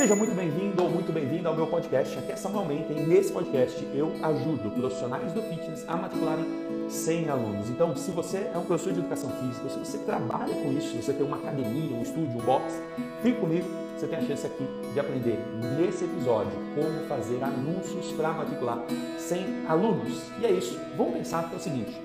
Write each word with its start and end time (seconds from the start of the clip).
Seja 0.00 0.16
muito 0.16 0.34
bem-vindo 0.34 0.82
ou 0.82 0.88
muito 0.88 1.12
bem-vinda 1.12 1.50
ao 1.50 1.54
meu 1.54 1.66
podcast. 1.66 2.18
Aqui 2.18 2.32
é 2.32 2.36
Samuel 2.36 2.64
Menta 2.64 2.90
e 2.90 3.06
nesse 3.06 3.30
podcast 3.30 3.86
eu 3.92 4.10
ajudo 4.22 4.70
profissionais 4.70 5.30
do 5.34 5.42
fitness 5.42 5.84
a 5.86 5.94
matricularem 5.94 6.46
100 6.88 7.28
alunos. 7.28 7.68
Então, 7.68 7.94
se 7.94 8.10
você 8.10 8.50
é 8.54 8.56
um 8.56 8.64
professor 8.64 8.94
de 8.94 9.00
educação 9.00 9.28
física, 9.28 9.68
se 9.68 9.78
você 9.78 9.98
trabalha 9.98 10.54
com 10.54 10.72
isso, 10.72 10.92
se 10.92 11.02
você 11.02 11.12
tem 11.12 11.26
uma 11.26 11.36
academia, 11.36 11.94
um 11.94 12.00
estúdio, 12.00 12.40
um 12.40 12.46
box, 12.46 12.80
fique 13.22 13.38
comigo, 13.40 13.68
você 13.94 14.06
tem 14.06 14.18
a 14.20 14.22
chance 14.22 14.46
aqui 14.46 14.66
de 14.90 14.98
aprender 14.98 15.38
nesse 15.78 16.04
episódio 16.04 16.52
como 16.74 17.06
fazer 17.06 17.44
anúncios 17.44 18.10
para 18.12 18.32
matricular 18.32 18.82
100 19.18 19.66
alunos. 19.68 20.22
E 20.40 20.46
é 20.46 20.50
isso. 20.50 20.80
Vamos 20.96 21.12
pensar 21.12 21.46
que 21.46 21.56
é 21.56 21.58
o 21.58 21.60
seguinte: 21.60 22.00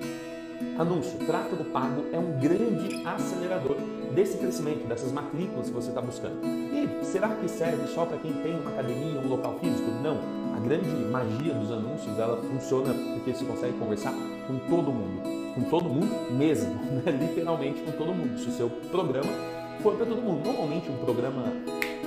anúncio, 0.78 1.18
tráfego 1.26 1.64
pago 1.66 2.06
é 2.12 2.20
um 2.20 2.40
grande 2.40 3.06
acelerador 3.06 3.78
desse 4.14 4.38
crescimento, 4.38 4.88
dessas 4.88 5.12
matrículas 5.12 5.68
que 5.68 5.74
você 5.74 5.90
está 5.90 6.02
buscando. 6.02 6.40
E 6.44 7.06
será 7.06 7.30
que 7.30 7.48
serve 7.48 7.88
só 7.88 8.06
para 8.06 8.18
quem 8.18 8.34
tem 8.34 8.60
uma 8.60 8.72
academia, 8.72 9.20
um 9.20 9.28
local 9.28 9.58
físico? 9.60 9.90
Não. 10.02 10.18
A 10.56 10.60
grande 10.60 10.88
magia 10.88 11.54
dos 11.54 11.72
anúncios, 11.72 12.18
ela 12.18 12.38
funciona 12.38 12.94
porque 13.14 13.34
você 13.34 13.46
consegue 13.46 13.78
conversar 13.78 14.14
com 14.48 14.58
todo 14.70 14.92
mundo. 14.92 15.22
Com 15.54 15.64
todo 15.70 15.90
mundo 15.90 16.32
mesmo, 16.32 16.74
né? 17.04 17.12
literalmente 17.12 17.82
com 17.82 17.92
todo 17.92 18.14
mundo. 18.14 18.38
Se 18.40 18.50
o 18.50 18.52
seu 18.52 18.70
programa 18.70 19.32
for 19.82 19.96
para 19.96 20.06
todo 20.06 20.22
mundo. 20.22 20.46
Normalmente 20.46 20.90
um 20.90 20.98
programa 20.98 21.54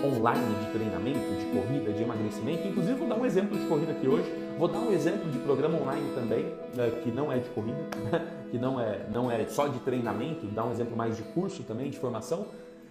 online 0.04 0.54
de 0.64 0.72
treinamento, 0.72 1.18
de 1.18 1.46
corrida, 1.46 1.92
de 1.92 2.02
emagrecimento. 2.02 2.68
Inclusive, 2.68 2.94
vou 2.94 3.08
dar 3.08 3.16
um 3.16 3.26
exemplo 3.26 3.58
de 3.58 3.66
corrida 3.66 3.92
aqui 3.92 4.08
hoje. 4.08 4.32
Vou 4.58 4.68
dar 4.68 4.78
um 4.78 4.92
exemplo 4.92 5.30
de 5.30 5.38
programa 5.38 5.80
online 5.80 6.10
também, 6.14 6.46
né, 6.74 6.90
que 7.02 7.10
não 7.10 7.32
é 7.32 7.38
de 7.38 7.48
corrida, 7.50 7.78
que 8.50 8.58
não 8.58 8.80
é, 8.80 9.06
não 9.12 9.30
é 9.30 9.46
só 9.46 9.68
de 9.68 9.78
treinamento, 9.80 10.46
dar 10.46 10.64
um 10.64 10.72
exemplo 10.72 10.96
mais 10.96 11.16
de 11.16 11.22
curso 11.22 11.62
também, 11.62 11.90
de 11.90 11.98
formação. 11.98 12.46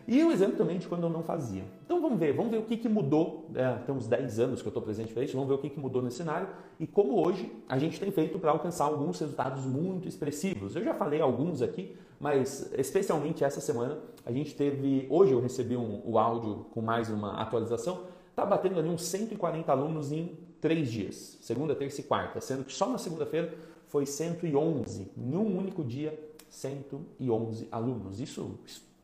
E 0.08 0.24
um 0.24 0.32
exemplo 0.32 0.56
também 0.56 0.78
de 0.78 0.88
quando 0.88 1.04
eu 1.04 1.10
não 1.10 1.22
fazia. 1.22 1.66
Então 1.86 2.02
vamos 2.02 2.18
ver, 2.18 2.32
vamos 2.32 2.50
ver 2.50 2.60
o 2.60 2.64
que, 2.64 2.78
que 2.78 2.88
mudou. 2.88 3.50
É, 3.54 3.74
tem 3.80 3.94
uns 3.94 4.08
10 4.08 4.40
anos 4.40 4.62
que 4.62 4.68
eu 4.68 4.70
estou 4.70 4.82
presente 4.82 5.12
isso, 5.22 5.34
vamos 5.34 5.50
ver 5.50 5.56
o 5.56 5.58
que, 5.58 5.70
que 5.70 5.80
mudou 5.80 6.02
nesse 6.02 6.16
cenário 6.16 6.48
e 6.80 6.88
como 6.88 7.20
hoje 7.20 7.52
a 7.68 7.78
gente 7.78 8.00
tem 8.00 8.10
feito 8.10 8.40
para 8.40 8.52
alcançar 8.52 8.86
alguns 8.86 9.20
resultados 9.20 9.66
muito 9.66 10.08
expressivos. 10.08 10.78
Eu 10.78 10.84
já 10.86 10.94
falei 10.94 11.20
alguns 11.20 11.62
aqui, 11.62 11.98
mas 12.22 12.72
especialmente 12.78 13.44
essa 13.44 13.60
semana 13.60 14.00
a 14.26 14.32
gente 14.32 14.56
teve. 14.56 15.06
Hoje 15.10 15.34
eu 15.34 15.42
recebi 15.42 15.76
um, 15.76 16.02
o 16.06 16.18
áudio 16.18 16.68
com 16.72 16.82
mais 16.82 17.10
uma 17.10 17.42
atualização. 17.42 18.04
Está 18.30 18.46
batendo 18.46 18.80
ali 18.80 18.88
uns 18.88 19.04
140 19.04 19.70
alunos 19.70 20.14
em 20.14 20.38
três 20.62 20.90
dias, 20.90 21.38
segunda, 21.42 21.76
terça 21.76 22.00
e 22.00 22.04
quarta, 22.06 22.40
sendo 22.40 22.64
que 22.64 22.74
só 22.74 22.88
na 22.88 22.98
segunda-feira 22.98 23.54
foi 23.88 24.06
111, 24.06 25.12
em 25.18 25.36
um 25.36 25.58
único 25.58 25.84
dia, 25.84 26.18
111 26.50 27.68
alunos. 27.72 28.22
Isso 28.22 28.58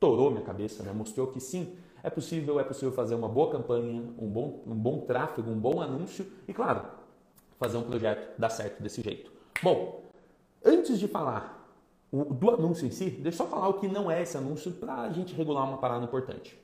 estourou 0.04 0.30
minha 0.30 0.44
cabeça, 0.44 0.84
né? 0.84 0.92
mostrou 0.92 1.28
que 1.28 1.40
sim, 1.40 1.76
é 2.04 2.10
possível, 2.10 2.60
é 2.60 2.64
possível 2.64 2.92
fazer 2.92 3.16
uma 3.16 3.30
boa 3.30 3.50
campanha, 3.50 4.04
um 4.20 4.28
bom, 4.28 4.62
um 4.68 4.76
bom 4.76 5.00
tráfego, 5.00 5.50
um 5.50 5.58
bom 5.58 5.82
anúncio 5.82 6.26
e, 6.46 6.54
claro, 6.54 6.82
fazer 7.58 7.78
um 7.78 7.84
projeto 7.84 8.38
dar 8.38 8.50
certo 8.50 8.84
desse 8.84 9.02
jeito. 9.02 9.32
Bom, 9.62 10.04
antes 10.66 11.00
de 11.00 11.08
falar 11.08 11.66
do 12.12 12.52
anúncio 12.52 12.86
em 12.86 12.92
si, 12.92 13.10
deixa 13.10 13.42
eu 13.42 13.46
só 13.46 13.48
falar 13.48 13.70
o 13.70 13.76
que 13.76 13.88
não 13.88 14.12
é 14.12 14.22
esse 14.22 14.38
anúncio 14.38 14.74
para 14.74 15.04
a 15.04 15.10
gente 15.10 15.34
regular 15.34 15.66
uma 15.66 15.78
parada 15.78 16.04
importante. 16.04 16.60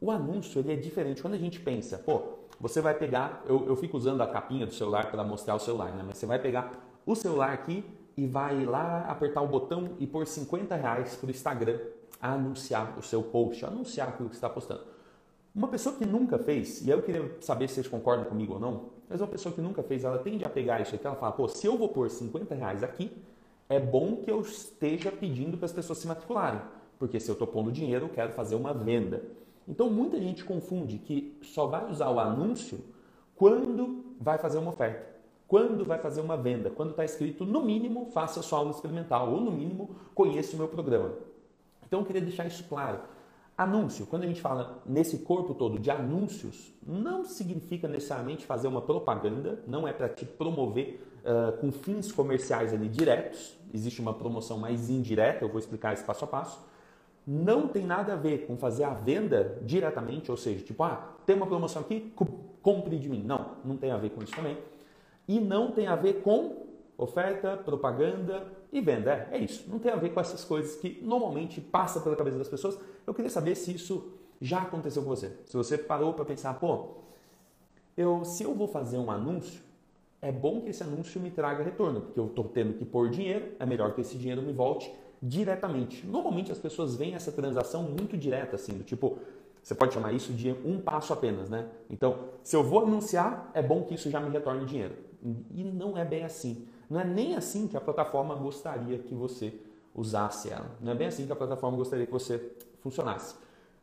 O 0.00 0.10
anúncio 0.10 0.58
ele 0.58 0.72
é 0.72 0.76
diferente. 0.76 1.22
Quando 1.22 1.34
a 1.34 1.38
gente 1.38 1.60
pensa, 1.60 1.96
pô, 1.96 2.22
você 2.58 2.80
vai 2.80 2.94
pegar, 2.94 3.44
eu, 3.46 3.64
eu 3.68 3.76
fico 3.76 3.96
usando 3.96 4.20
a 4.20 4.26
capinha 4.26 4.66
do 4.66 4.74
celular 4.74 5.08
para 5.08 5.22
mostrar 5.22 5.54
o 5.54 5.60
celular, 5.60 5.92
né? 5.94 6.02
Mas 6.04 6.18
você 6.18 6.26
vai 6.26 6.40
pegar 6.40 6.72
o 7.06 7.14
celular 7.14 7.52
aqui 7.52 7.84
e 8.16 8.26
vai 8.26 8.64
lá 8.64 9.04
apertar 9.08 9.40
o 9.40 9.46
botão 9.46 9.90
e 10.00 10.06
pôr 10.06 10.26
50 10.26 10.74
reais 10.74 11.14
para 11.14 11.28
o 11.28 11.30
Instagram 11.30 11.78
a 12.22 12.34
anunciar 12.34 12.96
o 12.96 13.02
seu 13.02 13.20
post, 13.20 13.64
a 13.64 13.68
anunciar 13.68 14.08
aquilo 14.08 14.28
que 14.28 14.36
está 14.36 14.48
postando. 14.48 14.84
Uma 15.52 15.66
pessoa 15.66 15.96
que 15.96 16.06
nunca 16.06 16.38
fez, 16.38 16.80
e 16.80 16.88
eu 16.88 17.02
queria 17.02 17.36
saber 17.40 17.68
se 17.68 17.74
vocês 17.74 17.88
concordam 17.88 18.24
comigo 18.24 18.54
ou 18.54 18.60
não, 18.60 18.90
mas 19.08 19.20
uma 19.20 19.26
pessoa 19.26 19.52
que 19.52 19.60
nunca 19.60 19.82
fez, 19.82 20.04
ela 20.04 20.18
tende 20.18 20.44
a 20.44 20.48
pegar 20.48 20.80
isso 20.80 20.94
aqui, 20.94 21.06
ela 21.06 21.16
fala, 21.16 21.32
pô, 21.32 21.48
se 21.48 21.66
eu 21.66 21.76
vou 21.76 21.88
pôr 21.88 22.08
50 22.08 22.54
reais 22.54 22.82
aqui, 22.84 23.12
é 23.68 23.80
bom 23.80 24.16
que 24.16 24.30
eu 24.30 24.40
esteja 24.40 25.10
pedindo 25.10 25.58
para 25.58 25.66
as 25.66 25.72
pessoas 25.72 25.98
se 25.98 26.06
matricularem, 26.06 26.60
porque 26.98 27.18
se 27.18 27.28
eu 27.28 27.34
estou 27.34 27.46
pondo 27.46 27.72
dinheiro, 27.72 28.06
eu 28.06 28.08
quero 28.08 28.32
fazer 28.32 28.54
uma 28.54 28.72
venda. 28.72 29.22
Então 29.66 29.90
muita 29.90 30.18
gente 30.18 30.44
confunde 30.44 30.98
que 30.98 31.38
só 31.42 31.66
vai 31.66 31.90
usar 31.90 32.08
o 32.10 32.20
anúncio 32.20 32.78
quando 33.34 34.04
vai 34.20 34.38
fazer 34.38 34.58
uma 34.58 34.70
oferta, 34.70 35.06
quando 35.48 35.84
vai 35.84 35.98
fazer 35.98 36.20
uma 36.20 36.36
venda, 36.36 36.70
quando 36.70 36.90
está 36.90 37.04
escrito 37.04 37.44
no 37.44 37.62
mínimo 37.62 38.06
faça 38.12 38.42
sua 38.42 38.60
aula 38.60 38.70
experimental 38.70 39.30
ou 39.32 39.40
no 39.40 39.50
mínimo 39.50 39.96
conheça 40.14 40.54
o 40.54 40.58
meu 40.58 40.68
programa. 40.68 41.12
Então 41.92 42.00
eu 42.00 42.06
queria 42.06 42.22
deixar 42.22 42.46
isso 42.46 42.64
claro. 42.70 43.00
Anúncio, 43.54 44.06
quando 44.06 44.22
a 44.22 44.26
gente 44.26 44.40
fala 44.40 44.82
nesse 44.86 45.18
corpo 45.18 45.52
todo 45.52 45.78
de 45.78 45.90
anúncios, 45.90 46.72
não 46.86 47.22
significa 47.22 47.86
necessariamente 47.86 48.46
fazer 48.46 48.66
uma 48.66 48.80
propaganda, 48.80 49.62
não 49.66 49.86
é 49.86 49.92
para 49.92 50.08
te 50.08 50.24
promover 50.24 51.06
uh, 51.22 51.52
com 51.58 51.70
fins 51.70 52.10
comerciais 52.10 52.72
ali 52.72 52.88
diretos, 52.88 53.58
existe 53.74 54.00
uma 54.00 54.14
promoção 54.14 54.56
mais 54.58 54.88
indireta, 54.88 55.44
eu 55.44 55.50
vou 55.50 55.58
explicar 55.58 55.92
esse 55.92 56.02
passo 56.02 56.24
a 56.24 56.28
passo. 56.28 56.66
Não 57.26 57.68
tem 57.68 57.84
nada 57.84 58.14
a 58.14 58.16
ver 58.16 58.46
com 58.46 58.56
fazer 58.56 58.84
a 58.84 58.94
venda 58.94 59.58
diretamente, 59.60 60.30
ou 60.30 60.36
seja, 60.38 60.64
tipo, 60.64 60.82
ah, 60.82 61.14
tem 61.26 61.36
uma 61.36 61.46
promoção 61.46 61.82
aqui, 61.82 62.10
compre 62.62 62.98
de 62.98 63.10
mim. 63.10 63.22
Não, 63.22 63.56
não 63.62 63.76
tem 63.76 63.90
a 63.90 63.98
ver 63.98 64.12
com 64.12 64.22
isso 64.22 64.34
também. 64.34 64.56
E 65.28 65.38
não 65.38 65.70
tem 65.70 65.88
a 65.88 65.94
ver 65.94 66.22
com 66.22 66.56
oferta, 66.96 67.54
propaganda 67.54 68.61
e 68.72 68.80
venda. 68.80 69.28
É, 69.30 69.36
é 69.36 69.38
isso. 69.38 69.64
Não 69.68 69.78
tem 69.78 69.92
a 69.92 69.96
ver 69.96 70.10
com 70.10 70.20
essas 70.20 70.44
coisas 70.44 70.76
que 70.76 71.00
normalmente 71.02 71.60
passa 71.60 72.00
pela 72.00 72.16
cabeça 72.16 72.38
das 72.38 72.48
pessoas. 72.48 72.78
Eu 73.06 73.12
queria 73.12 73.30
saber 73.30 73.54
se 73.54 73.74
isso 73.74 74.12
já 74.40 74.62
aconteceu 74.62 75.02
com 75.02 75.08
você. 75.08 75.30
Se 75.44 75.56
você 75.56 75.76
parou 75.76 76.14
para 76.14 76.24
pensar, 76.24 76.54
pô, 76.54 76.96
eu, 77.96 78.24
se 78.24 78.42
eu 78.42 78.54
vou 78.54 78.66
fazer 78.66 78.96
um 78.96 79.10
anúncio, 79.10 79.60
é 80.20 80.32
bom 80.32 80.60
que 80.60 80.70
esse 80.70 80.82
anúncio 80.82 81.20
me 81.20 81.30
traga 81.30 81.62
retorno, 81.62 82.00
porque 82.00 82.18
eu 82.18 82.26
estou 82.26 82.44
tendo 82.44 82.72
que 82.74 82.84
pôr 82.84 83.10
dinheiro, 83.10 83.52
é 83.58 83.66
melhor 83.66 83.94
que 83.94 84.00
esse 84.00 84.16
dinheiro 84.16 84.40
me 84.40 84.52
volte 84.52 84.92
diretamente. 85.22 86.06
Normalmente 86.06 86.50
as 86.50 86.58
pessoas 86.58 86.96
veem 86.96 87.14
essa 87.14 87.30
transação 87.30 87.82
muito 87.82 88.16
direta, 88.16 88.56
assim, 88.56 88.72
do 88.72 88.82
tipo, 88.82 89.18
você 89.62 89.74
pode 89.74 89.94
chamar 89.94 90.12
isso 90.12 90.32
de 90.32 90.50
um 90.64 90.80
passo 90.80 91.12
apenas, 91.12 91.50
né? 91.50 91.68
Então, 91.90 92.18
se 92.42 92.56
eu 92.56 92.64
vou 92.64 92.80
anunciar, 92.80 93.50
é 93.54 93.62
bom 93.62 93.82
que 93.82 93.94
isso 93.94 94.10
já 94.10 94.20
me 94.20 94.30
retorne 94.30 94.64
dinheiro. 94.64 94.96
E 95.54 95.62
não 95.62 95.96
é 95.96 96.04
bem 96.04 96.24
assim. 96.24 96.66
Não 96.88 97.00
é 97.00 97.04
nem 97.04 97.36
assim 97.36 97.66
que 97.66 97.76
a 97.76 97.80
plataforma 97.80 98.34
gostaria 98.34 98.98
que 98.98 99.14
você 99.14 99.54
usasse 99.94 100.50
ela. 100.50 100.70
Não 100.80 100.92
é 100.92 100.94
bem 100.94 101.06
assim 101.06 101.26
que 101.26 101.32
a 101.32 101.36
plataforma 101.36 101.76
gostaria 101.76 102.06
que 102.06 102.12
você 102.12 102.52
funcionasse. 102.80 103.34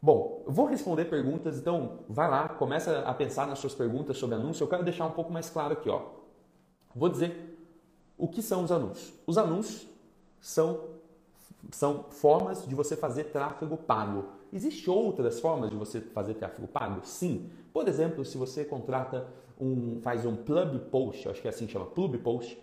Bom, 0.01 0.43
eu 0.45 0.51
vou 0.53 0.65
responder 0.65 1.05
perguntas, 1.05 1.57
então 1.57 1.99
vai 2.07 2.29
lá, 2.29 2.47
começa 2.47 2.99
a 2.99 3.13
pensar 3.13 3.45
nas 3.47 3.59
suas 3.59 3.75
perguntas 3.75 4.17
sobre 4.17 4.35
anúncio. 4.35 4.63
Eu 4.63 4.67
quero 4.67 4.83
deixar 4.83 5.05
um 5.05 5.11
pouco 5.11 5.31
mais 5.31 5.49
claro 5.49 5.73
aqui, 5.73 5.89
ó. 5.89 6.01
Vou 6.95 7.09
dizer 7.09 7.57
o 8.17 8.27
que 8.27 8.41
são 8.41 8.63
os 8.63 8.71
anúncios. 8.71 9.13
Os 9.27 9.37
anúncios 9.37 9.87
são, 10.39 10.85
são 11.71 12.05
formas 12.09 12.65
de 12.65 12.73
você 12.73 12.95
fazer 12.95 13.25
tráfego 13.25 13.75
pago. 13.75 14.25
Existem 14.51 14.93
outras 14.93 15.39
formas 15.39 15.69
de 15.69 15.75
você 15.75 15.99
fazer 16.01 16.33
tráfego 16.35 16.67
pago? 16.67 17.01
Sim. 17.03 17.49
Por 17.73 17.87
exemplo, 17.87 18.23
se 18.25 18.37
você 18.37 18.65
contrata 18.65 19.27
um, 19.59 19.99
faz 20.01 20.25
um 20.25 20.35
plug 20.35 20.79
post, 20.89 21.27
acho 21.27 21.41
que 21.41 21.47
é 21.47 21.51
assim 21.51 21.65
que 21.65 21.73
chama, 21.73 21.85
plug 21.85 22.17
post, 22.19 22.57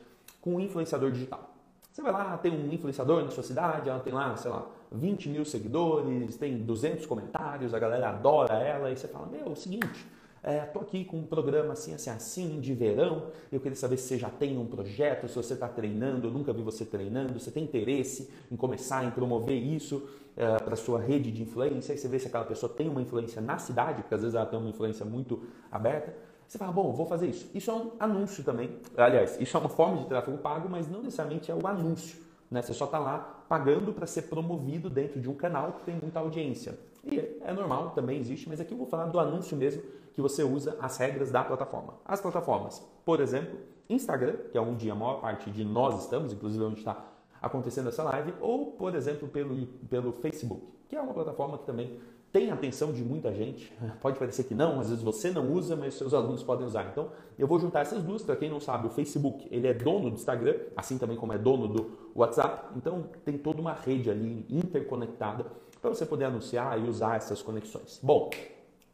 com 0.47 0.55
um 0.55 0.61
influenciador 0.61 1.11
digital. 1.11 1.57
Você 1.91 2.01
vai 2.01 2.13
lá, 2.13 2.39
tem 2.39 2.53
um 2.53 2.73
influenciador 2.73 3.25
na 3.25 3.31
sua 3.33 3.43
cidade, 3.43 3.89
ela 3.89 3.99
tem 3.99 4.13
lá, 4.13 4.37
sei 4.37 4.49
lá, 4.49 4.65
20 4.93 5.29
mil 5.29 5.45
seguidores, 5.45 6.37
tem 6.37 6.59
200 6.59 7.05
comentários, 7.05 7.75
a 7.75 7.79
galera 7.81 8.11
adora 8.11 8.55
ela, 8.55 8.93
e 8.93 8.97
você 8.97 9.09
fala, 9.09 9.27
meu, 9.27 9.47
é 9.47 9.49
o 9.49 9.57
seguinte, 9.57 10.07
é, 10.45 10.61
tô 10.61 10.79
aqui 10.79 11.05
com 11.05 11.17
um 11.17 11.27
programa 11.27 11.73
assim, 11.73 11.95
assim, 11.95 12.11
assim, 12.11 12.61
de 12.61 12.73
verão, 12.75 13.27
eu 13.51 13.59
queria 13.59 13.75
saber 13.75 13.97
se 13.97 14.07
você 14.07 14.19
já 14.19 14.31
tem 14.31 14.57
um 14.57 14.67
projeto, 14.67 15.27
se 15.27 15.35
você 15.35 15.55
está 15.55 15.67
treinando, 15.67 16.29
eu 16.29 16.31
nunca 16.31 16.53
vi 16.53 16.63
você 16.63 16.85
treinando, 16.85 17.41
você 17.41 17.51
tem 17.51 17.65
interesse 17.65 18.31
em 18.53 18.55
começar, 18.55 19.05
em 19.05 19.11
promover 19.11 19.61
isso 19.61 20.09
é, 20.37 20.59
para 20.59 20.77
sua 20.77 21.01
rede 21.01 21.33
de 21.33 21.43
influência, 21.43 21.93
e 21.93 21.99
você 21.99 22.07
vê 22.07 22.21
se 22.21 22.29
aquela 22.29 22.45
pessoa 22.45 22.73
tem 22.73 22.89
uma 22.89 23.03
influência 23.03 23.43
na 23.43 23.59
cidade, 23.59 24.03
porque 24.03 24.15
às 24.15 24.21
vezes 24.21 24.37
ela 24.37 24.47
tem 24.47 24.57
uma 24.57 24.69
influência 24.71 25.05
muito 25.05 25.43
aberta, 25.73 26.15
você 26.47 26.59
fala, 26.59 26.73
bom, 26.73 26.93
vou 26.93 27.07
fazer 27.07 27.29
isso. 27.29 27.51
Isso 27.55 27.71
é 27.71 27.75
um 27.75 27.93
anúncio 27.99 28.45
também. 28.45 28.79
Aliás, 28.97 29.41
isso 29.41 29.57
é 29.57 29.61
uma 29.61 29.69
forma 29.69 29.99
de 29.99 30.07
tráfego 30.07 30.39
pago, 30.39 30.69
mas 30.69 30.89
não 30.89 31.03
necessariamente 31.03 31.51
é 31.51 31.55
o 31.55 31.67
anúncio. 31.67 32.21
Né? 32.51 32.63
Você 32.63 32.73
só 32.73 32.85
está 32.85 32.99
lá 32.99 33.19
pagando 33.49 33.93
para 33.93 34.07
ser 34.07 34.23
promovido 34.23 34.89
dentro 34.89 35.21
de 35.21 35.29
um 35.29 35.35
canal 35.35 35.73
que 35.73 35.85
tem 35.85 35.97
muita 35.97 36.21
audiência. 36.21 36.79
E 37.05 37.19
é 37.19 37.53
normal, 37.53 37.91
também 37.91 38.19
existe, 38.19 38.49
mas 38.49 38.61
aqui 38.61 38.73
eu 38.73 38.79
vou 38.79 38.87
falar 38.87 39.07
do 39.07 39.19
anúncio 39.19 39.57
mesmo, 39.57 39.83
que 40.13 40.21
você 40.21 40.43
usa 40.43 40.77
as 40.81 40.97
regras 40.97 41.31
da 41.31 41.45
plataforma. 41.45 41.95
As 42.05 42.21
plataformas, 42.21 42.85
por 43.05 43.21
exemplo, 43.21 43.59
Instagram, 43.89 44.37
que 44.51 44.59
é 44.59 44.61
onde 44.61 44.91
a 44.91 44.95
maior 44.95 45.21
parte 45.21 45.51
de 45.51 45.65
nós 45.65 46.03
estamos, 46.03 46.33
inclusive 46.33 46.65
onde 46.65 46.79
está 46.79 47.05
acontecendo 47.41 47.89
essa 47.89 48.03
live, 48.03 48.35
ou, 48.41 48.73
por 48.73 48.95
exemplo, 48.95 49.29
pelo, 49.29 49.67
pelo 49.89 50.13
Facebook, 50.13 50.67
que 50.89 50.97
é 50.97 51.01
uma 51.01 51.13
plataforma 51.13 51.59
que 51.59 51.67
também 51.67 52.01
tem 52.37 52.51
a 52.51 52.55
atenção 52.55 52.93
de 52.93 53.03
muita 53.03 53.33
gente. 53.33 53.73
Pode 54.03 54.19
parecer 54.19 54.45
que 54.45 54.55
não, 54.55 54.79
às 54.79 54.91
vezes 54.91 55.03
você 55.03 55.31
não 55.31 55.51
usa, 55.51 55.75
mas 55.75 55.95
seus 55.95 56.13
alunos 56.13 56.43
podem 56.43 56.67
usar. 56.67 56.85
Então, 56.93 57.11
eu 57.39 57.47
vou 57.47 57.59
juntar 57.59 57.81
essas 57.81 58.03
duas. 58.03 58.23
Para 58.23 58.37
quem 58.37 58.51
não 58.51 58.61
sabe, 58.61 58.87
o 58.87 58.91
Facebook 58.91 59.49
ele 59.51 59.67
é 59.67 59.73
dono 59.73 60.11
do 60.11 60.17
Instagram, 60.17 60.55
assim 60.77 60.99
também 60.99 61.17
como 61.17 61.33
é 61.33 61.39
dono 61.39 61.67
do 61.67 62.11
WhatsApp. 62.15 62.75
Então, 62.77 63.09
tem 63.25 63.39
toda 63.39 63.59
uma 63.59 63.73
rede 63.73 64.11
ali 64.11 64.45
interconectada 64.51 65.47
para 65.81 65.89
você 65.89 66.05
poder 66.05 66.27
anunciar 66.27 66.79
e 66.79 66.87
usar 66.87 67.17
essas 67.17 67.41
conexões. 67.41 67.99
Bom, 68.03 68.29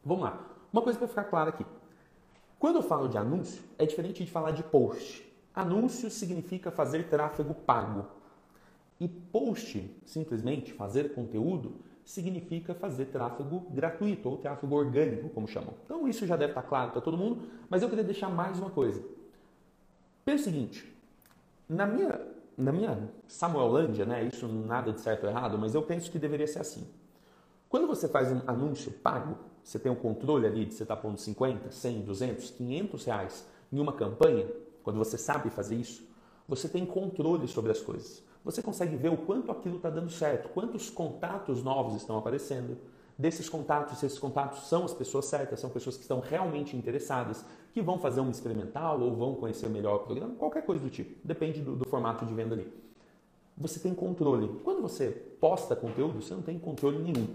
vamos 0.05 0.23
lá. 0.23 0.47
Uma 0.71 0.81
coisa 0.81 0.97
para 0.97 1.09
ficar 1.09 1.25
clara 1.25 1.49
aqui. 1.49 1.65
Quando 2.57 2.77
eu 2.77 2.81
falo 2.81 3.09
de 3.09 3.17
anúncio, 3.17 3.61
é 3.77 3.85
diferente 3.85 4.23
de 4.23 4.31
falar 4.31 4.51
de 4.51 4.63
post. 4.63 5.21
Anúncio 5.53 6.09
significa 6.09 6.71
fazer 6.71 7.09
tráfego 7.09 7.53
pago. 7.53 8.05
E 9.01 9.07
post, 9.09 9.93
simplesmente 10.05 10.71
fazer 10.71 11.13
conteúdo, 11.13 11.73
significa 12.05 12.73
fazer 12.73 13.05
tráfego 13.05 13.61
gratuito 13.71 14.29
ou 14.29 14.37
tráfego 14.37 14.75
orgânico, 14.75 15.29
como 15.29 15.47
chamam. 15.47 15.73
Então 15.85 16.07
isso 16.07 16.25
já 16.27 16.35
deve 16.35 16.51
estar 16.51 16.63
claro 16.63 16.91
para 16.91 17.01
todo 17.01 17.17
mundo, 17.17 17.47
mas 17.69 17.81
eu 17.81 17.89
queria 17.89 18.03
deixar 18.03 18.29
mais 18.29 18.59
uma 18.59 18.69
coisa. 18.69 19.03
Pensa 20.25 20.41
o 20.41 20.45
seguinte, 20.45 20.95
na 21.67 21.85
minha, 21.85 22.19
na 22.57 22.71
minha 22.71 23.09
Samuelândia, 23.27 24.05
né, 24.05 24.23
isso 24.23 24.47
nada 24.47 24.91
de 24.91 25.01
certo 25.01 25.23
ou 25.23 25.29
errado, 25.29 25.57
mas 25.57 25.75
eu 25.75 25.81
penso 25.81 26.11
que 26.11 26.19
deveria 26.19 26.47
ser 26.47 26.59
assim. 26.59 26.87
Quando 27.69 27.87
você 27.87 28.07
faz 28.07 28.31
um 28.31 28.41
anúncio 28.45 28.91
pago, 28.91 29.37
você 29.63 29.79
tem 29.79 29.91
o 29.91 29.95
um 29.95 29.97
controle 29.97 30.45
ali 30.45 30.65
de 30.65 30.73
você 30.73 30.83
estar 30.83 30.95
tá 30.95 31.01
pondo 31.01 31.17
50, 31.17 31.71
100, 31.71 32.01
200, 32.01 32.49
500 32.51 33.05
reais 33.05 33.47
em 33.71 33.79
uma 33.79 33.93
campanha, 33.93 34.45
quando 34.83 34.97
você 34.97 35.17
sabe 35.17 35.49
fazer 35.49 35.75
isso, 35.75 36.07
você 36.47 36.67
tem 36.67 36.85
controle 36.85 37.47
sobre 37.47 37.71
as 37.71 37.81
coisas 37.81 38.21
você 38.43 38.61
consegue 38.61 38.95
ver 38.95 39.09
o 39.09 39.17
quanto 39.17 39.51
aquilo 39.51 39.77
está 39.77 39.89
dando 39.89 40.09
certo, 40.09 40.49
quantos 40.49 40.89
contatos 40.89 41.63
novos 41.63 41.95
estão 41.95 42.17
aparecendo. 42.17 42.77
Desses 43.17 43.47
contatos, 43.47 43.99
se 43.99 44.05
esses 44.05 44.17
contatos 44.17 44.67
são 44.67 44.83
as 44.83 44.93
pessoas 44.93 45.25
certas, 45.25 45.59
são 45.59 45.69
pessoas 45.69 45.95
que 45.95 46.01
estão 46.01 46.19
realmente 46.19 46.75
interessadas, 46.75 47.45
que 47.71 47.81
vão 47.81 47.99
fazer 47.99 48.21
um 48.21 48.29
experimental 48.29 48.99
ou 48.99 49.15
vão 49.15 49.35
conhecer 49.35 49.69
melhor 49.69 49.95
o 49.95 49.99
programa, 49.99 50.35
qualquer 50.35 50.65
coisa 50.65 50.83
do 50.83 50.89
tipo, 50.89 51.15
depende 51.23 51.61
do, 51.61 51.75
do 51.75 51.87
formato 51.87 52.25
de 52.25 52.33
venda 52.33 52.55
ali. 52.55 52.71
Você 53.55 53.79
tem 53.79 53.93
controle. 53.93 54.59
Quando 54.63 54.81
você 54.81 55.11
posta 55.39 55.75
conteúdo, 55.75 56.21
você 56.21 56.33
não 56.33 56.41
tem 56.41 56.57
controle 56.57 56.97
nenhum. 56.97 57.27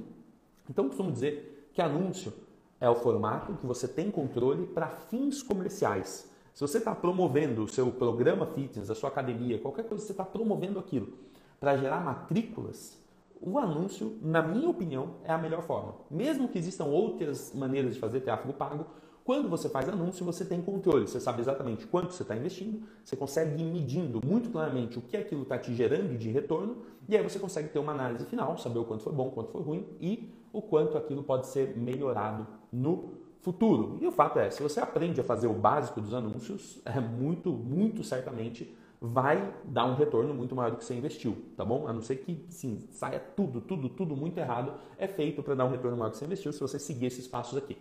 Então, 0.69 0.85
eu 0.85 0.89
costumo 0.89 1.13
dizer 1.13 1.71
que 1.73 1.81
anúncio 1.81 2.33
é 2.81 2.91
o 2.91 2.95
formato 2.97 3.55
que 3.55 3.67
você 3.67 3.87
tem 3.87 4.11
controle 4.11 4.67
para 4.67 4.89
fins 4.89 5.43
comerciais. 5.43 6.29
Se 6.59 6.63
você 6.63 6.79
está 6.79 6.93
promovendo 6.93 7.63
o 7.63 7.69
seu 7.69 7.89
programa 7.93 8.45
fitness, 8.45 8.91
a 8.91 8.95
sua 8.97 9.11
academia, 9.11 9.61
qualquer 9.61 9.85
coisa, 9.85 10.05
você 10.05 10.11
está 10.11 10.25
promovendo 10.25 10.81
aquilo 10.81 11.13
para 11.61 11.77
gerar 11.77 12.01
matrículas, 12.01 12.99
o 13.41 13.61
anúncio, 13.61 14.19
na 14.21 14.43
minha 14.43 14.69
opinião, 14.69 15.19
é 15.23 15.33
a 15.33 15.39
melhor 15.39 15.63
forma. 15.63 15.95
Mesmo 16.11 16.49
que 16.49 16.59
existam 16.59 16.87
outras 16.87 17.55
maneiras 17.55 17.95
de 17.95 18.01
fazer 18.01 18.23
tráfego 18.23 18.53
pago, 18.55 18.87
quando 19.23 19.49
você 19.49 19.69
faz 19.69 19.89
anúncio, 19.89 20.27
você 20.27 20.45
tem 20.45 20.61
controle, 20.61 21.07
você 21.07 21.21
sabe 21.21 21.41
exatamente 21.41 21.87
quanto 21.87 22.13
você 22.13 22.25
está 22.25 22.37
investindo, 22.37 22.83
você 23.05 23.15
consegue 23.15 23.63
ir 23.63 23.65
medindo 23.65 24.21
muito 24.27 24.51
claramente 24.51 24.99
o 24.99 25.03
que 25.03 25.17
aquilo 25.17 25.43
está 25.43 25.59
te 25.59 25.73
gerando 25.73 26.19
de 26.19 26.29
retorno, 26.29 26.79
e 27.09 27.17
aí 27.17 27.23
você 27.23 27.39
consegue 27.39 27.69
ter 27.69 27.79
uma 27.79 27.93
análise 27.93 28.25
final, 28.25 28.59
saber 28.59 28.81
o 28.81 28.85
quanto 28.85 29.05
foi 29.05 29.13
bom, 29.13 29.29
o 29.29 29.31
quanto 29.31 29.53
foi 29.53 29.63
ruim 29.63 29.87
e 30.01 30.35
o 30.53 30.61
quanto 30.61 30.99
aquilo 30.99 31.23
pode 31.23 31.47
ser 31.47 31.77
melhorado 31.77 32.49
no 32.73 33.28
futuro. 33.41 33.99
E 34.01 34.07
o 34.07 34.13
fato 34.13 34.39
é, 34.39 34.51
se 34.51 34.63
você 34.63 34.81
aprende 34.81 35.21
a 35.21 35.25
fazer 35.25 35.47
o 35.47 35.55
básico 35.55 36.01
dos 36.01 36.13
anúncios, 36.15 36.81
é 36.85 37.01
muito, 37.01 37.51
muito 37.51 38.03
certamente 38.03 38.75
vai 39.01 39.55
dar 39.65 39.85
um 39.87 39.95
retorno 39.95 40.35
muito 40.35 40.57
maior 40.57 40.73
do 40.73 40.77
que 40.77 40.85
você 40.85 40.95
investiu, 40.95 41.37
tá 41.57 41.65
bom? 41.65 41.87
A 41.87 41.93
não 41.93 42.03
ser 42.03 42.17
que, 42.17 42.45
sim, 42.49 42.89
saia 42.91 43.21
tudo, 43.21 43.61
tudo, 43.61 43.89
tudo 43.89 44.17
muito 44.17 44.39
errado, 44.39 44.75
é 44.99 45.07
feito 45.07 45.43
para 45.43 45.55
dar 45.55 45.67
um 45.67 45.71
retorno 45.71 45.97
maior 45.97 46.11
do 46.11 46.13
que 46.13 46.19
você 46.19 46.25
investiu 46.25 46.53
se 46.53 46.61
você 46.61 46.79
seguir 46.79 47.07
esses 47.07 47.27
passos 47.27 47.57
aqui. 47.57 47.77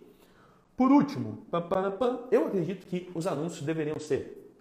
Por 0.76 0.92
último, 0.92 1.38
eu 2.30 2.46
acredito 2.46 2.86
que 2.86 3.10
os 3.12 3.26
anúncios 3.26 3.62
deveriam 3.62 3.98
ser 3.98 4.54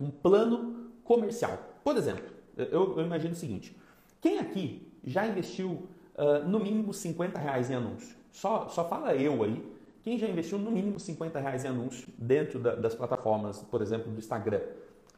um 0.00 0.10
plano 0.10 0.90
comercial. 1.04 1.58
Por 1.84 1.94
exemplo, 1.96 2.24
eu, 2.56 2.98
imagino 3.00 3.34
o 3.34 3.36
seguinte: 3.36 3.76
quem 4.18 4.38
aqui 4.38 4.90
já 5.04 5.26
investiu 5.26 5.86
uh, 6.16 6.48
no 6.48 6.58
mínimo 6.58 6.94
50 6.94 7.38
reais 7.38 7.70
em 7.70 7.74
anúncio? 7.74 8.16
Só, 8.32 8.68
só 8.68 8.88
fala 8.88 9.14
eu 9.14 9.42
aí 9.42 9.62
quem 10.08 10.18
já 10.18 10.26
investiu 10.26 10.58
no 10.58 10.70
mínimo 10.70 10.98
50 10.98 11.38
reais 11.38 11.66
em 11.66 11.68
anúncio 11.68 12.08
dentro 12.16 12.58
da, 12.58 12.74
das 12.74 12.94
plataformas, 12.94 13.60
por 13.64 13.82
exemplo, 13.82 14.10
do 14.10 14.18
Instagram? 14.18 14.62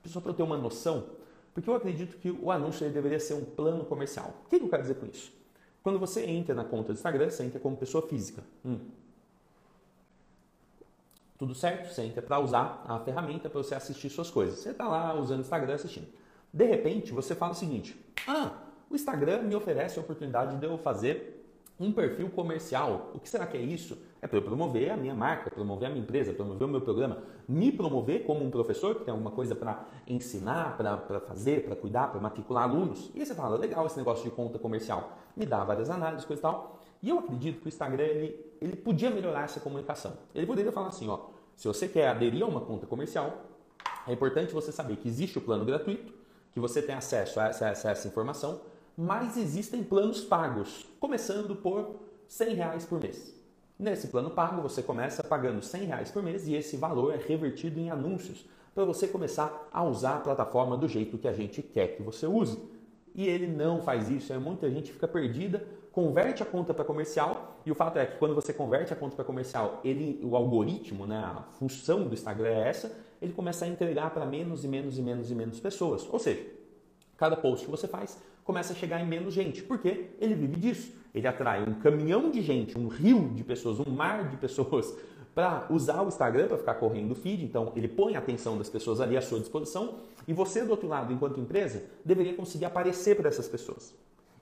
Só 0.05 0.21
para 0.21 0.31
eu 0.31 0.35
ter 0.35 0.43
uma 0.43 0.57
noção, 0.57 1.11
porque 1.55 1.71
eu 1.71 1.75
acredito 1.77 2.17
que 2.17 2.29
o 2.29 2.51
anúncio 2.51 2.91
deveria 2.91 3.21
ser 3.21 3.35
um 3.35 3.45
plano 3.45 3.85
comercial. 3.85 4.35
O 4.45 4.49
que 4.49 4.57
eu 4.57 4.69
quero 4.69 4.83
dizer 4.83 4.97
com 4.97 5.07
isso? 5.07 5.33
Quando 5.81 5.97
você 5.97 6.27
entra 6.27 6.57
na 6.57 6.65
conta 6.65 6.93
do 6.93 6.97
Instagram, 6.97 7.31
você 7.31 7.45
entra 7.45 7.61
como 7.61 7.77
pessoa 7.77 8.05
física. 8.09 8.43
Hum. 8.65 8.81
Tudo 11.39 11.55
certo? 11.55 11.95
Você 11.95 12.03
entra 12.03 12.21
para 12.21 12.41
usar 12.41 12.85
a 12.89 12.99
ferramenta 12.99 13.49
para 13.49 13.63
você 13.63 13.77
assistir 13.77 14.11
suas 14.11 14.29
coisas. 14.29 14.59
Você 14.59 14.71
está 14.71 14.89
lá 14.89 15.15
usando 15.15 15.39
o 15.39 15.43
Instagram 15.43 15.75
assistindo. 15.75 16.09
De 16.53 16.65
repente, 16.65 17.13
você 17.13 17.37
fala 17.37 17.53
o 17.53 17.55
seguinte: 17.55 17.97
Ah, 18.27 18.59
o 18.91 18.97
Instagram 18.97 19.43
me 19.43 19.55
oferece 19.55 20.01
a 20.01 20.03
oportunidade 20.03 20.57
de 20.57 20.67
eu 20.67 20.77
fazer 20.79 21.40
um 21.81 21.91
perfil 21.91 22.29
comercial. 22.29 23.11
O 23.15 23.19
que 23.19 23.29
será 23.29 23.47
que 23.47 23.57
é 23.57 23.61
isso? 23.61 23.97
É 24.21 24.27
para 24.27 24.37
eu 24.39 24.43
promover 24.43 24.91
a 24.91 24.97
minha 24.99 25.15
marca, 25.15 25.51
promover 25.51 25.89
a 25.89 25.91
minha 25.91 26.03
empresa, 26.03 26.33
promover 26.35 26.69
o 26.69 26.71
meu 26.71 26.83
programa, 26.83 27.23
me 27.49 27.73
promover 27.73 28.25
como 28.25 28.45
um 28.45 28.51
professor 28.51 28.95
que 28.95 29.05
tem 29.05 29.13
alguma 29.13 29.31
coisa 29.31 29.55
para 29.55 29.87
ensinar, 30.07 30.77
para 30.77 31.21
fazer, 31.21 31.65
para 31.65 31.75
cuidar, 31.75 32.09
para 32.09 32.21
matricular 32.21 32.65
alunos. 32.65 33.11
E 33.15 33.21
aí 33.21 33.27
você 33.27 33.35
fala, 33.35 33.57
legal 33.57 33.87
esse 33.87 33.97
negócio 33.97 34.23
de 34.23 34.31
conta 34.31 34.59
comercial. 34.59 35.17
Me 35.35 35.47
dá 35.47 35.65
várias 35.65 35.89
análises, 35.89 36.27
coisa 36.27 36.41
e 36.41 36.43
tal. 36.43 36.79
E 37.03 37.09
eu 37.09 37.19
acredito 37.19 37.61
que 37.61 37.67
o 37.67 37.69
Instagram 37.69 38.05
ele, 38.05 38.55
ele 38.61 38.77
podia 38.77 39.09
melhorar 39.11 39.45
essa 39.45 39.59
comunicação. 39.59 40.13
Ele 40.35 40.47
poderia 40.47 40.71
falar 40.71 40.89
assim, 40.89 41.09
ó, 41.09 41.29
se 41.57 41.67
você 41.67 41.89
quer 41.89 42.09
aderir 42.09 42.43
a 42.43 42.47
uma 42.47 42.61
conta 42.61 42.87
comercial, 42.87 43.47
é 44.07 44.13
importante 44.13 44.53
você 44.53 44.71
saber 44.71 44.97
que 44.97 45.09
existe 45.09 45.39
o 45.39 45.41
plano 45.41 45.65
gratuito, 45.65 46.13
que 46.53 46.61
você 46.61 46.83
tem 46.83 46.95
acesso 46.95 47.41
a 47.41 47.47
essa, 47.47 47.67
a 47.69 47.91
essa 47.91 48.09
informação, 48.09 48.61
mas 48.97 49.37
existem 49.37 49.83
planos 49.83 50.21
pagos, 50.23 50.87
começando 50.99 51.57
por 51.57 52.01
100 52.29 52.55
reais 52.55 52.85
por 52.85 53.01
mês. 53.01 53.35
Nesse 53.79 54.09
plano 54.09 54.31
pago, 54.31 54.61
você 54.61 54.83
começa 54.83 55.23
pagando 55.23 55.63
100 55.63 55.85
reais 55.85 56.11
por 56.11 56.23
mês 56.23 56.47
e 56.47 56.55
esse 56.55 56.77
valor 56.77 57.15
é 57.15 57.17
revertido 57.17 57.81
em 57.81 57.91
anúncios 57.91 58.47
para 58.75 58.85
você 58.85 59.09
começar 59.09 59.69
a 59.73 59.83
usar 59.83 60.17
a 60.17 60.21
plataforma 60.21 60.77
do 60.77 60.87
jeito 60.87 61.19
que 61.19 61.27
a 61.27 61.33
gente 61.33 61.63
quer 61.63 61.97
que 61.97 62.03
você 62.03 62.27
use. 62.27 62.59
E 63.15 63.27
ele 63.27 63.47
não 63.47 63.83
faz 63.83 64.09
isso, 64.09 64.33
é 64.33 64.39
muita 64.39 64.71
gente 64.71 64.93
fica 64.93 65.09
perdida, 65.09 65.67
converte 65.93 66.43
a 66.43 66.47
conta 66.47 66.73
para 66.73 66.85
comercial 66.85 67.59
e 67.67 67.71
o 67.71 67.75
fato 67.75 67.99
é 67.99 68.07
que 68.07 68.19
quando 68.19 68.35
você 68.35 68.53
converte 68.53 68.93
a 68.93 68.97
conta 68.97 69.17
para 69.17 69.25
comercial, 69.25 69.81
ele, 69.83 70.21
o 70.23 70.37
algoritmo, 70.37 71.07
né, 71.07 71.19
a 71.19 71.43
função 71.59 72.07
do 72.07 72.15
Instagram 72.15 72.49
é 72.49 72.69
essa, 72.69 72.97
ele 73.21 73.33
começa 73.33 73.65
a 73.65 73.69
entregar 73.69 74.11
para 74.11 74.25
menos 74.25 74.65
e 74.65 74.69
menos 74.69 74.99
e 74.99 75.03
menos 75.03 75.31
e 75.31 75.35
menos 75.35 75.59
pessoas. 75.59 76.09
Ou 76.11 76.19
seja, 76.19 76.47
cada 77.17 77.37
post 77.37 77.65
que 77.65 77.71
você 77.71 77.89
faz 77.89 78.19
começa 78.51 78.73
a 78.73 78.77
chegar 78.77 79.01
em 79.01 79.07
menos 79.07 79.33
gente, 79.33 79.63
porque 79.63 80.11
ele 80.19 80.35
vive 80.35 80.57
disso. 80.57 80.93
Ele 81.15 81.29
atrai 81.29 81.63
um 81.63 81.75
caminhão 81.75 82.33
de 82.33 82.43
gente, 82.43 82.77
um 82.77 82.89
rio 82.89 83.29
de 83.29 83.45
pessoas, 83.45 83.79
um 83.79 83.89
mar 83.89 84.29
de 84.29 84.37
pessoas 84.37 84.93
para 85.33 85.69
usar 85.71 86.03
o 86.03 86.09
Instagram 86.09 86.49
para 86.49 86.59
ficar 86.59 86.75
correndo 86.75 87.13
o 87.13 87.15
feed. 87.15 87.45
Então, 87.45 87.73
ele 87.77 87.87
põe 87.87 88.17
a 88.17 88.19
atenção 88.19 88.59
das 88.59 88.69
pessoas 88.69 89.01
ali 89.01 89.17
à 89.17 89.23
sua 89.23 89.39
disposição 89.39 90.01
e 90.27 90.33
você, 90.33 90.65
do 90.65 90.73
outro 90.73 90.89
lado, 90.89 91.13
enquanto 91.13 91.39
empresa, 91.39 91.85
deveria 92.05 92.35
conseguir 92.35 92.65
aparecer 92.65 93.15
para 93.15 93.29
essas 93.29 93.47
pessoas. 93.47 93.95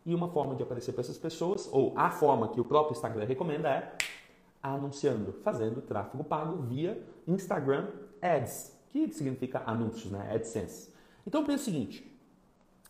E 0.07 0.15
uma 0.15 0.31
forma 0.31 0.55
de 0.55 0.63
aparecer 0.63 0.93
para 0.93 1.03
essas 1.03 1.19
pessoas, 1.19 1.69
ou 1.71 1.93
a 1.95 2.09
forma 2.09 2.49
que 2.49 2.63
o 2.63 2.65
próprio 2.65 2.97
Instagram 2.97 3.27
recomenda 3.27 3.69
é 3.69 3.93
anunciando, 4.63 5.35
fazendo 5.45 5.83
tráfego 5.83 6.25
pago 6.25 6.63
via 6.63 6.99
Instagram 7.27 7.89
Ads, 8.23 8.73
que 8.89 9.13
significa 9.13 9.63
anúncios, 9.67 10.11
né? 10.11 10.31
AdSense. 10.35 10.95
Então, 11.27 11.45
pensa 11.45 11.61
o 11.61 11.65
seguinte, 11.67 12.08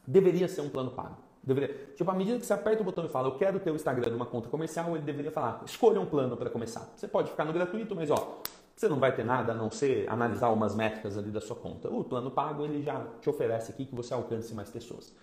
deveria 0.08 0.48
ser 0.48 0.62
um 0.62 0.70
plano 0.70 0.90
pago. 0.90 1.16
Deveria, 1.42 1.92
tipo, 1.94 2.10
à 2.10 2.14
medida 2.14 2.38
que 2.38 2.46
você 2.46 2.52
aperta 2.52 2.82
o 2.82 2.84
botão 2.84 3.04
e 3.04 3.08
fala, 3.08 3.28
eu 3.28 3.36
quero 3.36 3.60
ter 3.60 3.70
o 3.70 3.76
Instagram 3.76 4.10
de 4.10 4.16
uma 4.16 4.26
conta 4.26 4.48
comercial, 4.48 4.96
ele 4.96 5.04
deveria 5.04 5.30
falar, 5.30 5.62
escolha 5.66 6.00
um 6.00 6.06
plano 6.06 6.36
para 6.36 6.50
começar. 6.50 6.90
Você 6.96 7.06
pode 7.06 7.30
ficar 7.30 7.44
no 7.44 7.52
gratuito, 7.52 7.94
mas 7.94 8.10
ó, 8.10 8.40
você 8.74 8.88
não 8.88 8.98
vai 8.98 9.14
ter 9.14 9.24
nada 9.24 9.52
a 9.52 9.54
não 9.54 9.70
ser 9.70 10.08
analisar 10.08 10.48
umas 10.48 10.74
métricas 10.74 11.16
ali 11.18 11.30
da 11.30 11.40
sua 11.40 11.56
conta. 11.56 11.88
O 11.88 12.02
plano 12.04 12.30
pago, 12.30 12.64
ele 12.64 12.82
já 12.82 13.06
te 13.20 13.28
oferece 13.28 13.70
aqui 13.70 13.84
que 13.84 13.94
você 13.94 14.14
alcance 14.14 14.54
mais 14.54 14.70
pessoas. 14.70 15.14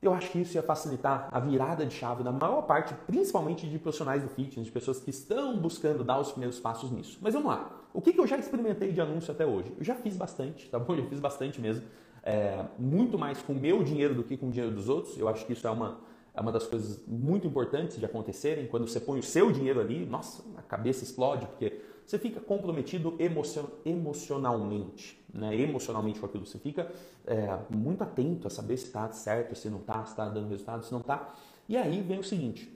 Eu 0.00 0.12
acho 0.12 0.30
que 0.30 0.40
isso 0.40 0.56
ia 0.56 0.62
facilitar 0.62 1.28
a 1.30 1.38
virada 1.38 1.86
de 1.86 1.94
chave 1.94 2.22
da 2.22 2.32
maior 2.32 2.62
parte, 2.62 2.92
principalmente 3.06 3.68
de 3.68 3.78
profissionais 3.78 4.22
do 4.22 4.28
fitness, 4.28 4.66
de 4.66 4.72
pessoas 4.72 4.98
que 5.00 5.10
estão 5.10 5.56
buscando 5.56 6.02
dar 6.02 6.18
os 6.18 6.32
primeiros 6.32 6.58
passos 6.58 6.90
nisso. 6.90 7.18
Mas 7.22 7.34
vamos 7.34 7.48
lá. 7.48 7.70
O 7.94 8.00
que, 8.00 8.12
que 8.12 8.20
eu 8.20 8.26
já 8.26 8.36
experimentei 8.36 8.90
de 8.90 9.00
anúncio 9.00 9.32
até 9.32 9.46
hoje? 9.46 9.72
Eu 9.78 9.84
já 9.84 9.94
fiz 9.94 10.16
bastante, 10.16 10.68
tá 10.68 10.78
bom? 10.78 10.94
Eu 10.96 11.06
fiz 11.08 11.20
bastante 11.20 11.60
mesmo 11.60 11.84
é, 12.22 12.64
muito 12.78 13.18
mais 13.18 13.42
com 13.42 13.52
o 13.52 13.56
meu 13.56 13.82
dinheiro 13.82 14.14
do 14.14 14.22
que 14.22 14.36
com 14.36 14.48
o 14.48 14.50
dinheiro 14.50 14.74
dos 14.74 14.88
outros. 14.88 15.18
Eu 15.18 15.28
acho 15.28 15.44
que 15.44 15.52
isso 15.52 15.66
é 15.66 15.70
uma, 15.70 16.00
é 16.34 16.40
uma 16.40 16.52
das 16.52 16.66
coisas 16.66 17.02
muito 17.06 17.46
importantes 17.46 17.98
de 17.98 18.04
acontecerem. 18.04 18.66
Quando 18.66 18.86
você 18.86 19.00
põe 19.00 19.18
o 19.18 19.22
seu 19.22 19.50
dinheiro 19.50 19.80
ali, 19.80 20.06
nossa, 20.06 20.42
a 20.56 20.62
cabeça 20.62 21.02
explode, 21.02 21.46
porque 21.46 21.80
você 22.06 22.18
fica 22.18 22.40
comprometido 22.40 23.16
emocion, 23.18 23.66
emocionalmente, 23.84 25.20
né? 25.32 25.56
emocionalmente 25.56 26.20
com 26.20 26.26
aquilo. 26.26 26.46
Você 26.46 26.58
fica 26.58 26.90
é, 27.26 27.58
muito 27.70 28.02
atento 28.02 28.46
a 28.46 28.50
saber 28.50 28.76
se 28.76 28.86
está 28.86 29.10
certo, 29.10 29.54
se 29.54 29.68
não 29.68 29.78
está, 29.78 30.04
se 30.04 30.12
está 30.12 30.28
dando 30.28 30.48
resultado, 30.48 30.84
se 30.84 30.92
não 30.92 31.00
está. 31.00 31.34
E 31.68 31.76
aí 31.76 32.02
vem 32.02 32.18
o 32.18 32.24
seguinte, 32.24 32.70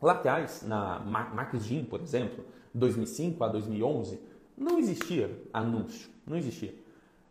lá 0.00 0.12
atrás, 0.12 0.62
na 0.62 0.98
Max 1.00 1.62
Gym, 1.64 1.84
por 1.84 2.00
exemplo, 2.00 2.44
2005 2.74 3.44
a 3.44 3.48
2011, 3.48 4.18
não 4.56 4.78
existia 4.78 5.30
anúncio, 5.52 6.10
não 6.26 6.36
existia. 6.36 6.74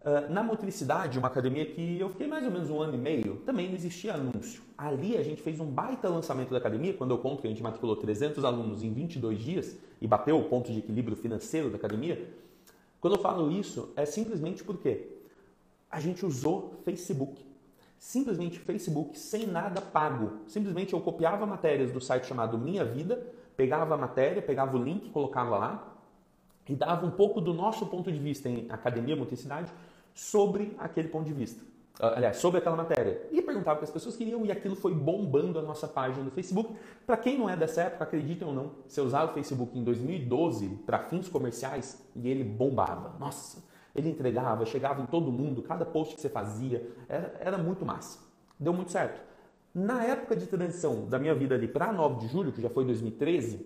Ah, 0.03 0.21
na 0.29 0.41
Motricidade, 0.41 1.19
uma 1.19 1.27
academia 1.27 1.63
que 1.65 1.99
eu 1.99 2.09
fiquei 2.09 2.25
mais 2.25 2.43
ou 2.43 2.51
menos 2.51 2.69
um 2.69 2.81
ano 2.81 2.95
e 2.95 2.97
meio, 2.97 3.35
também 3.45 3.67
não 3.67 3.75
existia 3.75 4.15
anúncio. 4.15 4.63
Ali 4.75 5.15
a 5.15 5.23
gente 5.23 5.41
fez 5.41 5.59
um 5.59 5.65
baita 5.65 6.09
lançamento 6.09 6.49
da 6.49 6.57
academia, 6.57 6.93
quando 6.93 7.11
eu 7.11 7.19
conto 7.19 7.41
que 7.41 7.47
a 7.47 7.49
gente 7.49 7.61
matriculou 7.61 7.95
300 7.95 8.43
alunos 8.43 8.83
em 8.83 8.91
22 8.91 9.39
dias, 9.39 9.77
e 10.01 10.07
bateu 10.07 10.39
o 10.39 10.45
ponto 10.45 10.71
de 10.71 10.79
equilíbrio 10.79 11.15
financeiro 11.15 11.69
da 11.69 11.77
academia. 11.77 12.27
Quando 12.99 13.15
eu 13.15 13.21
falo 13.21 13.51
isso, 13.51 13.93
é 13.95 14.05
simplesmente 14.05 14.63
porque 14.63 15.07
a 15.89 15.99
gente 15.99 16.25
usou 16.25 16.81
Facebook. 16.83 17.45
Simplesmente 17.99 18.57
Facebook 18.57 19.19
sem 19.19 19.45
nada 19.45 19.79
pago. 19.81 20.39
Simplesmente 20.47 20.93
eu 20.93 21.01
copiava 21.01 21.45
matérias 21.45 21.91
do 21.91 22.01
site 22.01 22.25
chamado 22.25 22.57
Minha 22.57 22.83
Vida, 22.83 23.23
pegava 23.55 23.93
a 23.93 23.97
matéria, 23.97 24.41
pegava 24.41 24.75
o 24.75 24.83
link, 24.83 25.11
colocava 25.11 25.57
lá 25.57 25.95
e 26.67 26.75
dava 26.75 27.05
um 27.05 27.11
pouco 27.11 27.39
do 27.39 27.53
nosso 27.53 27.85
ponto 27.85 28.11
de 28.11 28.17
vista 28.17 28.49
em 28.49 28.65
Academia 28.69 29.15
Multicidade 29.15 29.71
sobre 30.21 30.75
aquele 30.77 31.07
ponto 31.07 31.25
de 31.25 31.33
vista. 31.33 31.65
Ah, 31.99 32.13
aliás, 32.15 32.37
sobre 32.37 32.59
aquela 32.59 32.75
matéria. 32.75 33.27
E 33.31 33.41
perguntava 33.41 33.77
o 33.77 33.79
que 33.79 33.85
as 33.85 33.91
pessoas 33.91 34.15
queriam 34.15 34.45
e 34.45 34.51
aquilo 34.51 34.75
foi 34.75 34.93
bombando 34.93 35.57
a 35.57 35.63
nossa 35.63 35.87
página 35.87 36.23
do 36.23 36.29
Facebook. 36.29 36.75
Para 37.07 37.17
quem 37.17 37.39
não 37.39 37.49
é 37.49 37.57
dessa 37.57 37.81
época, 37.81 38.03
acreditem 38.03 38.47
ou 38.47 38.53
não, 38.53 38.71
se 38.87 38.99
eu 38.99 39.03
usava 39.03 39.31
o 39.31 39.33
Facebook 39.33 39.77
em 39.77 39.83
2012 39.83 40.67
para 40.85 40.99
fins 40.99 41.27
comerciais 41.27 42.07
e 42.15 42.29
ele 42.29 42.43
bombava. 42.43 43.15
Nossa, 43.19 43.63
ele 43.95 44.09
entregava, 44.09 44.63
chegava 44.63 45.01
em 45.01 45.07
todo 45.07 45.31
mundo, 45.31 45.63
cada 45.63 45.85
post 45.85 46.13
que 46.13 46.21
você 46.21 46.29
fazia, 46.29 46.87
era, 47.09 47.35
era 47.39 47.57
muito 47.57 47.83
massa. 47.83 48.19
Deu 48.59 48.73
muito 48.73 48.91
certo. 48.91 49.19
Na 49.73 50.03
época 50.03 50.35
de 50.35 50.45
transição 50.45 51.07
da 51.09 51.17
minha 51.17 51.33
vida 51.33 51.55
ali 51.55 51.67
para 51.67 51.91
9 51.91 52.19
de 52.19 52.27
julho, 52.27 52.51
que 52.51 52.61
já 52.61 52.69
foi 52.69 52.85
2013, 52.85 53.65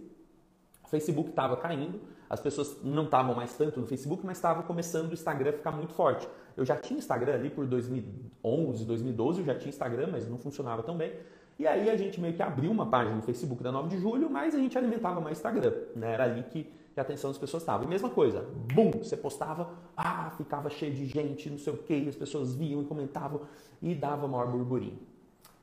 o 0.86 0.88
Facebook 0.88 1.32
estava 1.32 1.58
caindo, 1.58 2.00
as 2.30 2.40
pessoas 2.40 2.78
não 2.84 3.06
estavam 3.06 3.36
mais 3.36 3.54
tanto 3.56 3.80
no 3.80 3.86
Facebook, 3.86 4.26
mas 4.26 4.38
estava 4.38 4.64
começando 4.64 5.12
o 5.12 5.14
Instagram 5.14 5.52
a 5.52 5.54
ficar 5.54 5.72
muito 5.72 5.94
forte. 5.94 6.28
Eu 6.58 6.66
já 6.66 6.76
tinha 6.76 6.98
Instagram 6.98 7.34
ali 7.34 7.50
por 7.50 7.66
2011, 7.66 8.86
2012, 8.86 9.40
eu 9.40 9.46
já 9.46 9.56
tinha 9.56 9.70
Instagram, 9.70 10.10
mas 10.12 10.28
não 10.28 10.38
funcionava 10.38 10.82
tão 10.84 10.98
bem. 10.98 11.14
E 11.58 11.66
aí 11.66 11.90
a 11.90 11.96
gente 11.96 12.20
meio 12.20 12.34
que 12.34 12.44
abriu 12.44 12.70
uma 12.72 12.86
página 12.86 13.16
no 13.16 13.22
Facebook 13.22 13.64
da 13.64 13.72
9 13.72 13.90
de 13.90 13.98
julho, 13.98 14.30
mas 14.30 14.54
a 14.54 14.58
gente 14.58 14.78
alimentava 14.78 15.22
mais 15.22 15.38
Instagram. 15.38 15.74
Né? 15.96 16.14
Era 16.14 16.26
ali 16.26 16.44
que, 16.44 16.64
que 16.94 17.00
a 17.00 17.04
atenção 17.04 17.30
das 17.30 17.38
pessoas 17.38 17.64
estava. 17.64 17.84
E 17.84 17.88
mesma 17.88 18.10
coisa, 18.10 18.46
bum, 18.74 18.92
você 18.92 19.16
postava, 19.16 19.70
ah, 19.96 20.32
ficava 20.38 20.70
cheio 20.70 20.94
de 20.94 21.06
gente, 21.06 21.50
não 21.50 21.58
sei 21.58 21.74
o 21.74 21.78
que, 21.78 22.10
as 22.10 22.16
pessoas 22.16 22.54
viam 22.54 22.82
e 22.82 22.86
comentavam 22.86 23.42
e 23.82 23.96
dava 23.96 24.28
maior 24.28 24.48
burburinho. 24.48 25.00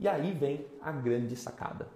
E 0.00 0.09
aí 0.09 0.33
vem 0.33 0.64
a 0.81 0.90
grande 0.90 1.37
sacada. 1.37 1.87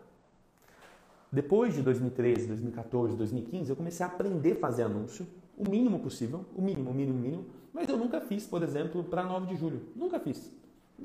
Depois 1.31 1.75
de 1.75 1.83
2013, 1.83 2.47
2014, 2.47 3.17
2015, 3.17 3.71
eu 3.71 3.77
comecei 3.77 4.05
a 4.05 4.09
aprender 4.09 4.53
a 4.53 4.57
fazer 4.57 4.85
anúncio, 4.85 5.27
o 5.57 5.69
mínimo 5.69 5.99
possível, 5.99 6.45
o 6.55 6.63
mínimo, 6.63 6.91
o 6.91 6.95
mínimo, 6.95 7.19
o 7.19 7.21
mínimo, 7.21 7.47
mas 7.73 7.89
eu 7.89 7.97
nunca 7.97 8.21
fiz, 8.21 8.47
por 8.47 8.63
exemplo, 8.63 9.03
para 9.05 9.23
9 9.23 9.47
de 9.47 9.57
julho. 9.57 9.83
Nunca 9.95 10.21
fiz. 10.21 10.51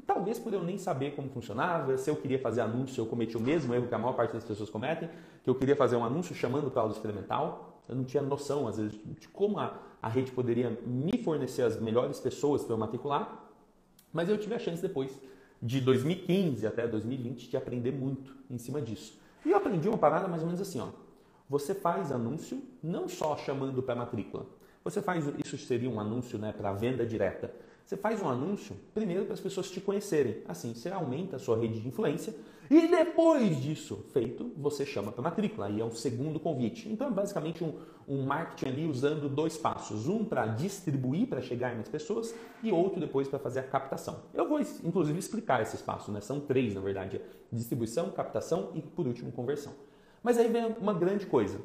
Talvez 0.06 0.40
por 0.40 0.54
eu 0.54 0.64
nem 0.64 0.78
saber 0.78 1.16
como 1.16 1.30
funcionava, 1.30 1.98
se 1.98 2.10
eu 2.10 2.16
queria 2.16 2.40
fazer 2.40 2.62
anúncio, 2.62 3.02
eu 3.02 3.06
cometi 3.06 3.36
o 3.36 3.42
mesmo 3.42 3.74
erro 3.74 3.88
que 3.88 3.96
a 3.96 3.98
maior 3.98 4.14
parte 4.14 4.34
das 4.34 4.44
pessoas 4.44 4.70
cometem, 4.70 5.10
que 5.44 5.50
eu 5.50 5.56
queria 5.56 5.76
fazer 5.76 5.98
um 5.98 6.06
anúncio 6.06 6.34
chamando 6.34 6.72
para 6.72 6.82
aula 6.82 6.94
experimental. 6.94 7.84
Eu 7.90 7.96
não 7.96 8.06
tinha 8.06 8.24
noção, 8.24 8.68
às 8.68 8.78
vezes, 8.78 8.94
de 9.20 9.28
como 9.28 9.60
a, 9.60 9.78
a 10.02 10.08
rede 10.08 10.32
poderia 10.32 10.80
me 10.86 11.22
fornecer 11.24 11.64
as 11.64 11.80
melhores 11.80 12.20
pessoas 12.20 12.64
para 12.64 12.74
eu 12.74 12.78
matricular, 12.78 13.50
mas 14.14 14.30
eu 14.30 14.38
tive 14.38 14.56
a 14.56 14.60
chance 14.60 14.82
depois, 14.82 15.12
de 15.62 15.82
2015 15.82 16.66
até 16.66 16.88
2020, 16.88 17.50
de 17.50 17.58
aprender 17.58 17.92
muito 17.92 18.34
em 18.50 18.58
cima 18.58 18.82
disso. 18.82 19.20
E 19.46 19.52
eu 19.52 19.58
aprendi 19.58 19.88
uma 19.88 19.98
parada 19.98 20.28
mais 20.28 20.42
ou 20.42 20.48
menos 20.48 20.62
assim, 20.62 20.80
ó. 20.80 20.90
Você 21.50 21.74
faz 21.74 22.12
anúncio 22.12 22.62
não 22.82 23.10
só 23.10 23.36
chamando 23.36 23.84
para 23.84 23.96
matrícula. 23.96 24.46
Você 24.84 25.02
faz 25.02 25.26
isso 25.38 25.58
seria 25.58 25.90
um 25.90 26.00
anúncio, 26.00 26.40
né, 26.40 26.54
para 26.54 26.72
venda 26.74 27.06
direta. 27.06 27.54
Você 27.86 27.98
faz 27.98 28.22
um 28.22 28.30
anúncio 28.30 28.76
primeiro 28.94 29.26
para 29.26 29.34
as 29.34 29.40
pessoas 29.40 29.70
te 29.70 29.82
conhecerem. 29.82 30.44
Assim, 30.48 30.74
você 30.74 30.90
aumenta 30.90 31.36
a 31.36 31.40
sua 31.40 31.58
rede 31.58 31.82
de 31.82 31.88
influência 31.88 32.34
e 32.74 32.88
depois 32.88 33.62
disso 33.62 34.06
feito, 34.14 34.50
você 34.56 34.86
chama 34.86 35.12
para 35.12 35.22
matrícula. 35.22 35.66
Aí 35.66 35.82
é 35.82 35.84
um 35.84 35.92
segundo 35.92 36.40
convite. 36.40 36.88
Então 36.88 37.08
é 37.08 37.12
basicamente 37.12 37.62
um, 37.66 37.74
um 38.08 38.24
marketing 38.24 38.66
ali 38.72 38.88
usando 38.88 39.28
dois 39.28 39.58
passos: 39.58 40.08
um 40.08 40.24
para 40.24 40.48
distribuir, 40.48 41.28
para 41.28 41.42
chegar 41.42 41.76
mais 41.76 41.90
pessoas, 41.90 42.34
e 42.64 42.72
outro 42.72 43.02
depois 43.02 43.28
para 43.28 43.40
fazer 43.40 43.60
a 43.60 43.64
captação. 43.64 44.22
Eu 44.34 44.48
vou 44.48 44.62
inclusive 44.62 45.20
explicar 45.20 45.62
esses 45.62 45.82
passos, 45.82 46.14
né? 46.14 46.22
São 46.22 46.40
três, 46.40 46.74
na 46.74 46.80
verdade: 46.80 47.20
distribuição, 47.52 48.10
captação 48.12 48.72
e 48.74 48.82
por 48.82 49.06
último 49.06 49.34
conversão. 49.34 49.74
Mas 50.24 50.38
aí 50.38 50.48
vem 50.48 50.74
uma 50.80 50.94
grande 50.94 51.26
coisa. 51.26 51.60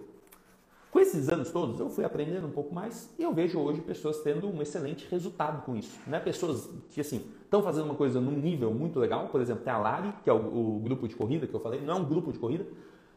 Com 0.97 1.01
esses 1.01 1.29
anos 1.29 1.51
todos, 1.51 1.79
eu 1.79 1.91
fui 1.91 2.07
aprendendo 2.07 2.47
um 2.47 2.51
pouco 2.51 2.75
mais 2.75 3.15
e 3.19 3.23
eu 3.23 3.31
vejo 3.31 3.59
hoje 3.59 3.83
pessoas 3.83 4.23
tendo 4.23 4.49
um 4.49 4.63
excelente 4.63 5.07
resultado 5.11 5.63
com 5.63 5.77
isso. 5.77 5.95
Né? 6.07 6.19
Pessoas 6.19 6.71
que, 6.89 7.03
assim, 7.03 7.23
estão 7.45 7.63
fazendo 7.63 7.85
uma 7.85 7.95
coisa 7.95 8.19
num 8.19 8.31
nível 8.31 8.73
muito 8.73 8.99
legal. 8.99 9.29
Por 9.29 9.43
exemplo, 9.43 9.63
tem 9.63 9.71
a 9.71 9.77
Lari, 9.77 10.11
que 10.25 10.31
é 10.31 10.33
o, 10.33 10.37
o, 10.77 10.81
grupo 10.83 11.07
de 11.07 11.15
corrida 11.15 11.47
que 11.47 11.53
eu 11.53 11.61
falei. 11.61 11.83
Não 11.83 11.97
é 11.97 11.99
um 11.99 12.05
grupo 12.07 12.33
de 12.33 12.39
corrida, 12.39 12.67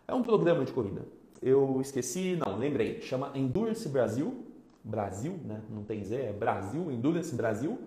é 0.06 0.14
um 0.14 0.22
programa 0.22 0.66
de 0.66 0.74
corrida. 0.74 1.06
Eu 1.42 1.80
esqueci, 1.80 2.38
não, 2.46 2.58
lembrei. 2.58 3.00
Chama 3.00 3.32
Endurance 3.34 3.88
Brasil. 3.88 4.44
Brasil, 4.84 5.40
né? 5.46 5.62
Não 5.70 5.86
tem 5.86 6.04
Z, 6.04 6.16
é 6.16 6.34
Brasil, 6.34 6.92
Endurance 6.92 7.34
Brasil. 7.34 7.80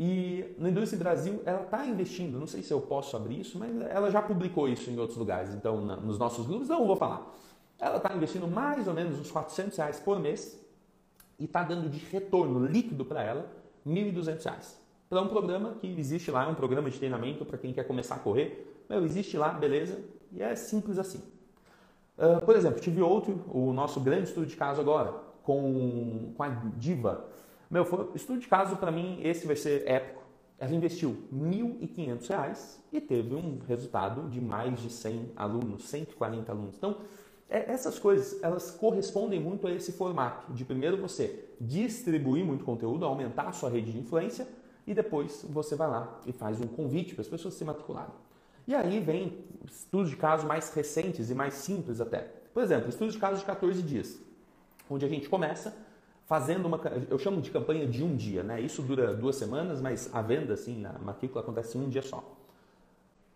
E 0.00 0.54
no 0.56 0.68
Endurance 0.68 0.96
Brasil, 0.96 1.42
ela 1.44 1.64
está 1.64 1.84
investindo, 1.86 2.38
não 2.38 2.46
sei 2.46 2.62
se 2.62 2.72
eu 2.72 2.80
posso 2.80 3.14
abrir 3.14 3.40
isso, 3.40 3.58
mas 3.58 3.78
ela 3.90 4.10
já 4.10 4.22
publicou 4.22 4.70
isso 4.70 4.90
em 4.90 4.98
outros 4.98 5.18
lugares. 5.18 5.52
Então, 5.54 5.84
na, 5.84 5.96
nos 5.96 6.18
nossos 6.18 6.46
grupos, 6.46 6.68
não 6.68 6.86
vou 6.86 6.96
falar 6.96 7.30
ela 7.82 7.96
está 7.96 8.14
investindo 8.14 8.46
mais 8.46 8.86
ou 8.86 8.94
menos 8.94 9.18
uns 9.18 9.30
400 9.32 9.76
reais 9.76 9.98
por 9.98 10.20
mês 10.20 10.56
e 11.36 11.46
está 11.46 11.64
dando 11.64 11.90
de 11.90 11.98
retorno 11.98 12.64
líquido 12.64 13.04
para 13.04 13.24
ela 13.24 13.52
R$ 13.84 13.92
1.200. 13.92 14.76
Para 15.10 15.20
um 15.20 15.26
programa 15.26 15.74
que 15.80 15.88
existe 15.98 16.30
lá, 16.30 16.44
é 16.44 16.46
um 16.46 16.54
programa 16.54 16.88
de 16.88 16.96
treinamento 16.96 17.44
para 17.44 17.58
quem 17.58 17.72
quer 17.72 17.84
começar 17.84 18.14
a 18.14 18.18
correr. 18.20 18.84
Meu, 18.88 19.04
existe 19.04 19.36
lá, 19.36 19.48
beleza, 19.48 19.98
e 20.30 20.40
é 20.40 20.54
simples 20.54 20.96
assim. 20.96 21.20
Uh, 22.16 22.40
por 22.46 22.54
exemplo, 22.54 22.80
tive 22.80 23.02
outro, 23.02 23.44
o 23.52 23.72
nosso 23.72 23.98
grande 24.00 24.28
estudo 24.28 24.46
de 24.46 24.54
caso 24.54 24.80
agora, 24.80 25.12
com, 25.42 26.32
com 26.36 26.42
a 26.42 26.48
Diva. 26.76 27.26
Meu, 27.68 27.84
foi, 27.84 28.10
estudo 28.14 28.38
de 28.38 28.46
caso 28.46 28.76
para 28.76 28.92
mim, 28.92 29.18
esse 29.24 29.44
vai 29.44 29.56
ser 29.56 29.88
épico. 29.88 30.22
Ela 30.56 30.72
investiu 30.72 31.24
R$ 31.32 31.50
1.500 31.50 32.76
e 32.92 33.00
teve 33.00 33.34
um 33.34 33.58
resultado 33.66 34.30
de 34.30 34.40
mais 34.40 34.78
de 34.80 34.88
100 34.88 35.32
alunos, 35.34 35.82
140 35.88 36.52
alunos. 36.52 36.76
Então, 36.76 36.96
é, 36.96 36.96
essas 37.52 37.98
coisas, 37.98 38.42
elas 38.42 38.70
correspondem 38.70 39.38
muito 39.38 39.66
a 39.66 39.72
esse 39.72 39.92
formato 39.92 40.52
de 40.52 40.64
primeiro 40.64 40.96
você 40.96 41.44
distribuir 41.60 42.44
muito 42.44 42.64
conteúdo, 42.64 43.04
aumentar 43.04 43.48
a 43.48 43.52
sua 43.52 43.68
rede 43.68 43.92
de 43.92 43.98
influência 43.98 44.48
e 44.86 44.94
depois 44.94 45.44
você 45.48 45.76
vai 45.76 45.88
lá 45.88 46.20
e 46.26 46.32
faz 46.32 46.60
um 46.60 46.66
convite 46.66 47.14
para 47.14 47.22
as 47.22 47.28
pessoas 47.28 47.54
se 47.54 47.64
matricularem. 47.64 48.14
E 48.66 48.74
aí 48.74 49.00
vem 49.00 49.44
estudos 49.70 50.10
de 50.10 50.16
casos 50.16 50.46
mais 50.46 50.72
recentes 50.72 51.30
e 51.30 51.34
mais 51.34 51.54
simples 51.54 52.00
até. 52.00 52.20
Por 52.54 52.62
exemplo, 52.62 52.88
estudos 52.88 53.14
de 53.14 53.20
casos 53.20 53.40
de 53.40 53.44
14 53.44 53.82
dias, 53.82 54.18
onde 54.88 55.04
a 55.04 55.08
gente 55.08 55.28
começa 55.28 55.74
fazendo 56.26 56.66
uma, 56.66 56.80
eu 57.10 57.18
chamo 57.18 57.40
de 57.40 57.50
campanha 57.50 57.86
de 57.86 58.02
um 58.02 58.16
dia, 58.16 58.42
né? 58.42 58.60
Isso 58.60 58.80
dura 58.82 59.14
duas 59.14 59.36
semanas, 59.36 59.80
mas 59.80 60.08
a 60.14 60.22
venda, 60.22 60.54
assim, 60.54 60.84
a 60.86 60.98
matrícula 60.98 61.42
acontece 61.42 61.76
em 61.76 61.82
um 61.82 61.88
dia 61.88 62.02
só. 62.02 62.24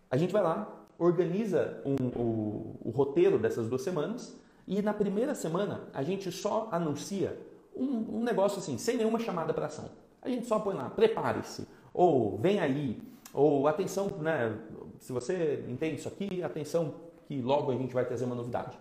A 0.09 0.17
gente 0.17 0.31
vai 0.31 0.41
lá, 0.41 0.67
organiza 0.97 1.81
um, 1.85 1.95
o, 2.19 2.75
o, 2.85 2.89
roteiro 2.91 3.37
dessas 3.37 3.67
duas 3.67 3.81
semanas 3.81 4.35
e 4.67 4.81
na 4.81 4.93
primeira 4.93 5.35
semana 5.35 5.87
a 5.93 6.03
gente 6.03 6.31
só 6.31 6.67
anuncia 6.71 7.37
um, 7.75 8.17
um 8.17 8.23
negócio 8.23 8.59
assim, 8.59 8.77
sem 8.77 8.97
nenhuma 8.97 9.19
chamada 9.19 9.53
para 9.53 9.67
ação. 9.67 9.89
A 10.21 10.29
gente 10.29 10.47
só 10.47 10.59
põe 10.59 10.75
lá, 10.75 10.89
prepare-se, 10.89 11.67
ou 11.93 12.37
vem 12.37 12.59
aí, 12.59 13.01
ou 13.33 13.67
atenção, 13.67 14.07
né? 14.19 14.57
Se 14.99 15.11
você 15.11 15.63
entende 15.67 15.97
isso 15.97 16.07
aqui, 16.07 16.41
atenção 16.41 16.95
que 17.27 17.41
logo 17.41 17.71
a 17.71 17.75
gente 17.75 17.93
vai 17.93 18.05
trazer 18.05 18.25
uma 18.25 18.35
novidade. 18.35 18.77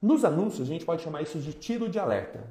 Nos 0.00 0.24
anúncios 0.24 0.68
a 0.68 0.72
gente 0.72 0.84
pode 0.84 1.02
chamar 1.02 1.22
isso 1.22 1.38
de 1.38 1.52
tiro 1.52 1.88
de 1.88 1.98
alerta. 1.98 2.44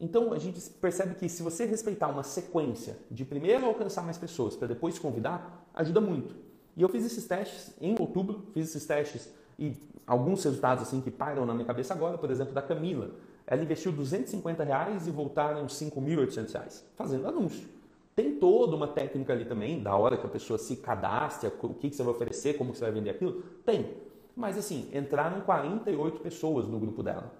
Então 0.00 0.32
a 0.32 0.38
gente 0.38 0.60
percebe 0.70 1.14
que 1.14 1.28
se 1.28 1.42
você 1.42 1.64
respeitar 1.64 2.08
uma 2.08 2.22
sequência 2.22 2.96
de 3.10 3.24
primeiro 3.24 3.64
alcançar 3.64 4.02
mais 4.02 4.18
pessoas 4.18 4.56
para 4.56 4.68
depois 4.68 4.98
convidar, 4.98 5.66
ajuda 5.72 6.00
muito. 6.00 6.43
E 6.76 6.82
eu 6.82 6.88
fiz 6.88 7.04
esses 7.04 7.26
testes 7.26 7.74
em 7.80 7.94
outubro, 7.98 8.46
fiz 8.52 8.68
esses 8.68 8.86
testes 8.86 9.32
e 9.58 9.76
alguns 10.06 10.42
resultados 10.42 10.82
assim 10.82 11.00
que 11.00 11.10
pairam 11.10 11.46
na 11.46 11.54
minha 11.54 11.66
cabeça 11.66 11.94
agora, 11.94 12.18
por 12.18 12.30
exemplo, 12.30 12.52
da 12.52 12.62
Camila. 12.62 13.10
Ela 13.46 13.62
investiu 13.62 13.92
250 13.92 14.64
reais 14.64 15.06
e 15.06 15.10
voltaram 15.10 15.66
5.800 15.66 16.52
reais, 16.52 16.84
fazendo 16.96 17.28
anúncio. 17.28 17.68
Tem 18.16 18.36
toda 18.36 18.76
uma 18.76 18.88
técnica 18.88 19.32
ali 19.32 19.44
também, 19.44 19.82
da 19.82 19.94
hora 19.96 20.16
que 20.16 20.24
a 20.24 20.30
pessoa 20.30 20.58
se 20.58 20.76
cadastra, 20.76 21.52
o 21.62 21.74
que, 21.74 21.90
que 21.90 21.96
você 21.96 22.02
vai 22.02 22.14
oferecer, 22.14 22.54
como 22.54 22.74
você 22.74 22.82
vai 22.82 22.92
vender 22.92 23.10
aquilo. 23.10 23.42
Tem. 23.66 23.92
Mas 24.36 24.56
assim, 24.56 24.88
entraram 24.92 25.40
48 25.42 26.20
pessoas 26.20 26.66
no 26.66 26.78
grupo 26.78 27.02
dela. 27.02 27.32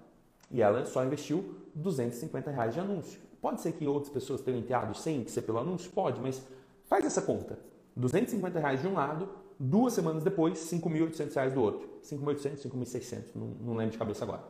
E 0.51 0.61
ela 0.61 0.85
só 0.85 1.03
investiu 1.03 1.55
250 1.73 2.51
reais 2.51 2.73
de 2.73 2.79
anúncio. 2.79 3.19
Pode 3.41 3.61
ser 3.61 3.71
que 3.73 3.87
outras 3.87 4.11
pessoas 4.11 4.41
tenham 4.41 4.59
entrado 4.59 4.95
sem 4.95 5.25
ser 5.27 5.43
pelo 5.43 5.59
anúncio? 5.59 5.91
Pode, 5.91 6.19
mas 6.21 6.41
faz 6.85 7.05
essa 7.05 7.21
conta. 7.21 7.57
250 7.95 8.59
reais 8.59 8.81
de 8.81 8.87
um 8.87 8.93
lado, 8.93 9.29
duas 9.59 9.93
semanas 9.93 10.23
depois, 10.23 10.59
5.800 10.59 11.33
reais 11.33 11.53
do 11.53 11.61
outro. 11.61 11.87
5.800, 12.03 12.69
5.600, 12.69 13.23
não, 13.35 13.47
não 13.61 13.75
lembro 13.75 13.91
de 13.91 13.97
cabeça 13.97 14.23
agora. 14.23 14.43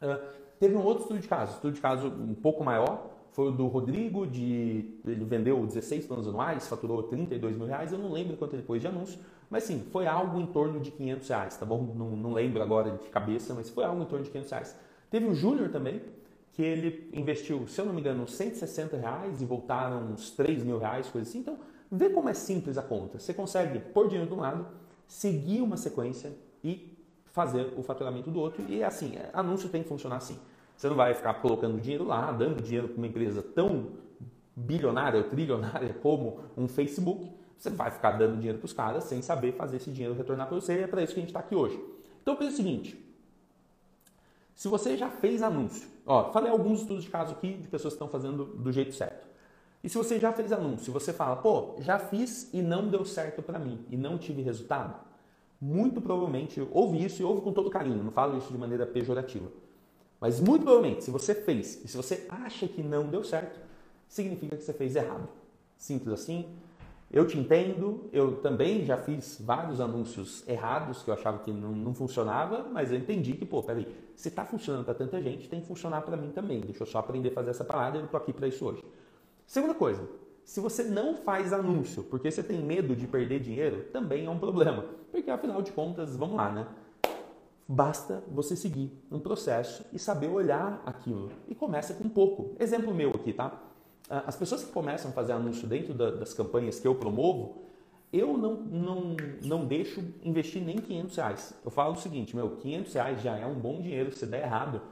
Uh, 0.00 0.18
teve 0.60 0.74
um 0.76 0.82
outro 0.82 1.02
estudo 1.02 1.20
de 1.20 1.28
caso, 1.28 1.54
estudo 1.54 1.74
de 1.74 1.80
caso 1.80 2.08
um 2.08 2.34
pouco 2.34 2.62
maior, 2.62 3.10
foi 3.32 3.48
o 3.48 3.52
do 3.52 3.66
Rodrigo, 3.66 4.26
de, 4.26 4.98
ele 5.06 5.24
vendeu 5.24 5.64
16 5.64 6.06
planos 6.06 6.26
anuais, 6.26 6.66
faturou 6.66 7.02
32 7.04 7.56
mil 7.56 7.66
reais, 7.66 7.92
eu 7.92 7.98
não 7.98 8.10
lembro 8.10 8.36
quanto 8.36 8.54
ele 8.54 8.62
pôs 8.62 8.80
de 8.80 8.88
anúncio, 8.88 9.18
mas 9.50 9.64
sim, 9.64 9.84
foi 9.92 10.06
algo 10.06 10.40
em 10.40 10.46
torno 10.46 10.80
de 10.80 10.90
500 10.90 11.28
reais, 11.28 11.56
tá 11.56 11.64
bom? 11.64 11.94
Não, 11.96 12.10
não 12.16 12.32
lembro 12.32 12.62
agora 12.62 12.92
de 12.92 13.08
cabeça, 13.08 13.54
mas 13.54 13.70
foi 13.70 13.84
algo 13.84 14.02
em 14.02 14.06
torno 14.06 14.24
de 14.24 14.30
500 14.30 14.50
reais. 14.50 14.76
Teve 15.10 15.26
o 15.26 15.34
Júnior 15.34 15.70
também, 15.70 16.02
que 16.52 16.62
ele 16.62 17.08
investiu, 17.12 17.66
se 17.68 17.80
eu 17.80 17.86
não 17.86 17.92
me 17.92 18.00
engano, 18.00 18.26
160 18.26 18.96
reais 18.96 19.40
e 19.40 19.44
voltaram 19.44 20.12
uns 20.12 20.30
3 20.32 20.64
mil 20.64 20.78
reais, 20.78 21.08
coisa 21.08 21.28
assim. 21.28 21.38
Então, 21.38 21.56
vê 21.90 22.10
como 22.10 22.28
é 22.28 22.34
simples 22.34 22.78
a 22.78 22.82
conta. 22.82 23.18
Você 23.18 23.32
consegue 23.34 23.78
pôr 23.78 24.08
dinheiro 24.08 24.28
de 24.28 24.34
um 24.34 24.40
lado, 24.40 24.66
seguir 25.06 25.62
uma 25.62 25.76
sequência 25.76 26.32
e 26.62 26.96
fazer 27.26 27.72
o 27.76 27.82
faturamento 27.82 28.30
do 28.30 28.40
outro. 28.40 28.64
E 28.68 28.82
assim, 28.82 29.14
anúncio 29.32 29.68
tem 29.68 29.82
que 29.82 29.88
funcionar 29.88 30.16
assim. 30.16 30.38
Você 30.76 30.88
não 30.88 30.96
vai 30.96 31.14
ficar 31.14 31.34
colocando 31.34 31.80
dinheiro 31.80 32.04
lá, 32.04 32.30
dando 32.30 32.62
dinheiro 32.62 32.88
para 32.88 32.96
uma 32.96 33.06
empresa 33.06 33.42
tão 33.42 33.92
bilionária 34.54 35.18
ou 35.18 35.28
trilionária 35.28 35.94
como 36.02 36.40
um 36.56 36.68
Facebook. 36.68 37.30
Você 37.56 37.70
vai 37.70 37.90
ficar 37.90 38.12
dando 38.12 38.36
dinheiro 38.36 38.58
para 38.58 38.66
os 38.66 38.72
caras 38.72 39.04
sem 39.04 39.20
saber 39.20 39.52
fazer 39.52 39.78
esse 39.78 39.90
dinheiro 39.90 40.14
retornar 40.14 40.46
para 40.46 40.54
você. 40.54 40.74
E 40.74 40.82
é 40.82 40.86
para 40.86 41.02
isso 41.02 41.14
que 41.14 41.20
a 41.20 41.22
gente 41.22 41.30
está 41.30 41.40
aqui 41.40 41.56
hoje. 41.56 41.82
Então, 42.22 42.36
pensa 42.36 42.52
o 42.52 42.56
seguinte: 42.56 43.08
se 44.54 44.68
você 44.68 44.96
já 44.96 45.08
fez 45.08 45.42
anúncio, 45.42 45.88
ó, 46.04 46.32
falei 46.32 46.50
alguns 46.50 46.80
estudos 46.80 47.04
de 47.04 47.10
caso 47.10 47.32
aqui 47.32 47.54
de 47.54 47.68
pessoas 47.68 47.94
que 47.94 47.96
estão 47.96 48.08
fazendo 48.08 48.44
do 48.44 48.72
jeito 48.72 48.92
certo. 48.92 49.26
E 49.82 49.88
se 49.88 49.96
você 49.96 50.18
já 50.18 50.32
fez 50.32 50.52
anúncio, 50.52 50.92
você 50.92 51.12
fala, 51.12 51.36
pô, 51.36 51.76
já 51.78 51.98
fiz 51.98 52.52
e 52.52 52.60
não 52.60 52.88
deu 52.88 53.04
certo 53.04 53.42
para 53.42 53.58
mim 53.58 53.84
e 53.90 53.96
não 53.96 54.18
tive 54.18 54.42
resultado, 54.42 54.94
muito 55.60 56.00
provavelmente 56.00 56.66
ouve 56.72 57.04
isso 57.04 57.22
e 57.22 57.24
ouve 57.24 57.42
com 57.42 57.52
todo 57.52 57.70
carinho, 57.70 58.02
não 58.02 58.10
falo 58.10 58.38
isso 58.38 58.52
de 58.52 58.58
maneira 58.58 58.86
pejorativa. 58.86 59.48
Mas 60.20 60.40
muito 60.40 60.62
provavelmente, 60.62 61.04
se 61.04 61.10
você 61.10 61.34
fez 61.34 61.84
e 61.84 61.88
se 61.88 61.96
você 61.96 62.26
acha 62.28 62.66
que 62.66 62.82
não 62.82 63.06
deu 63.06 63.22
certo, 63.22 63.60
significa 64.08 64.56
que 64.56 64.62
você 64.62 64.72
fez 64.72 64.96
errado. 64.96 65.28
Simples 65.76 66.12
assim. 66.12 66.46
Eu 67.10 67.26
te 67.26 67.38
entendo, 67.38 68.10
eu 68.12 68.36
também 68.42 68.84
já 68.84 68.98
fiz 68.98 69.40
vários 69.40 69.80
anúncios 69.80 70.46
errados 70.46 71.02
que 71.02 71.08
eu 71.08 71.14
achava 71.14 71.38
que 71.38 71.50
não, 71.50 71.72
não 71.72 71.94
funcionava, 71.94 72.68
mas 72.70 72.92
eu 72.92 72.98
entendi 72.98 73.32
que, 73.32 73.46
pô, 73.46 73.62
peraí, 73.62 73.88
se 74.14 74.28
está 74.28 74.44
funcionando 74.44 74.84
para 74.84 74.92
tanta 74.92 75.22
gente, 75.22 75.48
tem 75.48 75.60
que 75.60 75.66
funcionar 75.66 76.02
para 76.02 76.18
mim 76.18 76.30
também. 76.30 76.60
Deixa 76.60 76.82
eu 76.82 76.86
só 76.86 76.98
aprender 76.98 77.30
a 77.30 77.32
fazer 77.32 77.50
essa 77.50 77.64
parada 77.64 77.96
eu 77.96 78.04
estou 78.04 78.18
aqui 78.18 78.30
para 78.30 78.46
isso 78.46 78.62
hoje. 78.66 78.84
Segunda 79.48 79.72
coisa, 79.72 80.06
se 80.44 80.60
você 80.60 80.84
não 80.84 81.14
faz 81.14 81.54
anúncio 81.54 82.02
porque 82.02 82.30
você 82.30 82.42
tem 82.42 82.62
medo 82.62 82.94
de 82.94 83.06
perder 83.06 83.40
dinheiro, 83.40 83.84
também 83.84 84.26
é 84.26 84.30
um 84.30 84.38
problema. 84.38 84.84
Porque 85.10 85.30
afinal 85.30 85.62
de 85.62 85.72
contas, 85.72 86.14
vamos 86.14 86.36
lá, 86.36 86.52
né? 86.52 86.66
Basta 87.66 88.22
você 88.30 88.54
seguir 88.54 88.92
um 89.10 89.18
processo 89.18 89.86
e 89.90 89.98
saber 89.98 90.28
olhar 90.28 90.82
aquilo. 90.84 91.32
E 91.48 91.54
começa 91.54 91.94
com 91.94 92.10
pouco. 92.10 92.56
Exemplo 92.60 92.92
meu 92.92 93.08
aqui, 93.08 93.32
tá? 93.32 93.58
Ah, 94.10 94.24
as 94.26 94.36
pessoas 94.36 94.62
que 94.62 94.70
começam 94.70 95.10
a 95.10 95.14
fazer 95.14 95.32
anúncio 95.32 95.66
dentro 95.66 95.94
das 95.94 96.34
campanhas 96.34 96.78
que 96.78 96.86
eu 96.86 96.94
promovo, 96.94 97.62
eu 98.12 98.36
não, 98.36 98.54
não, 98.54 99.16
não 99.42 99.64
deixo 99.64 100.04
investir 100.22 100.62
nem 100.62 100.76
500 100.76 101.16
reais. 101.16 101.54
Eu 101.64 101.70
falo 101.70 101.94
o 101.94 101.96
seguinte, 101.96 102.36
meu, 102.36 102.50
500 102.56 102.92
reais 102.92 103.22
já 103.22 103.34
é 103.34 103.46
um 103.46 103.54
bom 103.54 103.80
dinheiro, 103.80 104.12
se 104.12 104.26
der 104.26 104.42
errado, 104.42 104.82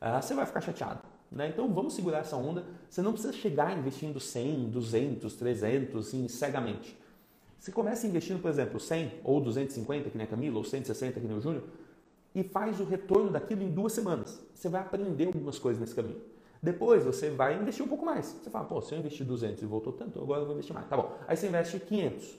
ah, 0.00 0.22
você 0.22 0.32
vai 0.32 0.46
ficar 0.46 0.62
chateado. 0.62 1.15
Né? 1.30 1.48
Então 1.48 1.72
vamos 1.72 1.94
segurar 1.94 2.18
essa 2.18 2.36
onda. 2.36 2.64
Você 2.88 3.02
não 3.02 3.12
precisa 3.12 3.32
chegar 3.32 3.76
investindo 3.76 4.20
100, 4.20 4.70
200, 4.70 5.34
300 5.34 6.06
assim, 6.06 6.28
cegamente. 6.28 6.96
Você 7.58 7.72
começa 7.72 8.06
investindo, 8.06 8.40
por 8.40 8.50
exemplo, 8.50 8.78
100 8.78 9.20
ou 9.24 9.40
250, 9.40 10.10
que 10.10 10.16
nem 10.16 10.26
a 10.26 10.30
Camila, 10.30 10.58
ou 10.58 10.64
160, 10.64 11.18
que 11.20 11.26
nem 11.26 11.36
o 11.36 11.40
Júnior, 11.40 11.64
e 12.34 12.42
faz 12.44 12.78
o 12.80 12.84
retorno 12.84 13.30
daquilo 13.30 13.62
em 13.62 13.70
duas 13.70 13.92
semanas. 13.92 14.40
Você 14.54 14.68
vai 14.68 14.80
aprender 14.82 15.26
algumas 15.26 15.58
coisas 15.58 15.80
nesse 15.80 15.94
caminho. 15.94 16.20
Depois 16.62 17.04
você 17.04 17.30
vai 17.30 17.60
investir 17.60 17.84
um 17.84 17.88
pouco 17.88 18.04
mais. 18.04 18.26
Você 18.26 18.50
fala, 18.50 18.64
pô, 18.64 18.80
se 18.80 18.94
eu 18.94 18.98
investir 18.98 19.26
200 19.26 19.62
e 19.62 19.66
voltou 19.66 19.92
tanto, 19.92 20.20
agora 20.20 20.42
eu 20.42 20.46
vou 20.46 20.54
investir 20.54 20.74
mais. 20.74 20.86
Tá 20.86 20.96
bom. 20.96 21.16
Aí 21.26 21.36
você 21.36 21.48
investe 21.48 21.78
500. 21.80 22.38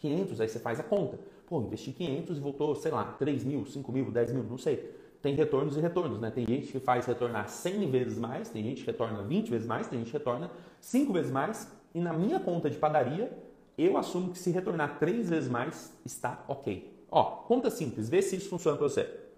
500, 0.00 0.40
aí 0.40 0.48
você 0.48 0.58
faz 0.58 0.80
a 0.80 0.82
conta. 0.82 1.18
Pô, 1.46 1.60
investi 1.60 1.92
500 1.92 2.36
e 2.36 2.40
voltou, 2.40 2.74
sei 2.74 2.90
lá, 2.92 3.04
3 3.18 3.44
mil, 3.44 3.66
5 3.66 3.92
mil, 3.92 4.10
10 4.10 4.32
mil, 4.32 4.44
não 4.44 4.58
sei 4.58 4.94
tem 5.20 5.34
retornos 5.34 5.76
e 5.76 5.80
retornos, 5.80 6.20
né? 6.20 6.30
Tem 6.30 6.46
gente 6.46 6.70
que 6.70 6.78
faz 6.78 7.06
retornar 7.06 7.48
100 7.48 7.90
vezes 7.90 8.18
mais, 8.18 8.50
tem 8.50 8.62
gente 8.62 8.82
que 8.82 8.86
retorna 8.86 9.22
20 9.22 9.50
vezes 9.50 9.66
mais, 9.66 9.88
tem 9.88 9.98
gente 9.98 10.10
que 10.10 10.16
retorna 10.16 10.50
5 10.80 11.12
vezes 11.12 11.30
mais. 11.30 11.70
E 11.94 12.00
na 12.00 12.12
minha 12.12 12.38
conta 12.38 12.70
de 12.70 12.78
padaria, 12.78 13.36
eu 13.76 13.96
assumo 13.96 14.30
que 14.30 14.38
se 14.38 14.50
retornar 14.50 14.98
3 14.98 15.28
vezes 15.28 15.50
mais, 15.50 15.92
está 16.04 16.44
ok. 16.46 17.04
Ó, 17.10 17.24
conta 17.24 17.70
simples, 17.70 18.08
vê 18.08 18.22
se 18.22 18.36
isso 18.36 18.48
funciona 18.48 18.76
para 18.76 18.88
você. 18.88 19.28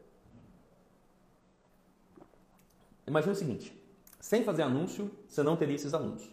Imagina 3.06 3.32
o 3.32 3.36
seguinte, 3.36 3.72
sem 4.20 4.44
fazer 4.44 4.62
anúncio, 4.62 5.10
você 5.26 5.42
não 5.42 5.56
teria 5.56 5.74
esses 5.74 5.94
alunos. 5.94 6.30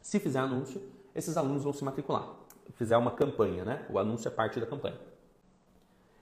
Se 0.00 0.18
fizer 0.18 0.38
anúncio, 0.38 0.82
esses 1.14 1.36
alunos 1.36 1.64
vão 1.64 1.72
se 1.72 1.84
matricular. 1.84 2.34
Fizer 2.74 2.96
uma 2.96 3.10
campanha, 3.10 3.64
né? 3.64 3.86
O 3.90 3.98
anúncio 3.98 4.28
é 4.28 4.30
parte 4.30 4.58
da 4.58 4.66
campanha. 4.66 4.98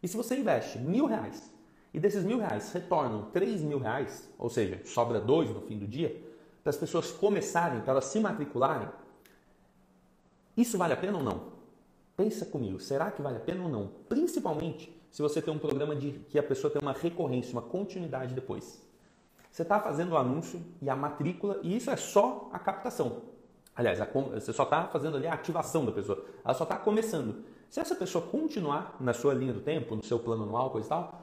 E 0.02 0.08
se 0.08 0.16
você 0.16 0.36
investe 0.36 0.78
mil 0.78 1.06
reais 1.06 1.52
e 1.92 2.00
desses 2.00 2.24
mil 2.24 2.38
reais 2.38 2.72
retornam 2.72 3.30
três 3.32 3.62
mil 3.62 3.78
reais, 3.78 4.28
ou 4.38 4.50
seja, 4.50 4.80
sobra 4.84 5.20
dois 5.20 5.50
no 5.50 5.60
fim 5.62 5.78
do 5.78 5.86
dia, 5.86 6.22
para 6.62 6.70
as 6.70 6.76
pessoas 6.76 7.10
começarem, 7.10 7.80
para 7.80 7.92
elas 7.92 8.06
se 8.06 8.20
matricularem, 8.20 8.88
isso 10.56 10.76
vale 10.76 10.92
a 10.92 10.96
pena 10.96 11.18
ou 11.18 11.22
não? 11.22 11.52
Pensa 12.16 12.44
comigo, 12.44 12.80
será 12.80 13.12
que 13.12 13.22
vale 13.22 13.36
a 13.36 13.40
pena 13.40 13.62
ou 13.62 13.68
não? 13.68 13.90
Principalmente 14.08 14.92
se 15.08 15.22
você 15.22 15.40
tem 15.40 15.54
um 15.54 15.58
programa 15.58 15.94
de 15.94 16.12
que 16.28 16.38
a 16.38 16.42
pessoa 16.42 16.68
tem 16.68 16.82
uma 16.82 16.92
recorrência, 16.92 17.52
uma 17.52 17.62
continuidade 17.62 18.34
depois. 18.34 18.82
Você 19.50 19.62
está 19.62 19.80
fazendo 19.80 20.12
o 20.12 20.16
anúncio 20.16 20.60
e 20.82 20.90
a 20.90 20.96
matrícula, 20.96 21.60
e 21.62 21.76
isso 21.76 21.90
é 21.90 21.96
só 21.96 22.50
a 22.52 22.58
captação. 22.58 23.22
Aliás, 23.74 24.00
a, 24.00 24.04
você 24.04 24.52
só 24.52 24.64
está 24.64 24.88
fazendo 24.88 25.16
ali 25.16 25.28
a 25.28 25.34
ativação 25.34 25.86
da 25.86 25.92
pessoa. 25.92 26.24
Ela 26.44 26.54
só 26.54 26.64
está 26.64 26.76
começando. 26.76 27.44
Se 27.70 27.78
essa 27.78 27.94
pessoa 27.94 28.26
continuar 28.26 28.96
na 28.98 29.12
sua 29.12 29.32
linha 29.32 29.52
do 29.52 29.60
tempo, 29.60 29.94
no 29.94 30.02
seu 30.02 30.18
plano 30.18 30.42
anual, 30.42 30.70
coisa 30.70 30.86
e 30.86 30.90
tal, 30.90 31.22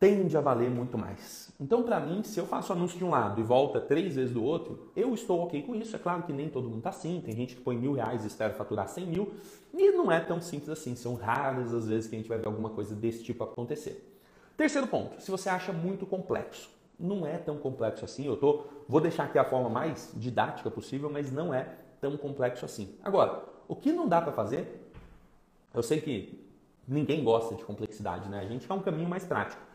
tende 0.00 0.34
a 0.34 0.40
valer 0.40 0.70
muito 0.70 0.96
mais. 0.96 1.52
Então, 1.60 1.82
para 1.82 2.00
mim, 2.00 2.22
se 2.24 2.40
eu 2.40 2.46
faço 2.46 2.72
anúncio 2.72 2.96
de 2.96 3.04
um 3.04 3.10
lado 3.10 3.38
e 3.38 3.44
volta 3.44 3.78
três 3.78 4.14
vezes 4.14 4.32
do 4.32 4.42
outro, 4.42 4.90
eu 4.96 5.12
estou 5.12 5.42
ok 5.42 5.62
com 5.62 5.74
isso. 5.74 5.94
É 5.94 5.98
claro 5.98 6.22
que 6.22 6.32
nem 6.32 6.48
todo 6.48 6.64
mundo 6.64 6.78
está 6.78 6.88
assim. 6.88 7.20
Tem 7.22 7.36
gente 7.36 7.54
que 7.54 7.60
põe 7.60 7.76
mil 7.76 7.92
reais 7.92 8.24
e 8.24 8.26
espera 8.26 8.54
faturar 8.54 8.88
cem 8.88 9.06
mil. 9.06 9.34
E 9.74 9.92
não 9.92 10.10
é 10.10 10.18
tão 10.18 10.40
simples 10.40 10.70
assim. 10.70 10.96
São 10.96 11.14
raras 11.14 11.74
as 11.74 11.86
vezes 11.86 12.08
que 12.08 12.16
a 12.16 12.18
gente 12.18 12.28
vai 12.28 12.38
ver 12.38 12.46
alguma 12.46 12.70
coisa 12.70 12.94
desse 12.94 13.22
tipo 13.22 13.44
acontecer. 13.44 14.10
Terceiro 14.56 14.86
ponto, 14.86 15.20
se 15.20 15.30
você 15.30 15.50
acha 15.50 15.70
muito 15.70 16.06
complexo. 16.06 16.70
Não 16.98 17.26
é 17.26 17.36
tão 17.36 17.58
complexo 17.58 18.04
assim. 18.04 18.26
Eu 18.26 18.38
tô, 18.38 18.64
vou 18.88 19.02
deixar 19.02 19.24
aqui 19.24 19.38
a 19.38 19.44
forma 19.44 19.68
mais 19.68 20.12
didática 20.16 20.70
possível, 20.70 21.10
mas 21.10 21.30
não 21.30 21.52
é 21.52 21.76
tão 22.00 22.16
complexo 22.16 22.64
assim. 22.64 22.94
Agora, 23.02 23.44
o 23.68 23.76
que 23.76 23.92
não 23.92 24.08
dá 24.08 24.20
para 24.22 24.32
fazer, 24.32 24.90
eu 25.74 25.82
sei 25.82 26.00
que 26.00 26.42
ninguém 26.88 27.22
gosta 27.22 27.54
de 27.54 27.64
complexidade, 27.64 28.30
né? 28.30 28.40
A 28.40 28.46
gente 28.46 28.66
quer 28.66 28.72
um 28.72 28.80
caminho 28.80 29.08
mais 29.08 29.24
prático. 29.24 29.69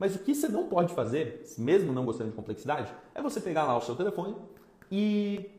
Mas 0.00 0.16
o 0.16 0.18
que 0.20 0.34
você 0.34 0.48
não 0.48 0.66
pode 0.66 0.94
fazer, 0.94 1.44
mesmo 1.58 1.92
não 1.92 2.06
gostando 2.06 2.30
de 2.30 2.36
complexidade, 2.36 2.90
é 3.14 3.20
você 3.20 3.38
pegar 3.38 3.64
lá 3.64 3.76
o 3.76 3.82
seu 3.82 3.94
telefone 3.94 4.34
e 4.90 5.50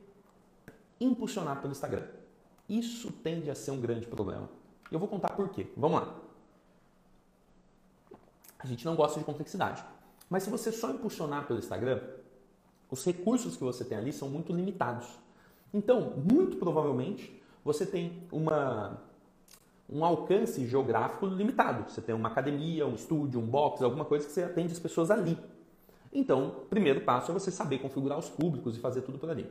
impulsionar 0.99 1.61
pelo 1.61 1.71
Instagram. 1.71 2.07
Isso 2.67 3.11
tende 3.11 3.51
a 3.51 3.55
ser 3.55 3.69
um 3.69 3.79
grande 3.79 4.07
problema. 4.07 4.49
Eu 4.91 4.97
vou 4.97 5.07
contar 5.07 5.29
por 5.33 5.49
quê. 5.49 5.67
Vamos 5.77 6.01
lá. 6.01 6.15
A 8.57 8.65
gente 8.65 8.83
não 8.83 8.95
gosta 8.95 9.19
de 9.19 9.25
complexidade. 9.25 9.83
Mas 10.27 10.41
se 10.41 10.49
você 10.49 10.71
só 10.71 10.89
impulsionar 10.89 11.45
pelo 11.45 11.59
Instagram, 11.59 12.01
os 12.89 13.05
recursos 13.05 13.55
que 13.55 13.63
você 13.63 13.85
tem 13.85 13.95
ali 13.95 14.11
são 14.11 14.27
muito 14.27 14.51
limitados. 14.51 15.07
Então, 15.71 16.15
muito 16.17 16.57
provavelmente, 16.57 17.39
você 17.63 17.85
tem 17.85 18.23
uma 18.31 19.03
um 19.91 20.05
alcance 20.05 20.65
geográfico 20.65 21.25
limitado. 21.25 21.89
Você 21.89 22.01
tem 22.01 22.15
uma 22.15 22.29
academia, 22.29 22.87
um 22.87 22.95
estúdio, 22.95 23.39
um 23.39 23.45
box, 23.45 23.83
alguma 23.83 24.05
coisa 24.05 24.25
que 24.25 24.31
você 24.31 24.43
atende 24.43 24.71
as 24.71 24.79
pessoas 24.79 25.11
ali. 25.11 25.37
Então, 26.13 26.47
o 26.47 26.51
primeiro 26.65 27.01
passo 27.01 27.31
é 27.31 27.33
você 27.33 27.51
saber 27.51 27.79
configurar 27.79 28.17
os 28.17 28.29
públicos 28.29 28.77
e 28.77 28.79
fazer 28.79 29.01
tudo 29.01 29.17
por 29.17 29.29
ali. 29.29 29.49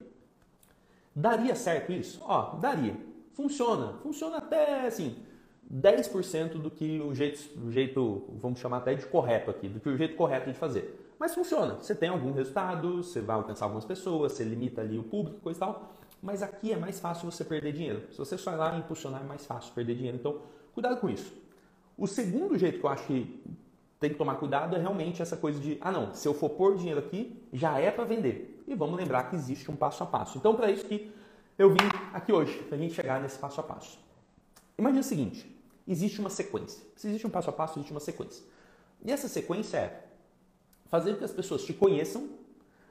Daria 1.15 1.55
certo 1.55 1.93
isso? 1.93 2.21
Ó, 2.23 2.57
daria. 2.57 2.97
Funciona. 3.35 3.95
Funciona 4.03 4.39
até, 4.39 4.87
assim, 4.87 5.17
10% 5.73 6.53
do 6.55 6.71
que 6.71 7.01
o 7.01 7.15
jeito, 7.15 7.41
o 7.61 7.71
jeito, 7.71 8.25
vamos 8.37 8.61
chamar 8.61 8.79
até 8.79 8.95
de 8.95 9.05
correto 9.07 9.51
aqui, 9.51 9.69
do 9.69 9.79
que 9.79 9.89
o 9.89 9.97
jeito 9.97 10.17
correto 10.17 10.51
de 10.51 10.57
fazer. 10.57 11.13
Mas 11.19 11.35
funciona. 11.35 11.75
Você 11.75 11.95
tem 11.95 12.09
algum 12.09 12.33
resultado, 12.33 13.03
você 13.03 13.21
vai 13.21 13.37
alcançar 13.37 13.67
algumas 13.67 13.85
pessoas, 13.85 14.33
você 14.33 14.45
limita 14.45 14.81
ali 14.81 14.99
o 14.99 15.03
público, 15.03 15.39
coisa 15.41 15.59
e 15.59 15.61
tal 15.61 15.93
mas 16.23 16.43
aqui 16.43 16.73
é 16.73 16.77
mais 16.77 17.01
fácil 17.01 17.31
você 17.31 17.45
perder 17.45 17.73
dinheiro. 17.73 18.07
Se 18.11 18.19
você 18.19 18.37
só 18.37 18.53
ir 18.53 18.57
lá 18.57 18.77
e 18.77 18.81
impulsionar, 18.81 19.23
é 19.23 19.25
mais 19.25 19.47
fácil 19.47 19.73
perder 19.73 19.95
dinheiro. 19.95 20.17
Então, 20.19 20.43
cuidado 20.75 21.01
com 21.01 21.09
isso. 21.09 21.33
O 21.97 22.07
segundo 22.07 22.59
jeito 22.59 22.79
que 22.79 22.85
eu 22.85 22.91
acho 22.91 23.07
que 23.07 23.43
tem 23.99 24.11
que 24.11 24.17
tomar 24.17 24.37
cuidado 24.37 24.77
é 24.77 24.79
realmente 24.79 25.21
essa 25.21 25.37
coisa 25.37 25.59
de, 25.61 25.77
ah 25.81 25.93
não, 25.93 26.15
se 26.15 26.27
eu 26.27 26.33
for 26.33 26.51
pôr 26.51 26.77
dinheiro 26.77 27.01
aqui, 27.01 27.43
já 27.53 27.79
é 27.79 27.91
para 27.91 28.05
vender. 28.05 28.63
E 28.67 28.75
vamos 28.75 28.99
lembrar 28.99 29.25
que 29.25 29.37
existe 29.37 29.71
um 29.71 29.77
passo 29.77 30.03
a 30.03 30.07
passo. 30.07 30.39
Então, 30.39 30.55
para 30.55 30.71
isso 30.71 30.85
que 30.85 31.13
eu 31.59 31.71
vim 31.71 31.89
aqui 32.13 32.33
hoje, 32.33 32.57
para 32.65 32.77
a 32.77 32.81
gente 32.81 32.95
chegar 32.95 33.21
nesse 33.21 33.39
passo 33.39 33.61
a 33.61 33.63
passo. 33.63 33.99
Imagina 34.79 35.01
o 35.01 35.05
seguinte, 35.05 35.47
existe 35.87 36.21
uma 36.21 36.31
sequência. 36.31 36.83
Se 36.97 37.09
existe 37.09 37.27
um 37.27 37.31
passo 37.31 37.51
a 37.51 37.53
passo, 37.53 37.79
existe 37.79 37.93
uma 37.93 38.01
sequência. 38.01 38.43
E 39.05 39.13
essa 39.13 39.29
sequência 39.29 39.77
é 39.77 40.07
fazer 40.87 41.13
com 41.13 41.19
que 41.19 41.25
as 41.25 41.33
pessoas 41.33 41.65
te 41.65 41.75
conheçam 41.75 42.29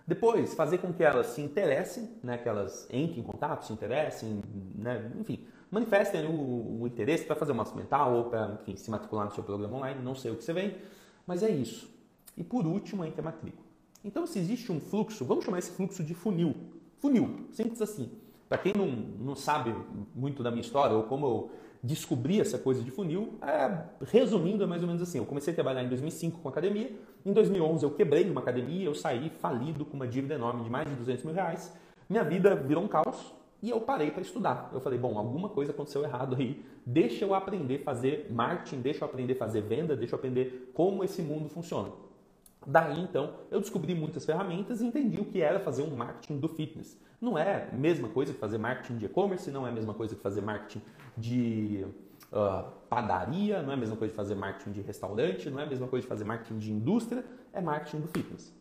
depois, 0.10 0.56
fazer 0.56 0.80
com 0.80 0.91
que 0.91 1.04
elas 1.04 1.28
se 1.28 1.41
interessem, 1.41 2.10
né, 2.24 2.36
que 2.39 2.50
elas 2.50 2.88
entrem 2.91 3.19
em 3.19 3.24
contato, 3.24 3.63
se 3.63 3.72
interessem, 3.72 4.41
né, 4.74 5.12
enfim, 5.19 5.45
manifestem 5.69 6.26
o, 6.26 6.82
o 6.82 6.88
interesse 6.88 7.26
para 7.26 7.36
fazer 7.36 7.52
uma 7.52 7.63
mental 7.76 8.15
ou 8.15 8.24
para 8.24 8.60
se 8.76 8.89
matricular 8.89 9.26
no 9.26 9.32
seu 9.32 9.43
programa 9.43 9.78
online, 9.78 10.02
não 10.02 10.15
sei 10.15 10.32
o 10.32 10.36
que 10.36 10.43
você 10.43 10.52
vem, 10.52 10.76
mas 11.28 11.43
é 11.43 11.50
isso. 11.52 11.88
E 12.36 12.43
por 12.43 12.65
último, 12.65 13.04
a 13.04 13.22
matrícula. 13.22 13.63
Então, 14.04 14.26
se 14.26 14.39
existe 14.39 14.72
um 14.72 14.80
fluxo, 14.80 15.24
vamos 15.24 15.45
chamar 15.45 15.60
esse 15.60 15.69
fluxo 15.69 16.04
de 16.04 16.15
funil. 16.15 16.56
Funil, 16.98 17.45
simples 17.52 17.80
assim. 17.80 18.10
Para 18.48 18.58
quem 18.58 18.74
não, 18.74 18.88
não 18.88 19.36
sabe 19.36 19.76
muito 20.15 20.41
da 20.41 20.50
minha 20.50 20.62
história 20.62 20.95
ou 20.95 21.04
como 21.04 21.26
eu 21.28 21.52
descobri 21.82 22.42
essa 22.42 22.58
coisa 22.58 22.84
de 22.84 22.92
funil, 22.92 23.39
é, 23.42 23.84
resumindo, 24.06 24.63
é 24.63 24.68
mais 24.68 24.82
ou 24.82 24.88
menos 24.88 25.02
assim. 25.02 25.18
Eu 25.18 25.26
comecei 25.26 25.52
a 25.52 25.56
trabalhar 25.56 25.84
em 25.84 25.88
2005 25.88 26.39
com 26.39 26.50
academia, 26.50 26.92
em 27.26 27.34
2011 27.34 27.84
eu 27.84 27.92
quebrei 27.92 28.30
uma 28.30 28.42
academia, 28.42 28.86
eu 28.86 28.96
saí 28.96 29.30
falido 29.30 29.86
com 29.86 29.96
uma 29.96 30.08
dívida 30.08 30.36
enorme 30.36 30.63
de 30.63 30.70
mais 30.70 30.88
de 30.89 30.96
200 30.96 31.26
mil 31.26 31.34
reais. 31.34 31.74
Minha 32.10 32.24
vida 32.24 32.56
virou 32.56 32.84
um 32.84 32.88
caos 32.88 33.34
e 33.62 33.70
eu 33.70 33.82
parei 33.82 34.12
para 34.12 34.22
estudar. 34.22 34.70
Eu 34.74 34.80
falei, 34.80 34.98
bom, 34.98 35.18
alguma 35.18 35.50
coisa 35.50 35.72
aconteceu 35.72 36.04
errado 36.04 36.36
aí. 36.38 36.63
Deixa 36.86 37.26
eu 37.26 37.34
aprender 37.34 37.82
a 37.82 37.84
fazer 37.84 38.28
marketing, 38.32 38.82
deixa 38.82 39.04
eu 39.04 39.08
aprender 39.08 39.34
a 39.34 39.38
fazer 39.38 39.62
venda, 39.62 39.96
deixa 39.96 40.15
eu 40.15 40.18
aprender 40.18 40.72
como 40.74 41.04
esse 41.04 41.22
mundo 41.22 41.50
funciona. 41.50 41.89
Daí 42.65 43.00
então 43.02 43.36
eu 43.50 43.60
descobri 43.60 43.95
muitas 43.95 44.26
ferramentas 44.26 44.82
e 44.82 44.86
entendi 44.86 45.19
o 45.19 45.26
que 45.26 45.41
era 45.41 45.60
fazer 45.60 45.84
um 45.84 45.95
marketing 45.95 46.39
do 46.39 46.50
fitness. 46.50 46.98
Não 47.22 47.38
é 47.38 47.69
a 47.72 47.76
mesma 47.76 48.10
coisa 48.10 48.34
que 48.34 48.39
fazer 48.39 48.58
marketing 48.58 48.98
de 48.98 49.06
e-commerce, 49.06 49.50
não 49.52 49.65
é 49.65 49.69
a 49.69 49.74
mesma 49.74 49.93
coisa 49.93 50.15
que 50.15 50.22
fazer 50.22 50.41
marketing 50.41 50.82
de 51.17 51.86
uh, 52.32 52.69
padaria, 52.89 53.62
não 53.62 53.72
é 53.72 53.74
a 53.74 53.78
mesma 53.78 53.95
coisa 53.95 54.12
de 54.12 54.15
fazer 54.15 54.36
marketing 54.36 54.72
de 54.72 54.82
restaurante, 54.82 55.50
não 55.50 55.60
é 55.60 55.63
a 55.63 55.67
mesma 55.67 55.88
coisa 55.88 56.04
de 56.04 56.10
fazer 56.10 56.24
marketing 56.24 56.60
de 56.60 56.72
indústria, 56.72 57.26
é 57.54 57.62
marketing 57.62 58.02
do 58.02 58.08
fitness. 58.08 58.54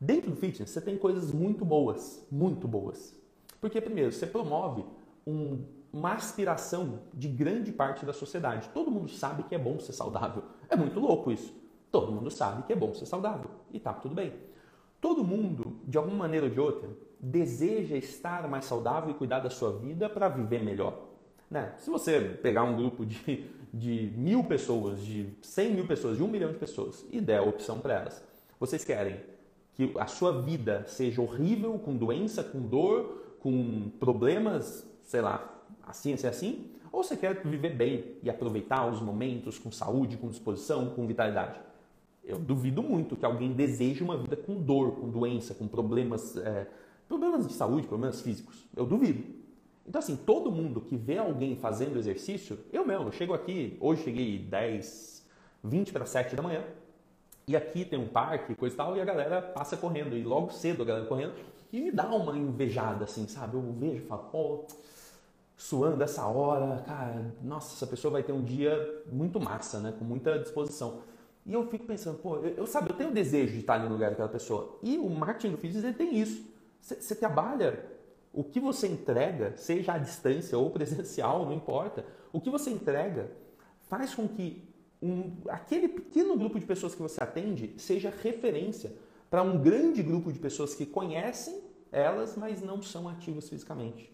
Dentro 0.00 0.30
do 0.30 0.36
fitness 0.36 0.70
você 0.70 0.80
tem 0.80 0.96
coisas 0.96 1.32
muito 1.32 1.64
boas, 1.64 2.26
muito 2.30 2.66
boas. 2.68 3.16
Porque 3.60 3.80
primeiro, 3.80 4.12
você 4.12 4.26
promove 4.26 4.84
um, 5.26 5.64
uma 5.92 6.12
aspiração 6.12 7.00
de 7.12 7.28
grande 7.28 7.72
parte 7.72 8.04
da 8.04 8.12
sociedade. 8.12 8.68
Todo 8.74 8.90
mundo 8.90 9.08
sabe 9.08 9.44
que 9.44 9.54
é 9.54 9.58
bom 9.58 9.78
ser 9.78 9.92
saudável. 9.92 10.42
É 10.68 10.76
muito 10.76 11.00
louco 11.00 11.30
isso. 11.30 11.63
Todo 11.94 12.10
mundo 12.10 12.28
sabe 12.28 12.64
que 12.64 12.72
é 12.72 12.76
bom 12.76 12.92
ser 12.92 13.06
saudável 13.06 13.48
e 13.72 13.78
tá 13.78 13.92
tudo 13.92 14.16
bem. 14.16 14.32
Todo 15.00 15.22
mundo, 15.22 15.76
de 15.86 15.96
alguma 15.96 16.16
maneira 16.16 16.46
ou 16.46 16.50
de 16.50 16.58
outra, 16.58 16.88
deseja 17.20 17.96
estar 17.96 18.48
mais 18.48 18.64
saudável 18.64 19.10
e 19.10 19.14
cuidar 19.14 19.38
da 19.38 19.48
sua 19.48 19.78
vida 19.78 20.08
para 20.08 20.28
viver 20.28 20.60
melhor. 20.60 20.98
Né? 21.48 21.72
Se 21.78 21.88
você 21.88 22.20
pegar 22.42 22.64
um 22.64 22.74
grupo 22.74 23.06
de, 23.06 23.48
de 23.72 24.12
mil 24.16 24.42
pessoas, 24.42 25.02
de 25.02 25.32
cem 25.40 25.72
mil 25.72 25.86
pessoas, 25.86 26.16
de 26.16 26.24
um 26.24 26.26
milhão 26.26 26.50
de 26.50 26.58
pessoas 26.58 27.06
e 27.12 27.20
der 27.20 27.38
a 27.38 27.42
opção 27.42 27.78
para 27.78 27.94
elas, 27.94 28.24
vocês 28.58 28.84
querem 28.84 29.20
que 29.74 29.94
a 29.96 30.08
sua 30.08 30.42
vida 30.42 30.82
seja 30.88 31.22
horrível, 31.22 31.78
com 31.78 31.96
doença, 31.96 32.42
com 32.42 32.60
dor, 32.60 33.36
com 33.38 33.88
problemas, 34.00 34.84
sei 35.04 35.20
lá, 35.20 35.62
assim, 35.86 36.14
assim, 36.14 36.26
assim, 36.26 36.70
ou 36.90 37.04
você 37.04 37.16
quer 37.16 37.40
viver 37.44 37.76
bem 37.76 38.16
e 38.20 38.28
aproveitar 38.28 38.84
os 38.84 39.00
momentos 39.00 39.60
com 39.60 39.70
saúde, 39.70 40.16
com 40.16 40.28
disposição, 40.28 40.90
com 40.90 41.06
vitalidade? 41.06 41.60
Eu 42.24 42.38
duvido 42.38 42.82
muito 42.82 43.16
que 43.16 43.24
alguém 43.24 43.52
deseje 43.52 44.02
uma 44.02 44.16
vida 44.16 44.36
com 44.36 44.54
dor, 44.54 44.92
com 44.92 45.08
doença, 45.10 45.54
com 45.54 45.68
problemas, 45.68 46.36
é, 46.36 46.66
problemas 47.06 47.46
de 47.46 47.52
saúde, 47.52 47.86
problemas 47.86 48.20
físicos. 48.22 48.66
Eu 48.74 48.86
duvido. 48.86 49.22
Então, 49.86 49.98
assim, 49.98 50.16
todo 50.16 50.50
mundo 50.50 50.80
que 50.80 50.96
vê 50.96 51.18
alguém 51.18 51.56
fazendo 51.56 51.98
exercício, 51.98 52.58
eu 52.72 52.86
mesmo, 52.86 53.08
eu 53.08 53.12
chego 53.12 53.34
aqui, 53.34 53.76
hoje 53.80 54.04
cheguei 54.04 54.38
10, 54.38 55.26
20 55.62 55.92
para 55.92 56.06
7 56.06 56.34
da 56.34 56.42
manhã, 56.42 56.64
e 57.46 57.54
aqui 57.54 57.84
tem 57.84 57.98
um 57.98 58.08
parque, 58.08 58.54
coisa 58.54 58.74
e 58.74 58.76
tal, 58.78 58.96
e 58.96 59.00
a 59.00 59.04
galera 59.04 59.42
passa 59.42 59.76
correndo, 59.76 60.16
e 60.16 60.22
logo 60.22 60.50
cedo 60.50 60.82
a 60.82 60.86
galera 60.86 61.06
correndo, 61.06 61.34
e 61.70 61.80
me 61.80 61.90
dá 61.90 62.08
uma 62.08 62.36
invejada, 62.38 63.04
assim, 63.04 63.26
sabe? 63.28 63.56
Eu 63.56 63.72
vejo 63.78 64.04
e 64.04 64.06
falo, 64.06 64.22
pô, 64.30 64.64
suando 65.54 66.02
essa 66.02 66.24
hora, 66.26 66.82
cara, 66.82 67.34
nossa, 67.42 67.74
essa 67.74 67.86
pessoa 67.86 68.12
vai 68.12 68.22
ter 68.22 68.32
um 68.32 68.42
dia 68.42 69.02
muito 69.12 69.38
massa, 69.38 69.80
né? 69.80 69.92
Com 69.98 70.04
muita 70.04 70.38
disposição. 70.38 71.02
E 71.46 71.52
eu 71.52 71.66
fico 71.66 71.84
pensando, 71.84 72.18
pô, 72.18 72.36
eu, 72.36 72.54
eu 72.56 72.66
sabe, 72.66 72.90
eu 72.90 72.96
tenho 72.96 73.10
desejo 73.10 73.52
de 73.52 73.60
estar 73.60 73.74
ali 73.74 73.84
no 73.84 73.94
lugar 73.94 74.10
daquela 74.10 74.28
pessoa. 74.28 74.78
E 74.82 74.96
o 74.96 75.08
marketing 75.10 75.52
do 75.52 75.58
fitness 75.58 75.84
ele 75.84 75.94
tem 75.94 76.16
isso. 76.18 76.44
Você 76.80 77.14
trabalha, 77.14 77.84
o 78.32 78.42
que 78.42 78.60
você 78.60 78.86
entrega, 78.86 79.56
seja 79.56 79.94
à 79.94 79.98
distância 79.98 80.58
ou 80.58 80.70
presencial, 80.70 81.44
não 81.44 81.52
importa, 81.52 82.04
o 82.32 82.40
que 82.40 82.50
você 82.50 82.70
entrega 82.70 83.30
faz 83.88 84.14
com 84.14 84.26
que 84.26 84.68
um, 85.02 85.36
aquele 85.48 85.88
pequeno 85.88 86.36
grupo 86.36 86.58
de 86.58 86.64
pessoas 86.64 86.94
que 86.94 87.02
você 87.02 87.22
atende 87.22 87.74
seja 87.76 88.12
referência 88.22 88.92
para 89.30 89.42
um 89.42 89.60
grande 89.60 90.02
grupo 90.02 90.32
de 90.32 90.38
pessoas 90.38 90.74
que 90.74 90.86
conhecem 90.86 91.62
elas, 91.92 92.36
mas 92.36 92.62
não 92.62 92.82
são 92.82 93.08
ativas 93.08 93.48
fisicamente. 93.48 94.12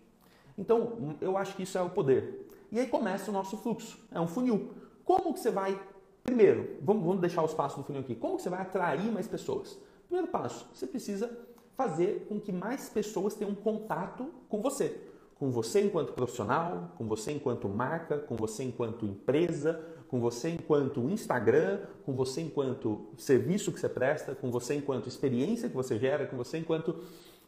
Então, 0.58 1.16
eu 1.20 1.36
acho 1.36 1.56
que 1.56 1.62
isso 1.62 1.78
é 1.78 1.82
o 1.82 1.90
poder. 1.90 2.48
E 2.70 2.78
aí 2.78 2.86
começa 2.86 3.30
o 3.30 3.34
nosso 3.34 3.56
fluxo. 3.56 3.98
É 4.10 4.20
um 4.20 4.26
funil. 4.26 4.74
Como 5.04 5.32
que 5.32 5.40
você 5.40 5.50
vai 5.50 5.80
Primeiro, 6.22 6.76
vamos, 6.82 7.04
vamos 7.04 7.20
deixar 7.20 7.42
os 7.42 7.54
passos 7.54 7.78
do 7.78 7.84
funil 7.84 8.02
aqui. 8.02 8.14
Como 8.14 8.36
que 8.36 8.42
você 8.42 8.50
vai 8.50 8.60
atrair 8.60 9.10
mais 9.10 9.26
pessoas? 9.26 9.78
Primeiro 10.06 10.30
passo, 10.30 10.68
você 10.74 10.86
precisa 10.86 11.30
fazer 11.76 12.26
com 12.28 12.38
que 12.38 12.52
mais 12.52 12.88
pessoas 12.88 13.34
tenham 13.34 13.54
contato 13.54 14.28
com 14.48 14.60
você. 14.60 15.00
Com 15.38 15.50
você 15.50 15.80
enquanto 15.80 16.12
profissional, 16.12 16.92
com 16.98 17.06
você 17.06 17.32
enquanto 17.32 17.68
marca, 17.68 18.18
com 18.18 18.36
você 18.36 18.64
enquanto 18.64 19.06
empresa, 19.06 19.82
com 20.08 20.20
você 20.20 20.50
enquanto 20.50 21.08
Instagram, 21.08 21.80
com 22.04 22.12
você 22.12 22.42
enquanto 22.42 23.06
serviço 23.16 23.72
que 23.72 23.80
você 23.80 23.88
presta, 23.88 24.34
com 24.34 24.50
você 24.50 24.74
enquanto 24.74 25.08
experiência 25.08 25.68
que 25.68 25.74
você 25.74 25.98
gera, 25.98 26.26
com 26.26 26.36
você 26.36 26.58
enquanto. 26.58 26.96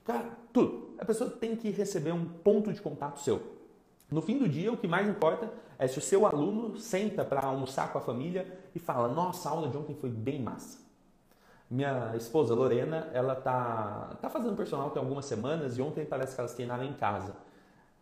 Cara, 0.04 0.38
tudo. 0.52 0.94
A 0.98 1.04
pessoa 1.04 1.28
tem 1.28 1.54
que 1.54 1.70
receber 1.70 2.12
um 2.12 2.24
ponto 2.24 2.72
de 2.72 2.80
contato 2.80 3.20
seu. 3.20 3.42
No 4.12 4.20
fim 4.20 4.38
do 4.38 4.46
dia, 4.46 4.70
o 4.70 4.76
que 4.76 4.86
mais 4.86 5.08
importa 5.08 5.50
é 5.78 5.86
se 5.88 5.98
o 5.98 6.02
seu 6.02 6.26
aluno 6.26 6.76
senta 6.76 7.24
para 7.24 7.46
almoçar 7.46 7.90
com 7.90 7.98
a 7.98 8.00
família 8.00 8.46
e 8.74 8.78
fala: 8.78 9.08
Nossa, 9.08 9.48
a 9.48 9.52
aula 9.52 9.68
de 9.68 9.76
ontem 9.76 9.94
foi 9.94 10.10
bem 10.10 10.40
massa. 10.40 10.78
Minha 11.70 12.14
esposa 12.14 12.54
Lorena, 12.54 13.08
ela 13.14 13.34
tá, 13.34 14.18
tá 14.20 14.28
fazendo 14.28 14.54
personal 14.54 14.90
tem 14.90 15.02
algumas 15.02 15.24
semanas 15.24 15.78
e 15.78 15.82
ontem 15.82 16.04
parece 16.04 16.34
que 16.34 16.40
elas 16.40 16.52
treinaram 16.52 16.84
em 16.84 16.92
casa. 16.92 17.34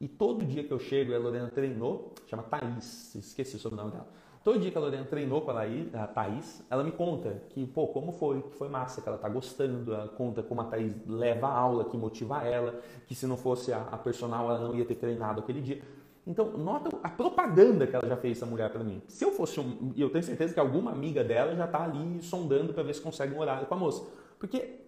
E 0.01 0.09
todo 0.09 0.44
dia 0.44 0.64
que 0.64 0.73
eu 0.73 0.81
chego, 0.81 1.14
a 1.14 1.18
Lorena 1.18 1.49
treinou, 1.49 2.12
chama 2.27 2.42
Thaís, 2.42 3.14
esqueci 3.14 3.55
o 3.55 3.59
sobrenome 3.61 3.92
dela. 3.92 4.09
Todo 4.42 4.59
dia 4.59 4.70
que 4.70 4.79
a 4.79 4.81
Lorena 4.81 5.05
treinou 5.05 5.42
com 5.42 5.50
a, 5.50 5.55
Laís, 5.55 5.88
Thaís, 6.14 6.62
ela 6.70 6.83
me 6.83 6.90
conta 6.90 7.42
que, 7.50 7.66
pô, 7.66 7.88
como 7.88 8.11
foi, 8.11 8.40
que 8.40 8.57
foi 8.57 8.70
massa, 8.70 9.03
que 9.03 9.09
ela 9.09 9.18
tá 9.18 9.29
gostando, 9.29 9.92
ela 9.92 10.09
conta 10.09 10.42
como 10.42 10.62
a 10.62 10.64
Thaís 10.64 10.94
leva 11.07 11.46
a 11.46 11.53
aula, 11.53 11.85
que 11.85 11.96
motiva 11.96 12.42
ela, 12.42 12.81
que 13.07 13.14
se 13.14 13.26
não 13.26 13.37
fosse 13.37 13.70
a, 13.70 13.83
a 13.83 13.98
personal 13.98 14.48
ela 14.48 14.59
não 14.61 14.74
ia 14.74 14.85
ter 14.87 14.94
treinado 14.94 15.40
aquele 15.40 15.61
dia. 15.61 15.83
Então, 16.26 16.57
nota 16.57 16.88
a 17.03 17.09
propaganda 17.11 17.87
que 17.87 17.94
ela 17.94 18.07
já 18.07 18.16
fez 18.16 18.38
essa 18.38 18.46
mulher 18.46 18.70
para 18.70 18.83
mim. 18.83 19.03
Se 19.09 19.24
eu 19.24 19.33
fosse 19.33 19.61
um, 19.61 19.92
eu 19.94 20.09
tenho 20.09 20.24
certeza 20.24 20.55
que 20.55 20.61
alguma 20.61 20.90
amiga 20.90 21.22
dela 21.22 21.55
já 21.55 21.66
está 21.66 21.83
ali 21.83 22.22
sondando 22.22 22.72
para 22.72 22.83
ver 22.83 22.94
se 22.94 23.00
consegue 23.00 23.35
um 23.35 23.40
horário 23.40 23.66
com 23.66 23.74
a 23.74 23.76
moça. 23.79 24.07
Porque 24.38 24.81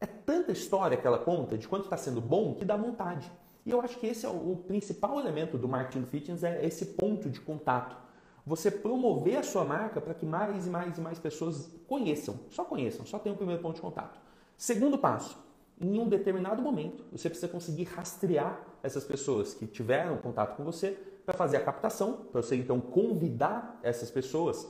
é 0.00 0.06
tanta 0.06 0.52
história 0.52 0.96
que 0.96 1.06
ela 1.06 1.18
conta 1.18 1.56
de 1.56 1.66
quanto 1.66 1.84
está 1.84 1.96
sendo 1.96 2.20
bom 2.20 2.54
que 2.54 2.64
dá 2.64 2.76
vontade. 2.76 3.30
E 3.64 3.70
eu 3.70 3.80
acho 3.80 3.98
que 3.98 4.06
esse 4.06 4.26
é 4.26 4.28
o, 4.28 4.52
o 4.52 4.56
principal 4.66 5.18
elemento 5.18 5.56
do 5.56 5.68
marketing 5.68 6.00
do 6.00 6.06
fitness 6.06 6.42
é 6.42 6.64
esse 6.66 6.86
ponto 6.86 7.30
de 7.30 7.40
contato. 7.40 8.07
Você 8.48 8.70
promover 8.70 9.36
a 9.36 9.42
sua 9.42 9.62
marca 9.62 10.00
para 10.00 10.14
que 10.14 10.24
mais 10.24 10.66
e 10.66 10.70
mais 10.70 10.96
e 10.96 11.00
mais 11.02 11.18
pessoas 11.18 11.70
conheçam, 11.86 12.40
só 12.48 12.64
conheçam, 12.64 13.04
só 13.04 13.18
tenham 13.18 13.34
o 13.34 13.36
primeiro 13.36 13.60
ponto 13.60 13.74
de 13.74 13.82
contato. 13.82 14.18
Segundo 14.56 14.96
passo, 14.96 15.38
em 15.78 16.00
um 16.00 16.08
determinado 16.08 16.62
momento, 16.62 17.04
você 17.12 17.28
precisa 17.28 17.52
conseguir 17.52 17.84
rastrear 17.84 18.58
essas 18.82 19.04
pessoas 19.04 19.52
que 19.52 19.66
tiveram 19.66 20.16
contato 20.16 20.56
com 20.56 20.64
você 20.64 20.92
para 21.26 21.34
fazer 21.34 21.58
a 21.58 21.60
captação, 21.60 22.24
para 22.32 22.40
você 22.40 22.56
então 22.56 22.80
convidar 22.80 23.78
essas 23.82 24.10
pessoas, 24.10 24.66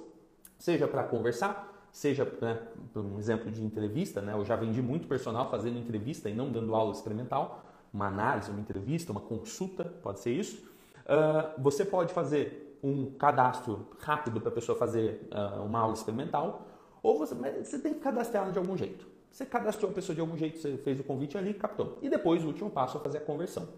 seja 0.59 0.89
para 0.89 1.05
conversar, 1.05 1.89
seja, 1.93 2.25
né, 2.41 2.61
por 2.93 3.05
um 3.05 3.17
exemplo 3.17 3.49
de 3.49 3.65
entrevista, 3.65 4.21
né, 4.21 4.35
eu 4.35 4.45
já 4.45 4.57
vendi 4.57 4.83
muito 4.83 5.07
personal 5.07 5.49
fazendo 5.53 5.79
entrevista 5.79 6.29
e 6.29 6.35
não 6.35 6.51
dando 6.51 6.75
aula 6.75 6.91
experimental, 6.91 7.65
uma 7.95 8.09
análise, 8.09 8.51
uma 8.51 8.61
entrevista, 8.61 9.13
uma 9.13 9.21
consulta, 9.21 9.85
pode 10.03 10.19
ser 10.19 10.33
isso. 10.33 10.67
Uh, 11.07 11.63
você 11.63 11.85
pode 11.85 12.13
fazer 12.13 12.68
um 12.83 13.11
cadastro 13.13 13.87
rápido 13.99 14.41
para 14.41 14.51
a 14.51 14.53
pessoa 14.53 14.77
fazer 14.79 15.29
uh, 15.33 15.63
uma 15.65 15.81
aula 15.81 15.95
experimental, 15.95 16.67
ou 17.03 17.19
você, 17.19 17.35
você 17.35 17.79
tem 17.79 17.95
que 17.95 18.01
cadastrar 18.01 18.51
de 18.51 18.59
algum 18.59 18.77
jeito. 18.77 19.07
Você 19.31 19.45
cadastrou 19.45 19.91
a 19.91 19.95
pessoa 19.95 20.15
de 20.15 20.21
algum 20.21 20.37
jeito, 20.37 20.59
você 20.59 20.77
fez 20.79 20.99
o 21.01 21.05
convite 21.05 21.37
ali 21.37 21.55
captou. 21.55 21.99
E 22.03 22.09
depois, 22.09 22.45
o 22.45 22.49
último 22.49 22.71
passo 22.71 22.99
é 22.99 23.01
fazer 23.01 23.19
a 23.19 23.21
conversão. 23.21 23.69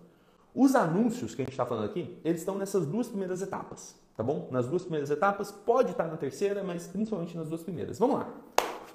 Os 0.54 0.74
anúncios 0.74 1.34
que 1.34 1.42
a 1.42 1.44
gente 1.44 1.52
está 1.52 1.64
falando 1.64 1.84
aqui, 1.84 2.18
eles 2.24 2.40
estão 2.40 2.56
nessas 2.56 2.86
duas 2.86 3.08
primeiras 3.08 3.40
etapas, 3.40 3.96
tá 4.16 4.22
bom? 4.22 4.48
Nas 4.50 4.66
duas 4.66 4.82
primeiras 4.82 5.10
etapas, 5.10 5.52
pode 5.52 5.92
estar 5.92 6.04
na 6.04 6.16
terceira, 6.16 6.62
mas 6.64 6.86
principalmente 6.86 7.36
nas 7.36 7.48
duas 7.48 7.62
primeiras. 7.62 7.98
Vamos 7.98 8.16
lá. 8.16 8.28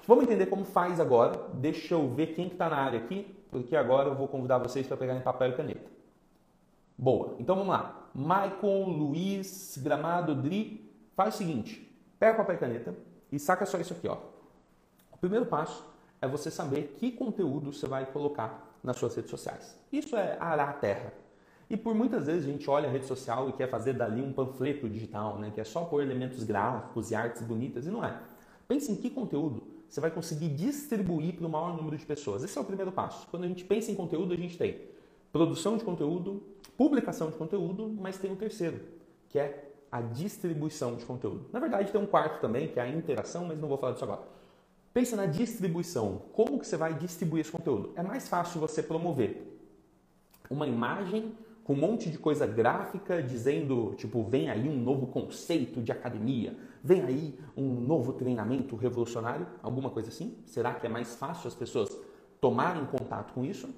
Vamos 0.06 0.24
entender 0.24 0.46
como 0.46 0.64
faz 0.64 1.00
agora. 1.00 1.48
Deixa 1.54 1.94
eu 1.94 2.08
ver 2.08 2.28
quem 2.28 2.48
está 2.48 2.68
na 2.68 2.76
área 2.76 2.98
aqui, 2.98 3.34
porque 3.50 3.74
agora 3.74 4.08
eu 4.10 4.14
vou 4.14 4.28
convidar 4.28 4.58
vocês 4.58 4.86
para 4.86 4.96
pegarem 4.96 5.22
papel 5.22 5.50
e 5.50 5.54
caneta. 5.54 5.95
Boa. 6.98 7.36
Então 7.38 7.56
vamos 7.56 7.70
lá. 7.70 8.08
Maicon, 8.14 8.88
Luiz, 8.88 9.78
Gramado, 9.82 10.34
Dri, 10.34 10.90
faz 11.14 11.34
o 11.34 11.38
seguinte. 11.38 11.86
Pega 12.18 12.38
papel 12.38 12.56
e 12.56 12.58
caneta 12.58 12.94
e 13.30 13.38
saca 13.38 13.66
só 13.66 13.78
isso 13.78 13.92
aqui, 13.92 14.08
ó. 14.08 14.16
O 15.12 15.18
primeiro 15.18 15.46
passo 15.46 15.84
é 16.20 16.26
você 16.26 16.50
saber 16.50 16.94
que 16.98 17.12
conteúdo 17.12 17.72
você 17.72 17.86
vai 17.86 18.06
colocar 18.06 18.78
nas 18.82 18.96
suas 18.96 19.14
redes 19.14 19.30
sociais. 19.30 19.76
Isso 19.92 20.16
é 20.16 20.36
arar 20.40 20.70
a 20.70 20.72
terra. 20.72 21.12
E 21.68 21.76
por 21.76 21.94
muitas 21.94 22.26
vezes 22.26 22.48
a 22.48 22.52
gente 22.52 22.68
olha 22.70 22.88
a 22.88 22.92
rede 22.92 23.06
social 23.06 23.48
e 23.48 23.52
quer 23.52 23.68
fazer 23.68 23.92
dali 23.92 24.22
um 24.22 24.32
panfleto 24.32 24.88
digital, 24.88 25.38
né? 25.38 25.50
que 25.52 25.60
é 25.60 25.64
só 25.64 25.84
pôr 25.84 26.00
elementos 26.00 26.44
gráficos 26.44 27.10
e 27.10 27.14
artes 27.14 27.42
bonitas, 27.42 27.86
e 27.86 27.90
não 27.90 28.04
é. 28.04 28.18
Pense 28.68 28.90
em 28.90 28.96
que 28.96 29.10
conteúdo 29.10 29.62
você 29.88 30.00
vai 30.00 30.10
conseguir 30.10 30.48
distribuir 30.48 31.34
para 31.34 31.46
o 31.46 31.50
maior 31.50 31.76
número 31.76 31.96
de 31.96 32.06
pessoas. 32.06 32.42
Esse 32.42 32.56
é 32.56 32.60
o 32.60 32.64
primeiro 32.64 32.92
passo. 32.92 33.26
Quando 33.28 33.44
a 33.44 33.48
gente 33.48 33.64
pensa 33.64 33.90
em 33.90 33.94
conteúdo, 33.94 34.32
a 34.32 34.36
gente 34.36 34.56
tem 34.56 34.80
produção 35.36 35.76
de 35.76 35.84
conteúdo, 35.84 36.42
publicação 36.78 37.28
de 37.28 37.36
conteúdo, 37.36 37.94
mas 38.00 38.16
tem 38.16 38.32
um 38.32 38.36
terceiro, 38.36 38.80
que 39.28 39.38
é 39.38 39.70
a 39.92 40.00
distribuição 40.00 40.96
de 40.96 41.04
conteúdo. 41.04 41.44
Na 41.52 41.60
verdade, 41.60 41.92
tem 41.92 42.00
um 42.00 42.06
quarto 42.06 42.40
também, 42.40 42.68
que 42.68 42.80
é 42.80 42.82
a 42.82 42.88
interação, 42.88 43.44
mas 43.44 43.58
não 43.58 43.68
vou 43.68 43.76
falar 43.76 43.92
disso 43.92 44.04
agora. 44.04 44.22
Pensa 44.94 45.14
na 45.14 45.26
distribuição. 45.26 46.22
Como 46.32 46.58
que 46.58 46.66
você 46.66 46.78
vai 46.78 46.94
distribuir 46.94 47.42
esse 47.42 47.52
conteúdo? 47.52 47.92
É 47.96 48.02
mais 48.02 48.26
fácil 48.28 48.58
você 48.58 48.82
promover 48.82 49.60
uma 50.48 50.66
imagem 50.66 51.34
com 51.64 51.74
um 51.74 51.76
monte 51.76 52.08
de 52.08 52.16
coisa 52.16 52.46
gráfica 52.46 53.22
dizendo, 53.22 53.94
tipo, 53.98 54.24
vem 54.24 54.48
aí 54.48 54.66
um 54.66 54.80
novo 54.80 55.06
conceito 55.08 55.82
de 55.82 55.92
academia, 55.92 56.56
vem 56.82 57.02
aí 57.02 57.38
um 57.54 57.74
novo 57.74 58.14
treinamento 58.14 58.74
revolucionário, 58.74 59.46
alguma 59.62 59.90
coisa 59.90 60.08
assim? 60.08 60.38
Será 60.46 60.72
que 60.72 60.86
é 60.86 60.88
mais 60.88 61.14
fácil 61.14 61.46
as 61.48 61.54
pessoas 61.54 61.94
tomarem 62.40 62.86
contato 62.86 63.34
com 63.34 63.44
isso? 63.44 63.68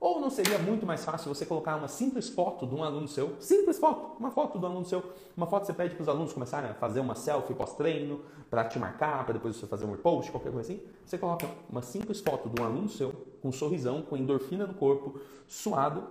Ou 0.00 0.20
não 0.20 0.30
seria 0.30 0.58
muito 0.58 0.86
mais 0.86 1.04
fácil 1.04 1.34
você 1.34 1.44
colocar 1.44 1.74
uma 1.76 1.88
simples 1.88 2.28
foto 2.28 2.66
de 2.66 2.74
um 2.74 2.84
aluno 2.84 3.08
seu? 3.08 3.34
Simples 3.40 3.78
foto, 3.78 4.16
uma 4.18 4.30
foto 4.30 4.58
do 4.58 4.64
aluno 4.64 4.84
seu. 4.84 5.02
Uma 5.36 5.46
foto 5.46 5.66
você 5.66 5.72
pede 5.72 5.94
para 5.94 6.02
os 6.02 6.08
alunos 6.08 6.32
começarem 6.32 6.70
a 6.70 6.74
fazer 6.74 7.00
uma 7.00 7.16
selfie 7.16 7.54
pós-treino, 7.54 8.20
para 8.48 8.64
te 8.64 8.78
marcar, 8.78 9.24
para 9.24 9.34
depois 9.34 9.56
você 9.56 9.66
fazer 9.66 9.84
um 9.84 9.90
repost, 9.90 10.30
qualquer 10.30 10.52
coisa 10.52 10.72
assim. 10.72 10.82
Você 11.04 11.18
coloca 11.18 11.48
uma 11.68 11.82
simples 11.82 12.20
foto 12.20 12.48
de 12.48 12.60
um 12.60 12.64
aluno 12.64 12.88
seu, 12.88 13.12
com 13.42 13.48
um 13.48 13.52
sorrisão, 13.52 14.02
com 14.02 14.16
endorfina 14.16 14.66
no 14.66 14.74
corpo, 14.74 15.20
suado, 15.46 16.04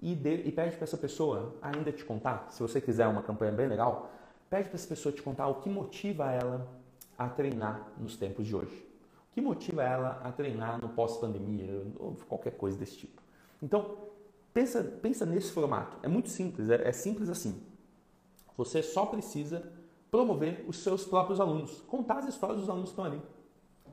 e, 0.00 0.14
de, 0.14 0.42
e 0.46 0.52
pede 0.52 0.76
para 0.76 0.84
essa 0.84 0.96
pessoa 0.96 1.54
ainda 1.60 1.90
te 1.90 2.04
contar, 2.04 2.48
se 2.50 2.60
você 2.60 2.80
quiser 2.80 3.06
uma 3.06 3.22
campanha 3.22 3.52
bem 3.52 3.66
legal, 3.66 4.10
pede 4.50 4.68
para 4.68 4.76
essa 4.76 4.86
pessoa 4.86 5.12
te 5.12 5.22
contar 5.22 5.48
o 5.48 5.56
que 5.56 5.70
motiva 5.70 6.30
ela 6.30 6.68
a 7.18 7.28
treinar 7.28 7.88
nos 7.98 8.16
tempos 8.16 8.46
de 8.46 8.54
hoje. 8.54 8.86
O 9.30 9.34
que 9.34 9.40
motiva 9.40 9.82
ela 9.82 10.20
a 10.22 10.30
treinar 10.32 10.80
no 10.80 10.88
pós-pandemia, 10.90 11.82
ou 11.98 12.16
qualquer 12.28 12.52
coisa 12.52 12.76
desse 12.78 12.96
tipo. 12.98 13.25
Então, 13.62 13.96
pensa, 14.52 14.82
pensa 14.82 15.26
nesse 15.26 15.52
formato. 15.52 15.96
É 16.02 16.08
muito 16.08 16.28
simples, 16.28 16.70
é, 16.70 16.88
é 16.88 16.92
simples 16.92 17.28
assim. 17.28 17.62
Você 18.56 18.82
só 18.82 19.06
precisa 19.06 19.70
promover 20.10 20.64
os 20.66 20.78
seus 20.78 21.04
próprios 21.04 21.40
alunos, 21.40 21.80
contar 21.82 22.18
as 22.18 22.28
histórias 22.28 22.60
dos 22.60 22.68
alunos 22.68 22.90
que 22.90 22.92
estão 22.92 23.04
ali. 23.04 23.20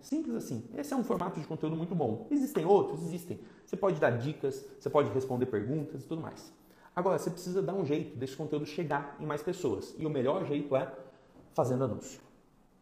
Simples 0.02 0.36
assim. 0.36 0.64
Esse 0.78 0.94
é 0.94 0.98
um 0.98 1.04
formato 1.04 1.40
de 1.40 1.48
conteúdo 1.48 1.76
muito 1.76 1.96
bom. 1.96 2.28
Existem 2.30 2.66
outros? 2.66 3.02
Existem. 3.04 3.40
Você 3.66 3.76
pode 3.76 4.00
dar 4.00 4.12
dicas, 4.12 4.66
você 4.80 4.90
pode 4.90 5.10
responder 5.12 5.46
perguntas 5.46 6.04
e 6.04 6.08
tudo 6.08 6.22
mais. 6.22 6.52
Agora, 6.96 7.18
você 7.18 7.30
precisa 7.30 7.62
dar 7.62 7.74
um 7.74 7.86
jeito 7.86 8.18
desse 8.18 8.36
conteúdo 8.36 8.66
chegar 8.66 9.16
em 9.20 9.26
mais 9.26 9.42
pessoas. 9.42 9.96
E 9.98 10.06
o 10.06 10.10
melhor 10.10 10.46
jeito 10.46 10.76
é 10.76 10.94
fazendo 11.54 11.86
anúncio. 11.86 12.22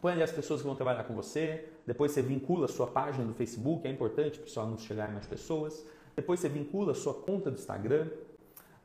Põe 0.00 0.12
ali 0.12 0.22
as 0.22 0.32
pessoas 0.32 0.60
que 0.60 0.66
vão 0.66 0.76
trabalhar 0.76 1.04
com 1.04 1.14
você, 1.14 1.68
depois 1.86 2.12
você 2.12 2.22
vincula 2.22 2.66
a 2.66 2.68
sua 2.68 2.86
página 2.86 3.24
do 3.24 3.32
Facebook, 3.32 3.86
é 3.86 3.90
importante 3.90 4.38
para 4.38 4.46
o 4.46 4.50
seu 4.50 4.62
anúncio 4.62 4.86
chegar 4.86 5.10
mais 5.10 5.26
pessoas. 5.26 5.84
Depois 6.14 6.40
você 6.40 6.48
vincula 6.48 6.92
a 6.92 6.94
sua 6.94 7.14
conta 7.14 7.50
do 7.50 7.58
Instagram, 7.58 8.08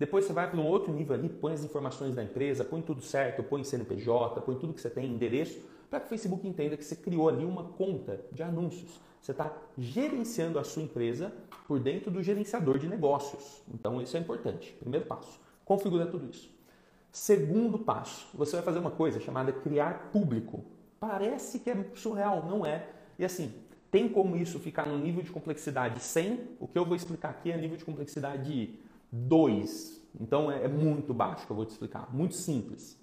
depois 0.02 0.26
você 0.26 0.34
vai 0.34 0.50
para 0.50 0.60
um 0.60 0.66
outro 0.66 0.92
nível 0.92 1.16
ali, 1.16 1.30
põe 1.30 1.54
as 1.54 1.64
informações 1.64 2.16
da 2.16 2.24
empresa, 2.24 2.64
põe 2.64 2.82
tudo 2.82 3.02
certo, 3.02 3.44
põe 3.44 3.64
CNPJ, 3.64 4.42
põe 4.42 4.56
tudo 4.56 4.74
que 4.74 4.82
você 4.82 4.90
tem, 4.90 5.06
endereço, 5.06 5.62
para 5.92 6.00
que 6.00 6.08
o 6.08 6.10
Facebook 6.10 6.48
entenda 6.48 6.76
que 6.76 6.84
você 6.84 6.96
criou 6.96 7.30
ali 7.30 7.46
uma 7.46 7.66
conta 7.66 8.20
de 8.32 8.42
anúncios. 8.42 9.00
Você 9.22 9.32
está 9.32 9.56
gerenciando 9.78 10.58
a 10.58 10.64
sua 10.64 10.82
empresa 10.82 11.32
por 11.68 11.80
dentro 11.80 12.10
do 12.10 12.24
gerenciador 12.24 12.80
de 12.80 12.88
negócios. 12.88 13.62
Então, 13.72 14.02
isso 14.02 14.18
é 14.18 14.20
importante. 14.20 14.76
Primeiro 14.80 15.06
passo, 15.06 15.40
configura 15.64 16.08
tudo 16.08 16.28
isso. 16.28 16.50
Segundo 17.12 17.78
passo, 17.78 18.28
você 18.34 18.56
vai 18.56 18.64
fazer 18.64 18.80
uma 18.80 18.92
coisa 18.92 19.20
chamada 19.20 19.52
criar 19.52 20.12
público. 20.12 20.64
Parece 21.00 21.60
que 21.60 21.70
é 21.70 21.86
surreal, 21.94 22.46
não 22.46 22.66
é? 22.66 22.88
E 23.20 23.26
assim, 23.26 23.54
tem 23.92 24.08
como 24.08 24.38
isso 24.38 24.58
ficar 24.60 24.86
no 24.86 24.98
nível 24.98 25.22
de 25.22 25.30
complexidade 25.30 26.00
100? 26.00 26.58
O 26.60 26.68
que 26.68 26.80
eu 26.80 26.86
vou 26.86 26.96
explicar 26.96 27.32
aqui 27.32 27.52
é 27.52 27.58
nível 27.58 27.76
de 27.76 27.84
complexidade 27.84 28.80
2. 29.12 30.02
Então 30.20 30.50
é, 30.50 30.64
é 30.64 30.68
muito 30.70 31.14
baixo 31.14 31.46
que 31.46 31.52
eu 31.52 31.56
vou 31.56 31.66
te 31.66 31.72
explicar. 31.72 32.08
Muito 32.14 32.36
simples. 32.36 32.98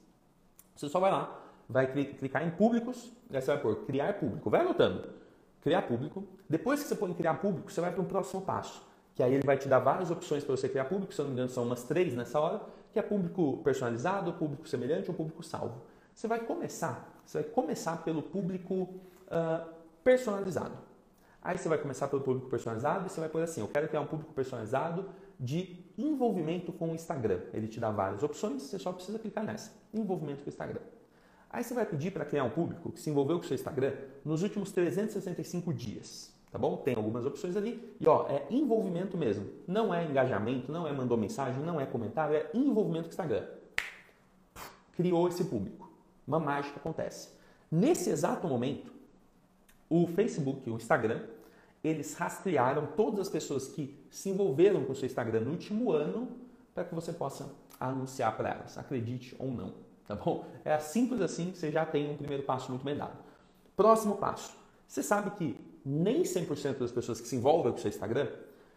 Você 0.75 0.89
só 0.89 0.99
vai 0.99 1.11
lá, 1.11 1.45
vai 1.69 1.87
clicar 1.87 2.47
em 2.47 2.51
públicos, 2.51 3.13
aí 3.31 3.43
você 3.43 3.49
vai 3.49 3.61
pôr 3.61 3.77
criar 3.85 4.15
público. 4.15 4.49
Vai 4.49 4.63
anotando. 4.63 5.07
Criar 5.61 5.83
público. 5.83 6.25
Depois 6.49 6.83
que 6.83 6.89
você 6.89 6.95
põe 6.95 7.13
criar 7.13 7.35
público, 7.35 7.71
você 7.71 7.81
vai 7.81 7.93
para 7.93 8.01
um 8.01 8.07
próximo 8.07 8.41
passo. 8.41 8.83
Que 9.15 9.23
aí 9.23 9.35
ele 9.35 9.45
vai 9.45 9.59
te 9.59 9.69
dar 9.69 9.81
várias 9.81 10.11
opções 10.11 10.45
para 10.45 10.57
você 10.57 10.69
criar 10.69 10.87
público, 10.87 11.13
se 11.13 11.21
eu 11.21 11.25
não 11.25 11.31
me 11.31 11.35
engano 11.35 11.51
são 11.51 11.65
umas 11.65 11.83
três 11.83 12.15
nessa 12.15 12.41
hora, 12.41 12.63
que 12.93 12.99
é 12.99 13.03
público 13.03 13.59
personalizado, 13.63 14.33
público 14.33 14.69
semelhante 14.69 15.11
ou 15.11 15.17
público 15.17 15.43
salvo. 15.43 15.83
Você 16.15 16.27
vai 16.27 16.41
começar, 16.41 17.21
você 17.25 17.43
vai 17.43 17.51
começar 17.51 17.99
pelo 17.99 18.23
público 18.23 18.75
uh, 18.75 19.69
personalizado. 20.03 20.77
Aí 21.41 21.57
você 21.57 21.69
vai 21.69 21.79
começar 21.79 22.09
pelo 22.09 22.23
público 22.23 22.49
personalizado 22.49 23.07
e 23.07 23.11
você 23.11 23.21
vai 23.21 23.29
pôr 23.29 23.43
assim, 23.43 23.61
eu 23.61 23.69
quero 23.69 23.87
criar 23.89 24.01
um 24.01 24.07
público 24.07 24.33
personalizado 24.33 25.09
de 25.39 25.85
envolvimento 25.97 26.73
com 26.73 26.91
o 26.91 26.95
Instagram. 26.95 27.41
Ele 27.53 27.69
te 27.69 27.79
dá 27.79 27.91
várias 27.91 28.23
opções, 28.23 28.63
você 28.63 28.79
só 28.79 28.93
precisa 28.93 29.19
clicar 29.19 29.45
nessa, 29.45 29.71
envolvimento 29.95 30.43
com 30.43 30.47
o 30.47 30.53
Instagram. 30.53 30.81
Aí 31.51 31.65
você 31.65 31.73
vai 31.73 31.87
pedir 31.87 32.11
para 32.11 32.25
criar 32.25 32.45
um 32.45 32.51
público 32.51 32.91
que 32.93 33.01
se 33.01 33.09
envolveu 33.09 33.39
com 33.39 33.45
o 33.45 33.47
seu 33.47 33.55
Instagram 33.55 33.95
nos 34.25 34.43
últimos 34.43 34.73
365 34.73 35.73
dias, 35.73 36.35
tá 36.51 36.59
bom? 36.59 36.77
Tem 36.79 36.95
algumas 36.95 37.27
opções 37.27 37.57
ali 37.57 37.97
e 38.01 38.09
ó, 38.09 38.27
é 38.29 38.47
envolvimento 38.51 39.17
mesmo. 39.17 39.47
Não 39.67 39.93
é 39.93 40.05
engajamento, 40.05 40.71
não 40.73 40.87
é 40.87 40.93
mandou 40.93 41.17
mensagem, 41.17 41.63
não 41.63 41.81
é 41.81 41.87
comentário, 41.87 42.37
é 42.37 42.51
envolvimento 42.55 43.05
com 43.05 43.11
Instagram. 43.11 43.47
Criou 44.93 45.29
esse 45.29 45.45
público. 45.45 45.91
Uma 46.27 46.39
mágica 46.39 46.77
acontece. 46.77 47.31
Nesse 47.71 48.11
exato 48.11 48.47
momento, 48.47 48.93
o 49.89 50.07
Facebook, 50.07 50.69
o 50.69 50.77
Instagram, 50.77 51.23
eles 51.83 52.15
rastrearam 52.15 52.87
todas 52.97 53.21
as 53.21 53.29
pessoas 53.29 53.69
que 53.69 53.99
se 54.11 54.31
envolveram 54.31 54.85
com 54.85 54.93
o 54.93 54.95
seu 54.95 55.07
Instagram 55.07 55.41
no 55.41 55.51
último 55.51 55.93
ano 55.93 56.29
para 56.75 56.85
que 56.85 56.95
você 56.95 57.13
possa 57.13 57.51
anunciar 57.79 58.37
para 58.37 58.51
elas, 58.51 58.77
acredite 58.77 59.37
ou 59.39 59.51
não, 59.51 59.75
tá 60.07 60.15
bom? 60.15 60.45
É 60.65 60.79
simples 60.79 61.21
assim, 61.21 61.53
você 61.55 61.71
já 61.71 61.87
tem 61.87 62.11
um 62.11 62.17
primeiro 62.17 62.43
passo 62.43 62.71
muito 62.71 62.85
bem 62.85 62.97
dado. 62.97 63.17
Próximo 63.77 64.17
passo. 64.17 64.57
Você 64.87 65.03
sabe 65.03 65.31
que 65.33 65.61
nem 65.89 66.23
100% 66.23 66.79
das 66.79 66.93
pessoas 66.93 67.21
que 67.21 67.27
se 67.27 67.37
envolvem 67.37 67.73
com 67.73 67.79
o 67.79 67.81
seu 67.81 67.89
Instagram, 67.89 68.29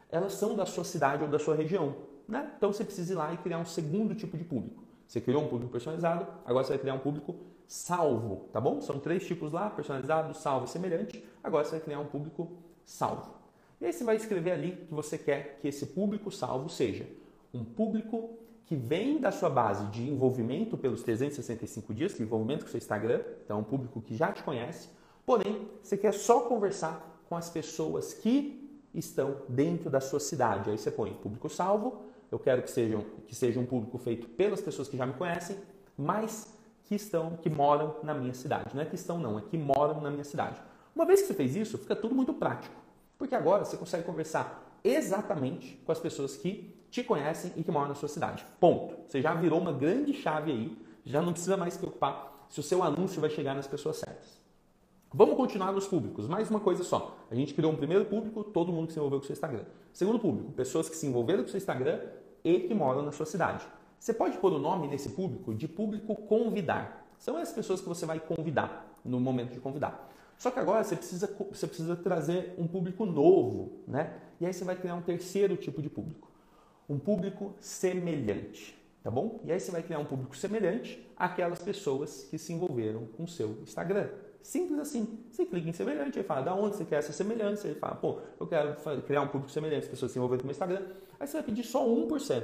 elas 0.10 0.34
são 0.34 0.56
da 0.56 0.66
sua 0.66 0.84
cidade 0.84 1.24
ou 1.24 1.30
da 1.30 1.38
sua 1.38 1.56
região, 1.56 1.96
né? 2.28 2.52
Então 2.58 2.72
você 2.72 2.84
precisa 2.84 3.14
ir 3.14 3.16
lá 3.16 3.34
e 3.34 3.38
criar 3.38 3.60
um 3.60 3.66
segundo 3.66 4.16
tipo 4.16 4.38
de 4.38 4.44
público. 4.44 4.84
Você 5.06 5.20
criou 5.20 5.44
um 5.44 5.48
público 5.48 5.72
personalizado, 5.72 6.26
agora 6.46 6.64
você 6.64 6.70
vai 6.70 6.80
criar 6.80 6.94
um 6.94 7.00
público 7.00 7.36
salvo, 7.68 8.50
tá 8.54 8.62
bom? 8.62 8.80
São 8.80 8.98
três 9.00 9.26
tipos 9.26 9.52
lá, 9.52 9.70
personalizado, 9.70 10.34
salvo 10.34 10.66
e 10.66 10.70
semelhante. 10.70 11.24
Agora 11.44 11.66
você 11.66 11.72
vai 11.72 11.80
criar 11.82 12.00
um 12.00 12.06
público 12.06 12.50
salvo. 12.86 13.34
E 13.82 13.86
aí 13.86 13.92
você 13.92 14.04
vai 14.04 14.16
escrever 14.16 14.52
ali 14.52 14.72
que 14.88 14.94
você 14.94 15.18
quer 15.18 15.58
que 15.62 15.68
esse 15.68 15.88
público 15.88 16.32
salvo 16.32 16.70
seja 16.70 17.06
um 17.54 17.66
público 17.66 18.38
que 18.66 18.76
vem 18.76 19.20
da 19.20 19.34
sua 19.34 19.50
base 19.50 19.86
de 19.88 20.10
envolvimento 20.10 20.78
pelos 20.78 21.04
365 21.04 21.94
dias, 21.94 22.18
é 22.18 22.24
envolvimento 22.24 22.64
com 22.64 22.70
o 22.70 22.72
seu 22.72 22.78
Instagram, 22.78 23.22
então 23.44 23.58
é 23.58 23.60
um 23.60 23.66
público 23.66 24.02
que 24.02 24.16
já 24.16 24.32
te 24.32 24.44
conhece, 24.44 24.88
porém 25.32 25.66
você 25.82 25.96
quer 25.96 26.14
só 26.14 26.42
conversar 26.42 27.24
com 27.30 27.38
as 27.38 27.50
pessoas 27.50 28.14
que 28.14 28.70
estão 28.94 29.44
dentro 29.48 29.90
da 29.90 30.02
sua 30.02 30.20
cidade. 30.20 30.70
Aí 30.70 30.78
você 30.78 30.92
põe 30.92 31.14
público 31.14 31.48
salvo, 31.48 32.04
eu 32.30 32.38
quero 32.38 32.62
que 32.62 32.70
seja, 32.70 32.98
que 33.26 33.34
seja 33.34 33.58
um 33.58 33.66
público 33.66 33.98
feito 33.98 34.28
pelas 34.28 34.60
pessoas 34.60 34.90
que 34.90 34.98
já 34.98 35.06
me 35.06 35.14
conhecem, 35.14 35.58
mas 35.98 36.54
que 36.84 36.96
estão, 36.96 37.38
que 37.38 37.50
moram 37.50 37.96
na 38.04 38.14
minha 38.14 38.34
cidade. 38.34 38.76
Não 38.76 38.82
é 38.82 38.86
que 38.86 38.96
estão 38.96 39.18
não, 39.18 39.40
é 39.40 39.42
que 39.42 39.58
moram 39.58 40.02
na 40.02 40.12
minha 40.12 40.26
cidade. 40.26 40.62
Uma 40.94 41.06
vez 41.06 41.22
que 41.22 41.28
você 41.28 41.34
fez 41.34 41.56
isso, 41.56 41.78
fica 41.78 41.96
tudo 41.96 42.14
muito 42.14 42.34
prático. 42.34 42.76
Porque 43.18 43.34
agora 43.34 43.64
você 43.64 43.78
consegue 43.78 44.04
conversar 44.04 44.82
exatamente 44.84 45.82
com 45.86 45.94
as 45.94 46.00
pessoas 46.00 46.36
que 46.36 46.76
te 46.92 47.06
conhecem 47.06 47.54
e 47.56 47.64
que 47.64 47.72
moram 47.72 47.88
na 47.88 47.96
sua 47.96 48.10
cidade. 48.10 48.46
Ponto. 48.60 48.98
Você 49.08 49.22
já 49.22 49.34
virou 49.34 49.62
uma 49.62 49.72
grande 49.72 50.14
chave 50.14 50.52
aí, 50.52 50.78
já 51.06 51.22
não 51.22 51.32
precisa 51.32 51.56
mais 51.56 51.76
se 51.76 51.80
preocupar 51.80 52.48
se 52.50 52.60
o 52.60 52.64
seu 52.64 52.84
anúncio 52.84 53.22
vai 53.22 53.30
chegar 53.30 53.56
nas 53.56 53.66
pessoas 53.66 53.96
certas. 53.96 54.41
Vamos 55.14 55.36
continuar 55.36 55.74
nos 55.74 55.86
públicos. 55.86 56.26
Mais 56.26 56.50
uma 56.50 56.62
coisa 56.62 56.86
só. 56.86 57.18
A 57.30 57.36
gente 57.36 57.54
criou 57.54 57.74
um 57.74 57.76
primeiro 57.76 58.06
público, 58.06 58.46
todo 58.46 58.72
mundo 58.72 58.88
que 58.88 58.94
se 58.94 59.00
envolveu 59.00 59.20
com 59.20 59.26
o 59.26 59.28
seu 59.28 59.34
Instagram. 59.34 59.66
Segundo 59.92 60.18
público, 60.18 60.54
pessoas 60.54 60.88
que 60.88 60.96
se 60.96 61.06
envolveram 61.06 61.44
com 61.44 61.48
o 61.48 61.52
seu 61.52 61.58
Instagram 61.58 62.00
e 62.46 62.62
que 62.62 62.74
moram 62.74 63.02
na 63.02 63.12
sua 63.12 63.26
cidade. 63.26 63.68
Você 64.00 64.14
pode 64.14 64.38
pôr 64.38 64.54
o 64.54 64.58
nome 64.58 64.88
nesse 64.88 65.10
público 65.10 65.54
de 65.54 65.68
público 65.68 66.16
convidar. 66.16 67.14
São 67.20 67.36
as 67.36 67.52
pessoas 67.52 67.82
que 67.82 67.90
você 67.90 68.06
vai 68.06 68.22
convidar 68.22 68.90
no 69.04 69.20
momento 69.20 69.52
de 69.52 69.60
convidar. 69.60 70.10
Só 70.38 70.50
que 70.50 70.60
agora 70.60 70.82
você 70.82 70.96
precisa, 70.96 71.30
você 71.52 71.68
precisa 71.68 71.94
trazer 71.98 72.56
um 72.58 72.66
público 72.66 73.06
novo, 73.06 73.82
né? 73.86 74.14
E 74.40 74.46
aí 74.46 74.54
você 74.54 74.64
vai 74.64 74.78
criar 74.78 74.96
um 74.96 75.02
terceiro 75.02 75.58
tipo 75.58 75.82
de 75.82 75.90
público, 75.90 76.32
um 76.88 76.98
público 76.98 77.54
semelhante, 77.60 78.82
tá 79.04 79.12
bom? 79.12 79.42
E 79.44 79.52
aí 79.52 79.60
você 79.60 79.72
vai 79.72 79.84
criar 79.84 80.00
um 80.00 80.06
público 80.06 80.38
semelhante 80.38 81.06
àquelas 81.18 81.60
pessoas 81.60 82.24
que 82.32 82.38
se 82.38 82.54
envolveram 82.54 83.08
com 83.18 83.26
o 83.26 83.28
seu 83.28 83.58
Instagram. 83.62 84.08
Simples 84.42 84.80
assim. 84.80 85.20
Você 85.30 85.46
clica 85.46 85.70
em 85.70 85.74
semelhante, 85.74 86.20
e 86.20 86.24
fala 86.24 86.42
da 86.42 86.56
onde 86.56 86.76
você 86.76 86.86
quer 86.86 86.98
essa 86.98 87.14
semelhança, 87.14 87.68
ele 87.68 87.80
fala, 87.80 87.96
pô, 87.96 88.20
eu 88.40 88.48
quero 88.48 88.76
criar 89.04 89.22
um 89.22 89.28
público 89.28 89.52
semelhante, 89.52 89.84
as 89.84 89.90
pessoas 89.90 90.12
se 90.12 90.18
envolveram 90.18 90.42
com 90.42 90.48
o 90.48 90.52
Instagram. 90.52 90.82
Aí 91.20 91.28
você 91.28 91.34
vai 91.34 91.44
pedir 91.44 91.64
só 91.64 91.88
1%. 91.88 92.44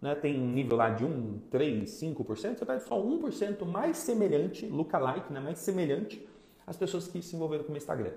Né? 0.00 0.14
Tem 0.16 0.40
um 0.40 0.50
nível 0.50 0.76
lá 0.76 0.90
de 0.90 1.04
1, 1.04 1.40
3, 1.50 1.88
5%, 1.88 2.58
você 2.58 2.66
pede 2.66 2.82
só 2.84 3.00
1% 3.00 3.64
mais 3.64 3.98
semelhante, 3.98 4.66
lookalike, 4.66 5.32
né? 5.32 5.40
mais 5.40 5.58
semelhante 5.58 6.26
às 6.66 6.76
pessoas 6.76 7.06
que 7.06 7.22
se 7.22 7.36
envolveram 7.36 7.64
com 7.64 7.72
o 7.72 7.76
Instagram. 7.76 8.10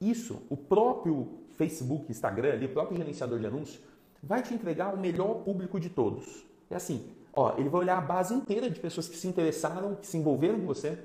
Isso, 0.00 0.42
o 0.48 0.56
próprio 0.56 1.28
Facebook, 1.56 2.10
Instagram, 2.10 2.52
ali, 2.52 2.66
o 2.66 2.68
próprio 2.68 2.96
gerenciador 2.96 3.38
de 3.40 3.46
anúncios, 3.46 3.80
vai 4.22 4.42
te 4.42 4.54
entregar 4.54 4.94
o 4.94 4.98
melhor 4.98 5.42
público 5.42 5.80
de 5.80 5.88
todos. 5.88 6.44
É 6.70 6.76
assim, 6.76 7.08
ó, 7.32 7.54
ele 7.58 7.68
vai 7.68 7.80
olhar 7.80 7.98
a 7.98 8.00
base 8.00 8.34
inteira 8.34 8.70
de 8.70 8.78
pessoas 8.78 9.08
que 9.08 9.16
se 9.16 9.26
interessaram, 9.26 9.94
que 9.94 10.06
se 10.06 10.16
envolveram 10.16 10.60
com 10.60 10.66
você, 10.66 10.98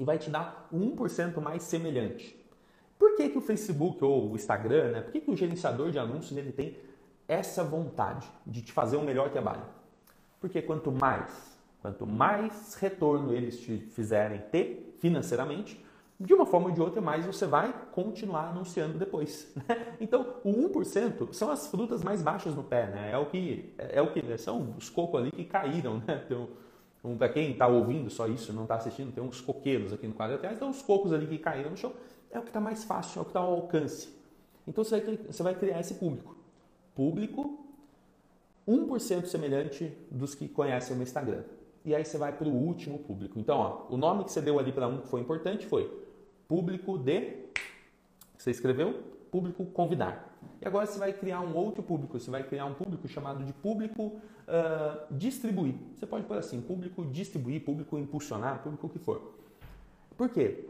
e 0.00 0.04
vai 0.04 0.16
te 0.16 0.30
dar 0.30 0.66
1% 0.72 1.40
mais 1.42 1.62
semelhante. 1.62 2.34
Por 2.98 3.16
que, 3.16 3.28
que 3.28 3.36
o 3.36 3.40
Facebook 3.42 4.02
ou 4.02 4.32
o 4.32 4.34
Instagram, 4.34 4.92
né? 4.92 5.00
Por 5.02 5.12
que, 5.12 5.20
que 5.20 5.30
o 5.30 5.36
gerenciador 5.36 5.90
de 5.90 5.98
anúncios 5.98 6.36
ele 6.36 6.52
tem 6.52 6.74
essa 7.28 7.62
vontade 7.62 8.26
de 8.46 8.62
te 8.62 8.72
fazer 8.72 8.96
um 8.96 9.04
melhor 9.04 9.28
trabalho? 9.28 9.62
Porque 10.40 10.62
quanto 10.62 10.90
mais, 10.90 11.58
quanto 11.82 12.06
mais 12.06 12.74
retorno 12.76 13.34
eles 13.34 13.60
te 13.60 13.76
fizerem 13.76 14.40
ter 14.50 14.96
financeiramente, 15.00 15.84
de 16.18 16.32
uma 16.32 16.46
forma 16.46 16.68
ou 16.68 16.72
de 16.72 16.80
outra, 16.80 17.00
mais 17.02 17.26
você 17.26 17.46
vai 17.46 17.74
continuar 17.92 18.48
anunciando 18.48 18.98
depois. 18.98 19.52
Né? 19.68 19.96
Então, 20.00 20.36
o 20.42 20.50
1% 20.50 21.34
são 21.34 21.50
as 21.50 21.66
frutas 21.66 22.02
mais 22.02 22.22
baixas 22.22 22.54
no 22.54 22.62
pé, 22.62 22.86
né? 22.86 23.10
É 23.12 23.18
o 23.18 23.26
que, 23.26 23.74
é 23.78 24.00
o 24.00 24.12
que 24.12 24.38
são 24.38 24.74
os 24.78 24.88
cocos 24.88 25.20
ali 25.20 25.30
que 25.30 25.44
caíram, 25.44 25.98
né? 26.06 26.22
Então, 26.24 26.48
um, 27.02 27.16
para 27.16 27.28
quem 27.28 27.52
está 27.52 27.66
ouvindo 27.66 28.10
só 28.10 28.26
isso, 28.26 28.52
não 28.52 28.64
está 28.64 28.76
assistindo, 28.76 29.12
tem 29.12 29.22
uns 29.22 29.40
coqueiros 29.40 29.92
aqui 29.92 30.06
no 30.06 30.14
quadro 30.14 30.36
atrás, 30.36 30.56
então 30.56 30.70
os 30.70 30.82
cocos 30.82 31.12
ali 31.12 31.26
que 31.26 31.38
caíram 31.38 31.70
no 31.70 31.76
chão, 31.76 31.92
é 32.30 32.38
o 32.38 32.42
que 32.42 32.48
está 32.48 32.60
mais 32.60 32.84
fácil, 32.84 33.18
é 33.18 33.22
o 33.22 33.24
que 33.24 33.30
está 33.30 33.40
ao 33.40 33.52
alcance. 33.52 34.08
Então 34.66 34.84
você 34.84 35.00
vai, 35.00 35.16
você 35.16 35.42
vai 35.42 35.54
criar 35.54 35.80
esse 35.80 35.94
público. 35.94 36.36
Público 36.94 37.66
1% 38.68 39.26
semelhante 39.26 39.92
dos 40.10 40.34
que 40.34 40.48
conhecem 40.48 40.92
o 40.92 40.96
meu 40.96 41.02
Instagram. 41.02 41.42
E 41.84 41.94
aí 41.94 42.04
você 42.04 42.18
vai 42.18 42.32
para 42.32 42.46
o 42.46 42.52
último 42.52 42.98
público. 42.98 43.38
Então, 43.38 43.58
ó, 43.58 43.94
o 43.94 43.96
nome 43.96 44.24
que 44.24 44.30
você 44.30 44.40
deu 44.40 44.58
ali 44.58 44.70
para 44.70 44.86
um 44.86 44.98
que 44.98 45.08
foi 45.08 45.20
importante 45.20 45.66
foi 45.66 45.90
público 46.46 46.98
de. 46.98 47.46
Você 48.36 48.50
escreveu? 48.50 49.02
Público 49.30 49.64
convidar. 49.66 50.29
E 50.60 50.66
agora 50.66 50.86
você 50.86 50.98
vai 50.98 51.12
criar 51.12 51.40
um 51.40 51.54
outro 51.56 51.82
público. 51.82 52.18
Você 52.18 52.30
vai 52.30 52.42
criar 52.42 52.66
um 52.66 52.74
público 52.74 53.08
chamado 53.08 53.44
de 53.44 53.52
público 53.52 54.20
uh, 54.46 55.06
distribuir. 55.10 55.74
Você 55.96 56.06
pode 56.06 56.24
pôr 56.24 56.38
assim: 56.38 56.60
público 56.60 57.04
distribuir, 57.06 57.64
público 57.64 57.98
impulsionar, 57.98 58.62
público 58.62 58.86
o 58.86 58.90
que 58.90 58.98
for. 58.98 59.34
Por 60.16 60.28
quê? 60.28 60.68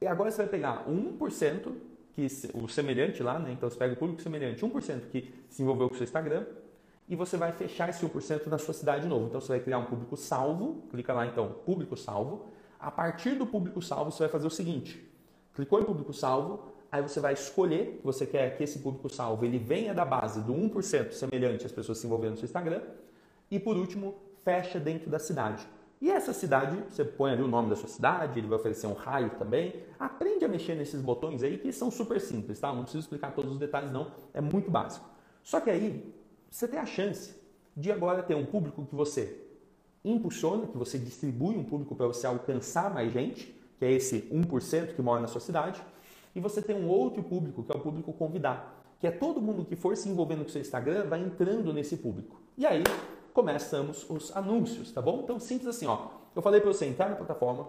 E 0.00 0.06
agora 0.06 0.30
você 0.30 0.38
vai 0.38 0.46
pegar 0.46 0.86
1%, 0.86 1.72
que 2.14 2.26
o 2.54 2.68
semelhante 2.68 3.22
lá, 3.22 3.38
né? 3.38 3.52
Então 3.52 3.68
você 3.68 3.76
pega 3.76 3.94
o 3.94 3.96
público 3.96 4.22
semelhante, 4.22 4.64
1% 4.64 5.08
que 5.10 5.34
se 5.48 5.62
envolveu 5.62 5.88
com 5.88 5.94
o 5.94 5.96
seu 5.96 6.04
Instagram, 6.04 6.46
e 7.08 7.16
você 7.16 7.36
vai 7.36 7.50
fechar 7.52 7.88
esse 7.88 8.06
1% 8.06 8.46
na 8.46 8.58
sua 8.58 8.72
cidade 8.72 9.02
de 9.02 9.08
novo. 9.08 9.26
Então 9.26 9.40
você 9.40 9.48
vai 9.48 9.60
criar 9.60 9.78
um 9.78 9.84
público 9.86 10.16
salvo, 10.16 10.84
clica 10.90 11.12
lá 11.12 11.26
então, 11.26 11.48
público 11.64 11.96
salvo. 11.96 12.46
A 12.78 12.90
partir 12.90 13.34
do 13.34 13.46
público 13.46 13.82
salvo, 13.82 14.12
você 14.12 14.24
vai 14.24 14.28
fazer 14.28 14.46
o 14.46 14.50
seguinte: 14.50 15.04
Clicou 15.54 15.80
em 15.80 15.84
público 15.84 16.12
salvo, 16.12 16.73
aí 16.94 17.02
você 17.02 17.18
vai 17.18 17.32
escolher 17.32 17.98
que 17.98 18.06
você 18.06 18.24
quer 18.24 18.56
que 18.56 18.62
esse 18.62 18.78
público 18.78 19.08
salvo 19.08 19.44
ele 19.44 19.58
venha 19.58 19.92
da 19.92 20.04
base 20.04 20.40
do 20.40 20.54
1% 20.54 21.10
semelhante 21.10 21.66
às 21.66 21.72
pessoas 21.72 21.98
se 21.98 22.06
envolvendo 22.06 22.32
no 22.32 22.36
seu 22.36 22.44
Instagram. 22.44 22.82
E 23.50 23.58
por 23.58 23.76
último, 23.76 24.14
fecha 24.44 24.78
dentro 24.78 25.10
da 25.10 25.18
cidade. 25.18 25.66
E 26.00 26.08
essa 26.08 26.32
cidade, 26.32 26.76
você 26.88 27.04
põe 27.04 27.32
ali 27.32 27.42
o 27.42 27.48
nome 27.48 27.68
da 27.68 27.74
sua 27.74 27.88
cidade, 27.88 28.38
ele 28.38 28.46
vai 28.46 28.60
oferecer 28.60 28.86
um 28.86 28.92
raio 28.92 29.30
também. 29.30 29.74
Aprende 29.98 30.44
a 30.44 30.48
mexer 30.48 30.76
nesses 30.76 31.00
botões 31.00 31.42
aí 31.42 31.58
que 31.58 31.72
são 31.72 31.90
super 31.90 32.20
simples, 32.20 32.60
tá? 32.60 32.72
Não 32.72 32.82
preciso 32.82 33.02
explicar 33.02 33.32
todos 33.34 33.50
os 33.50 33.58
detalhes 33.58 33.90
não, 33.90 34.12
é 34.32 34.40
muito 34.40 34.70
básico. 34.70 35.04
Só 35.42 35.58
que 35.58 35.70
aí 35.70 36.14
você 36.48 36.68
tem 36.68 36.78
a 36.78 36.86
chance 36.86 37.34
de 37.76 37.90
agora 37.90 38.22
ter 38.22 38.36
um 38.36 38.46
público 38.46 38.86
que 38.86 38.94
você 38.94 39.36
impulsiona, 40.04 40.68
que 40.68 40.78
você 40.78 40.96
distribui 40.96 41.56
um 41.56 41.64
público 41.64 41.96
para 41.96 42.06
você 42.06 42.24
alcançar 42.24 42.94
mais 42.94 43.12
gente 43.12 43.52
que 43.78 43.84
é 43.84 43.92
esse 43.92 44.22
1% 44.32 44.94
que 44.94 45.02
mora 45.02 45.20
na 45.20 45.26
sua 45.26 45.40
cidade, 45.40 45.82
e 46.34 46.40
você 46.40 46.60
tem 46.60 46.76
um 46.76 46.88
outro 46.88 47.22
público, 47.22 47.62
que 47.62 47.72
é 47.72 47.76
o 47.76 47.80
público 47.80 48.12
convidar, 48.12 48.82
que 48.98 49.06
é 49.06 49.10
todo 49.10 49.40
mundo 49.40 49.64
que 49.64 49.76
for 49.76 49.96
se 49.96 50.08
envolvendo 50.08 50.42
com 50.42 50.48
o 50.48 50.50
seu 50.50 50.60
Instagram 50.60 51.06
vai 51.06 51.20
entrando 51.20 51.72
nesse 51.72 51.96
público. 51.96 52.40
E 52.56 52.66
aí 52.66 52.82
começamos 53.32 54.08
os 54.08 54.34
anúncios, 54.36 54.92
tá 54.92 55.02
bom? 55.02 55.20
Então 55.22 55.38
simples 55.38 55.68
assim, 55.68 55.86
ó. 55.86 56.08
Eu 56.34 56.42
falei 56.42 56.60
para 56.60 56.72
você 56.72 56.86
entrar 56.86 57.08
na 57.08 57.16
plataforma, 57.16 57.68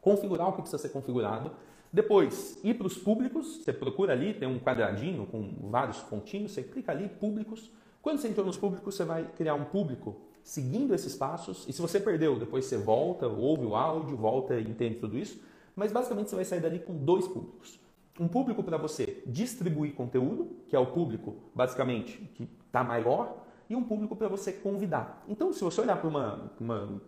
configurar 0.00 0.48
o 0.48 0.52
que 0.52 0.62
precisa 0.62 0.78
ser 0.78 0.88
configurado, 0.88 1.52
depois 1.94 2.58
ir 2.64 2.74
para 2.74 2.88
os 2.88 2.98
públicos, 2.98 3.58
você 3.58 3.72
procura 3.72 4.12
ali, 4.12 4.34
tem 4.34 4.48
um 4.48 4.58
quadradinho 4.58 5.26
com 5.26 5.70
vários 5.70 5.98
pontinhos, 5.98 6.50
você 6.50 6.60
clica 6.60 6.90
ali, 6.90 7.08
públicos. 7.08 7.70
Quando 8.02 8.18
você 8.18 8.26
entrou 8.26 8.44
nos 8.44 8.56
públicos, 8.56 8.96
você 8.96 9.04
vai 9.04 9.24
criar 9.36 9.54
um 9.54 9.64
público 9.64 10.16
seguindo 10.42 10.92
esses 10.92 11.14
passos. 11.14 11.64
E 11.68 11.72
se 11.72 11.80
você 11.80 12.00
perdeu, 12.00 12.36
depois 12.36 12.64
você 12.64 12.76
volta, 12.76 13.28
ouve 13.28 13.64
o 13.64 13.76
áudio, 13.76 14.16
volta 14.16 14.58
e 14.58 14.68
entende 14.68 14.96
tudo 14.96 15.16
isso. 15.16 15.40
Mas 15.76 15.92
basicamente 15.92 16.30
você 16.30 16.34
vai 16.34 16.44
sair 16.44 16.60
dali 16.60 16.80
com 16.80 16.96
dois 16.96 17.28
públicos. 17.28 17.78
Um 18.18 18.28
público 18.28 18.62
para 18.62 18.76
você 18.76 19.22
distribuir 19.26 19.94
conteúdo, 19.94 20.56
que 20.68 20.76
é 20.76 20.78
o 20.78 20.86
público 20.86 21.36
basicamente 21.54 22.18
que 22.34 22.48
está 22.66 22.84
maior, 22.84 23.44
e 23.68 23.74
um 23.74 23.82
público 23.82 24.14
para 24.14 24.28
você 24.28 24.52
convidar. 24.52 25.24
Então, 25.26 25.52
se 25.52 25.64
você 25.64 25.80
olhar 25.80 25.96
para 25.96 26.08
uma, 26.08 26.52
uma 26.60 27.02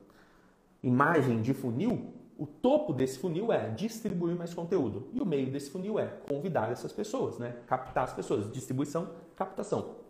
imagem 0.83 1.43
de 1.43 1.53
funil, 1.53 2.15
o 2.39 2.47
topo 2.47 2.93
desse 2.93 3.19
funil 3.19 3.53
é 3.53 3.71
distribuir 3.71 4.37
mais 4.37 4.53
conteúdo 4.53 5.09
e 5.13 5.21
o 5.21 5.27
meio 5.27 5.51
desse 5.51 5.71
funil 5.71 5.99
é 5.99 6.07
convidar 6.29 6.71
essas 6.73 6.93
pessoas, 6.93 7.39
né? 7.39 7.57
captar 7.67 8.05
as 8.05 8.13
pessoas, 8.13 8.51
distribuição, 8.51 9.11
captação 9.35 10.07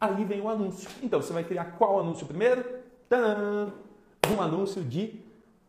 ali 0.00 0.24
vem 0.24 0.40
o 0.40 0.48
anúncio. 0.48 0.88
Então 1.02 1.20
você 1.20 1.32
vai 1.32 1.44
criar 1.44 1.64
qual 1.76 1.98
anúncio 1.98 2.26
primeiro? 2.26 2.64
Tadã! 3.08 3.72
Um 4.30 4.40
anúncio 4.40 4.82
de 4.84 5.20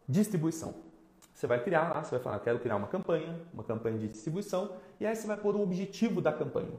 distribuição. 0.08 0.74
Você 1.40 1.48
vai 1.48 1.64
criar 1.64 1.94
lá, 1.94 2.04
você 2.04 2.12
vai 2.12 2.20
falar, 2.20 2.40
quero 2.40 2.60
criar 2.60 2.76
uma 2.76 2.90
campanha, 2.90 3.34
uma 3.54 3.64
campanha 3.64 3.98
de 3.98 4.10
distribuição, 4.10 4.74
e 5.00 5.06
aí 5.06 5.16
você 5.16 5.26
vai 5.26 5.38
pôr 5.38 5.56
o 5.56 5.62
objetivo 5.62 6.20
da 6.20 6.34
campanha. 6.34 6.74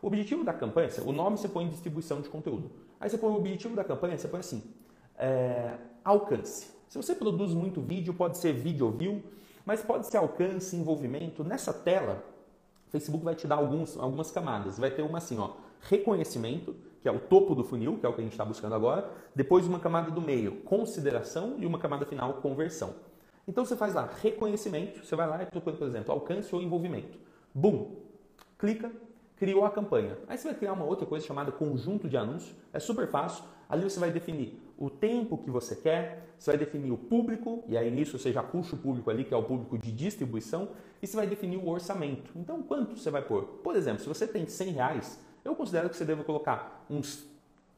O 0.00 0.06
objetivo 0.06 0.44
da 0.44 0.52
campanha, 0.52 0.88
o 1.04 1.10
nome 1.10 1.36
você 1.36 1.48
põe 1.48 1.64
em 1.64 1.68
distribuição 1.68 2.20
de 2.20 2.28
conteúdo. 2.28 2.70
Aí 3.00 3.10
você 3.10 3.18
põe 3.18 3.32
o 3.32 3.34
objetivo 3.34 3.74
da 3.74 3.82
campanha, 3.82 4.16
você 4.16 4.28
põe 4.28 4.38
assim, 4.38 4.62
é, 5.18 5.78
alcance. 6.04 6.70
Se 6.88 6.96
você 6.96 7.12
produz 7.12 7.52
muito 7.54 7.80
vídeo, 7.80 8.14
pode 8.14 8.38
ser 8.38 8.52
vídeo 8.52 8.88
view, 8.92 9.20
mas 9.66 9.82
pode 9.82 10.06
ser 10.06 10.18
alcance, 10.18 10.76
envolvimento. 10.76 11.42
Nessa 11.42 11.72
tela, 11.72 12.22
o 12.86 12.92
Facebook 12.92 13.24
vai 13.24 13.34
te 13.34 13.48
dar 13.48 13.56
alguns, 13.56 13.98
algumas 13.98 14.30
camadas. 14.30 14.78
Vai 14.78 14.92
ter 14.92 15.02
uma 15.02 15.18
assim, 15.18 15.40
ó, 15.40 15.54
reconhecimento, 15.80 16.72
que 17.02 17.08
é 17.08 17.10
o 17.10 17.18
topo 17.18 17.52
do 17.52 17.64
funil, 17.64 17.98
que 17.98 18.06
é 18.06 18.08
o 18.08 18.12
que 18.12 18.20
a 18.20 18.22
gente 18.22 18.34
está 18.34 18.44
buscando 18.44 18.76
agora, 18.76 19.10
depois 19.34 19.66
uma 19.66 19.80
camada 19.80 20.12
do 20.12 20.22
meio, 20.22 20.60
consideração, 20.60 21.56
e 21.58 21.66
uma 21.66 21.80
camada 21.80 22.06
final, 22.06 22.34
conversão. 22.34 22.94
Então 23.46 23.64
você 23.64 23.76
faz 23.76 23.94
lá 23.94 24.10
reconhecimento, 24.22 25.04
você 25.04 25.14
vai 25.14 25.28
lá 25.28 25.42
e 25.42 25.46
procura, 25.46 25.76
por 25.76 25.86
exemplo, 25.86 26.12
alcance 26.12 26.54
ou 26.54 26.62
envolvimento. 26.62 27.18
Bum! 27.54 27.96
Clica, 28.58 28.90
criou 29.36 29.64
a 29.64 29.70
campanha. 29.70 30.16
Aí 30.26 30.38
você 30.38 30.48
vai 30.48 30.56
criar 30.56 30.72
uma 30.72 30.84
outra 30.84 31.06
coisa 31.06 31.26
chamada 31.26 31.52
conjunto 31.52 32.08
de 32.08 32.16
anúncios. 32.16 32.54
É 32.72 32.78
super 32.78 33.06
fácil. 33.08 33.44
Ali 33.68 33.82
você 33.84 34.00
vai 34.00 34.10
definir 34.10 34.60
o 34.78 34.88
tempo 34.90 35.38
que 35.38 35.50
você 35.50 35.76
quer, 35.76 36.34
você 36.38 36.50
vai 36.50 36.58
definir 36.58 36.90
o 36.90 36.96
público, 36.96 37.62
e 37.68 37.76
aí 37.76 37.90
nisso 37.90 38.18
você 38.18 38.32
já 38.32 38.42
puxa 38.42 38.74
o 38.76 38.78
público 38.78 39.10
ali, 39.10 39.24
que 39.24 39.32
é 39.32 39.36
o 39.36 39.42
público 39.42 39.78
de 39.78 39.92
distribuição, 39.92 40.68
e 41.00 41.06
você 41.06 41.16
vai 41.16 41.26
definir 41.26 41.56
o 41.56 41.68
orçamento. 41.68 42.30
Então, 42.36 42.62
quanto 42.62 42.96
você 42.96 43.10
vai 43.10 43.22
pôr? 43.22 43.44
Por 43.62 43.76
exemplo, 43.76 44.00
se 44.00 44.08
você 44.08 44.26
tem 44.26 44.46
100 44.46 44.72
reais, 44.72 45.20
eu 45.44 45.54
considero 45.54 45.88
que 45.88 45.96
você 45.96 46.04
deve 46.04 46.24
colocar 46.24 46.84
uns 46.90 47.26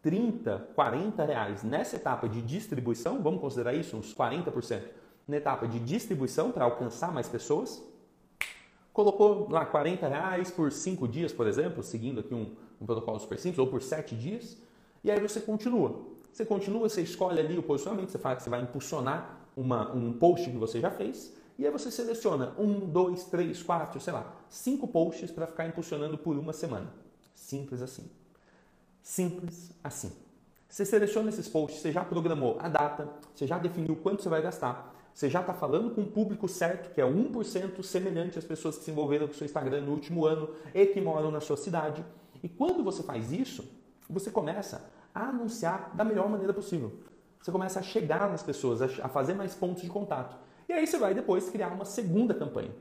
30, 0.02 0.68
40 0.74 1.24
reais 1.24 1.62
nessa 1.62 1.96
etapa 1.96 2.28
de 2.28 2.40
distribuição, 2.40 3.22
vamos 3.22 3.40
considerar 3.40 3.74
isso, 3.74 3.96
uns 3.96 4.14
40% 4.14 4.80
na 5.26 5.36
etapa 5.36 5.66
de 5.66 5.78
distribuição 5.80 6.52
para 6.52 6.64
alcançar 6.64 7.12
mais 7.12 7.28
pessoas. 7.28 7.82
Colocou 8.92 9.48
lá 9.50 9.66
40 9.66 10.08
reais 10.08 10.50
por 10.50 10.72
5 10.72 11.06
dias, 11.08 11.32
por 11.32 11.46
exemplo, 11.46 11.82
seguindo 11.82 12.20
aqui 12.20 12.34
um, 12.34 12.54
um 12.80 12.86
protocolo 12.86 13.18
super 13.18 13.38
simples, 13.38 13.58
ou 13.58 13.66
por 13.66 13.82
7 13.82 14.14
dias, 14.14 14.56
e 15.04 15.10
aí 15.10 15.20
você 15.20 15.40
continua. 15.40 16.00
Você 16.32 16.44
continua, 16.44 16.88
você 16.88 17.02
escolhe 17.02 17.40
ali 17.40 17.58
o 17.58 17.62
posicionamento, 17.62 18.10
você 18.10 18.18
fala 18.18 18.36
que 18.36 18.42
você 18.42 18.50
vai 18.50 18.60
impulsionar 18.62 19.40
uma, 19.56 19.92
um 19.92 20.12
post 20.12 20.50
que 20.50 20.56
você 20.56 20.80
já 20.80 20.90
fez, 20.90 21.34
e 21.58 21.64
aí 21.64 21.72
você 21.72 21.90
seleciona 21.90 22.54
um, 22.58 22.80
dois, 22.80 23.24
três, 23.24 23.62
quatro, 23.62 23.98
sei 24.00 24.12
lá, 24.12 24.34
cinco 24.48 24.86
posts 24.86 25.30
para 25.30 25.46
ficar 25.46 25.66
impulsionando 25.66 26.18
por 26.18 26.36
uma 26.36 26.52
semana. 26.52 26.92
Simples 27.34 27.80
assim. 27.80 28.10
Simples 29.02 29.72
assim. 29.82 30.12
Você 30.68 30.84
seleciona 30.84 31.30
esses 31.30 31.48
posts, 31.48 31.80
você 31.80 31.92
já 31.92 32.04
programou 32.04 32.58
a 32.60 32.68
data, 32.68 33.08
você 33.34 33.46
já 33.46 33.58
definiu 33.58 33.96
quanto 33.96 34.22
você 34.22 34.28
vai 34.28 34.42
gastar, 34.42 34.94
você 35.16 35.30
já 35.30 35.40
está 35.40 35.54
falando 35.54 35.94
com 35.94 36.02
o 36.02 36.06
público 36.06 36.46
certo, 36.46 36.92
que 36.92 37.00
é 37.00 37.04
1% 37.04 37.82
semelhante 37.82 38.38
às 38.38 38.44
pessoas 38.44 38.76
que 38.76 38.84
se 38.84 38.90
envolveram 38.90 39.26
com 39.26 39.32
o 39.32 39.34
seu 39.34 39.46
Instagram 39.46 39.80
no 39.80 39.92
último 39.92 40.26
ano 40.26 40.50
e 40.74 40.84
que 40.84 41.00
moram 41.00 41.30
na 41.30 41.40
sua 41.40 41.56
cidade. 41.56 42.04
E 42.42 42.50
quando 42.50 42.84
você 42.84 43.02
faz 43.02 43.32
isso, 43.32 43.66
você 44.10 44.30
começa 44.30 44.92
a 45.14 45.30
anunciar 45.30 45.90
da 45.96 46.04
melhor 46.04 46.28
maneira 46.28 46.52
possível. 46.52 46.92
Você 47.40 47.50
começa 47.50 47.80
a 47.80 47.82
chegar 47.82 48.28
nas 48.28 48.42
pessoas, 48.42 48.82
a 48.82 49.08
fazer 49.08 49.32
mais 49.32 49.54
pontos 49.54 49.82
de 49.82 49.88
contato. 49.88 50.36
E 50.68 50.74
aí 50.74 50.86
você 50.86 50.98
vai 50.98 51.14
depois 51.14 51.48
criar 51.48 51.68
uma 51.68 51.86
segunda 51.86 52.34
campanha, 52.34 52.72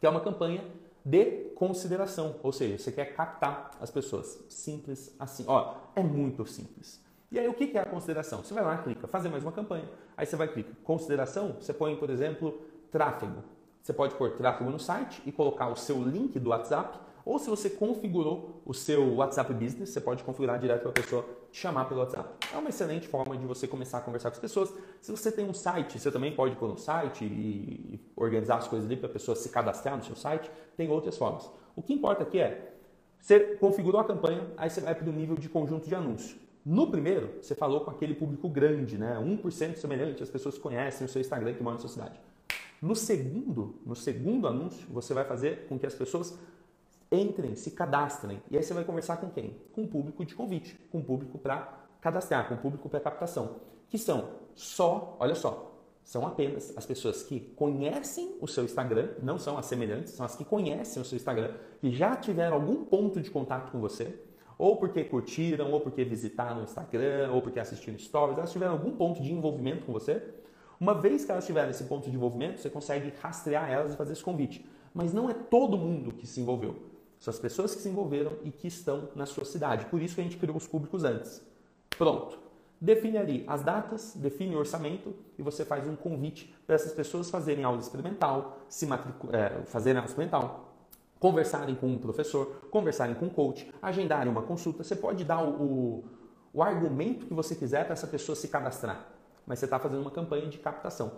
que 0.00 0.06
é 0.06 0.08
uma 0.08 0.22
campanha 0.22 0.64
de 1.04 1.50
consideração, 1.56 2.36
ou 2.42 2.52
seja, 2.52 2.78
você 2.78 2.90
quer 2.90 3.14
captar 3.14 3.72
as 3.82 3.90
pessoas. 3.90 4.42
Simples 4.48 5.14
assim. 5.18 5.44
Ó, 5.46 5.74
é 5.94 6.02
muito 6.02 6.46
simples. 6.46 7.04
E 7.30 7.38
aí 7.38 7.46
o 7.46 7.54
que 7.54 7.76
é 7.76 7.80
a 7.80 7.84
consideração? 7.84 8.42
Você 8.42 8.52
vai 8.52 8.64
lá, 8.64 8.78
clica, 8.78 9.06
fazer 9.06 9.28
mais 9.28 9.42
uma 9.42 9.52
campanha. 9.52 9.88
Aí 10.16 10.26
você 10.26 10.36
vai 10.36 10.48
clicar, 10.48 10.74
consideração, 10.82 11.56
você 11.60 11.72
põe, 11.72 11.94
por 11.96 12.10
exemplo, 12.10 12.60
tráfego. 12.90 13.44
Você 13.80 13.92
pode 13.92 14.14
pôr 14.16 14.32
tráfego 14.32 14.68
no 14.68 14.78
site 14.78 15.22
e 15.24 15.32
colocar 15.32 15.68
o 15.68 15.76
seu 15.76 16.02
link 16.02 16.38
do 16.38 16.50
WhatsApp 16.50 16.98
ou 17.24 17.38
se 17.38 17.48
você 17.48 17.68
configurou 17.70 18.62
o 18.64 18.72
seu 18.72 19.14
WhatsApp 19.14 19.52
Business, 19.52 19.90
você 19.90 20.00
pode 20.00 20.24
configurar 20.24 20.58
direto 20.58 20.82
para 20.82 20.90
a 20.90 20.92
pessoa 20.92 21.24
te 21.52 21.60
chamar 21.60 21.84
pelo 21.84 22.00
WhatsApp. 22.00 22.28
É 22.52 22.56
uma 22.56 22.70
excelente 22.70 23.06
forma 23.08 23.36
de 23.36 23.46
você 23.46 23.68
começar 23.68 23.98
a 23.98 24.00
conversar 24.00 24.30
com 24.30 24.36
as 24.36 24.40
pessoas. 24.40 24.72
Se 25.00 25.10
você 25.10 25.30
tem 25.30 25.44
um 25.44 25.54
site, 25.54 25.98
você 25.98 26.10
também 26.10 26.34
pode 26.34 26.56
pôr 26.56 26.68
no 26.68 26.78
site 26.78 27.24
e 27.24 28.00
organizar 28.16 28.56
as 28.56 28.68
coisas 28.68 28.88
ali 28.88 28.96
para 28.96 29.08
a 29.08 29.12
pessoa 29.12 29.36
se 29.36 29.48
cadastrar 29.48 29.96
no 29.96 30.02
seu 30.02 30.16
site. 30.16 30.50
Tem 30.76 30.88
outras 30.90 31.16
formas. 31.16 31.50
O 31.76 31.82
que 31.82 31.92
importa 31.92 32.22
aqui 32.22 32.40
é, 32.40 32.74
você 33.20 33.40
configurou 33.56 34.00
a 34.00 34.04
campanha, 34.04 34.46
aí 34.56 34.70
você 34.70 34.80
vai 34.80 34.94
para 34.94 35.08
o 35.08 35.12
nível 35.12 35.36
de 35.36 35.48
conjunto 35.48 35.88
de 35.88 35.94
anúncio. 35.94 36.36
No 36.64 36.90
primeiro, 36.90 37.38
você 37.40 37.54
falou 37.54 37.80
com 37.80 37.90
aquele 37.90 38.14
público 38.14 38.48
grande, 38.48 38.98
né? 38.98 39.16
1% 39.18 39.76
semelhante, 39.76 40.22
as 40.22 40.28
pessoas 40.28 40.58
conhecem 40.58 41.06
o 41.06 41.10
seu 41.10 41.20
Instagram 41.20 41.54
que 41.54 41.62
mora 41.62 41.74
na 41.74 41.80
sua 41.80 41.88
cidade. 41.88 42.20
No 42.82 42.94
segundo, 42.94 43.76
no 43.84 43.94
segundo 43.94 44.46
anúncio, 44.46 44.86
você 44.90 45.14
vai 45.14 45.24
fazer 45.24 45.66
com 45.68 45.78
que 45.78 45.86
as 45.86 45.94
pessoas 45.94 46.38
entrem, 47.10 47.54
se 47.56 47.72
cadastrem. 47.72 48.42
E 48.50 48.56
aí 48.56 48.62
você 48.62 48.72
vai 48.72 48.84
conversar 48.84 49.16
com 49.16 49.30
quem? 49.30 49.56
Com 49.72 49.84
o 49.84 49.88
público 49.88 50.24
de 50.24 50.34
convite, 50.34 50.78
com 50.90 50.98
o 50.98 51.04
público 51.04 51.38
para 51.38 51.86
cadastrar, 52.00 52.48
com 52.48 52.54
o 52.54 52.58
público 52.58 52.88
para 52.88 53.00
captação. 53.00 53.56
Que 53.88 53.98
são 53.98 54.30
só, 54.54 55.16
olha 55.18 55.34
só, 55.34 55.70
são 56.04 56.26
apenas 56.26 56.76
as 56.76 56.86
pessoas 56.86 57.22
que 57.22 57.40
conhecem 57.40 58.36
o 58.40 58.46
seu 58.46 58.64
Instagram, 58.64 59.10
não 59.22 59.38
são 59.38 59.58
as 59.58 59.66
semelhantes, 59.66 60.12
são 60.12 60.24
as 60.24 60.34
que 60.34 60.44
conhecem 60.44 61.02
o 61.02 61.04
seu 61.04 61.16
Instagram, 61.16 61.54
que 61.80 61.90
já 61.90 62.16
tiveram 62.16 62.56
algum 62.56 62.84
ponto 62.84 63.20
de 63.20 63.30
contato 63.30 63.70
com 63.70 63.80
você, 63.80 64.18
ou 64.60 64.76
porque 64.76 65.02
curtiram, 65.04 65.72
ou 65.72 65.80
porque 65.80 66.04
visitaram 66.04 66.60
o 66.60 66.64
Instagram, 66.64 67.30
ou 67.32 67.40
porque 67.40 67.58
assistiram 67.58 67.98
stories, 67.98 68.36
elas 68.36 68.52
tiveram 68.52 68.72
algum 68.72 68.90
ponto 68.92 69.22
de 69.22 69.32
envolvimento 69.32 69.86
com 69.86 69.92
você. 69.92 70.22
Uma 70.78 70.92
vez 70.92 71.24
que 71.24 71.32
elas 71.32 71.46
tiverem 71.46 71.70
esse 71.70 71.84
ponto 71.84 72.10
de 72.10 72.14
envolvimento, 72.14 72.60
você 72.60 72.68
consegue 72.68 73.10
rastrear 73.22 73.70
elas 73.70 73.94
e 73.94 73.96
fazer 73.96 74.12
esse 74.12 74.22
convite. 74.22 74.68
Mas 74.92 75.14
não 75.14 75.30
é 75.30 75.34
todo 75.34 75.78
mundo 75.78 76.12
que 76.12 76.26
se 76.26 76.42
envolveu. 76.42 76.76
São 77.18 77.32
as 77.32 77.40
pessoas 77.40 77.74
que 77.74 77.80
se 77.80 77.88
envolveram 77.88 78.32
e 78.44 78.50
que 78.50 78.68
estão 78.68 79.08
na 79.14 79.24
sua 79.24 79.46
cidade. 79.46 79.86
Por 79.86 80.02
isso 80.02 80.14
que 80.14 80.20
a 80.20 80.24
gente 80.24 80.36
criou 80.36 80.56
os 80.56 80.66
públicos 80.66 81.04
antes. 81.04 81.42
Pronto. 81.96 82.38
Define 82.78 83.16
ali 83.16 83.44
as 83.46 83.62
datas, 83.62 84.14
define 84.14 84.56
o 84.56 84.58
orçamento 84.58 85.14
e 85.38 85.42
você 85.42 85.64
faz 85.64 85.88
um 85.88 85.96
convite 85.96 86.54
para 86.66 86.74
essas 86.74 86.92
pessoas 86.92 87.30
fazerem 87.30 87.64
aula 87.64 87.78
experimental, 87.78 88.58
se 88.68 88.86
é, 89.32 89.62
fazerem 89.64 89.98
aula 89.98 90.08
experimental, 90.08 90.69
conversarem 91.20 91.74
com 91.74 91.86
um 91.86 91.98
professor, 91.98 92.46
conversarem 92.70 93.14
com 93.14 93.26
um 93.26 93.28
coach, 93.28 93.70
agendarem 93.80 94.32
uma 94.32 94.42
consulta. 94.42 94.82
Você 94.82 94.96
pode 94.96 95.22
dar 95.22 95.44
o, 95.44 95.62
o, 95.62 96.04
o 96.54 96.62
argumento 96.62 97.26
que 97.26 97.34
você 97.34 97.54
quiser 97.54 97.84
para 97.84 97.92
essa 97.92 98.06
pessoa 98.06 98.34
se 98.34 98.48
cadastrar, 98.48 99.06
mas 99.46 99.58
você 99.58 99.66
está 99.66 99.78
fazendo 99.78 100.00
uma 100.00 100.10
campanha 100.10 100.46
de 100.48 100.58
captação. 100.58 101.12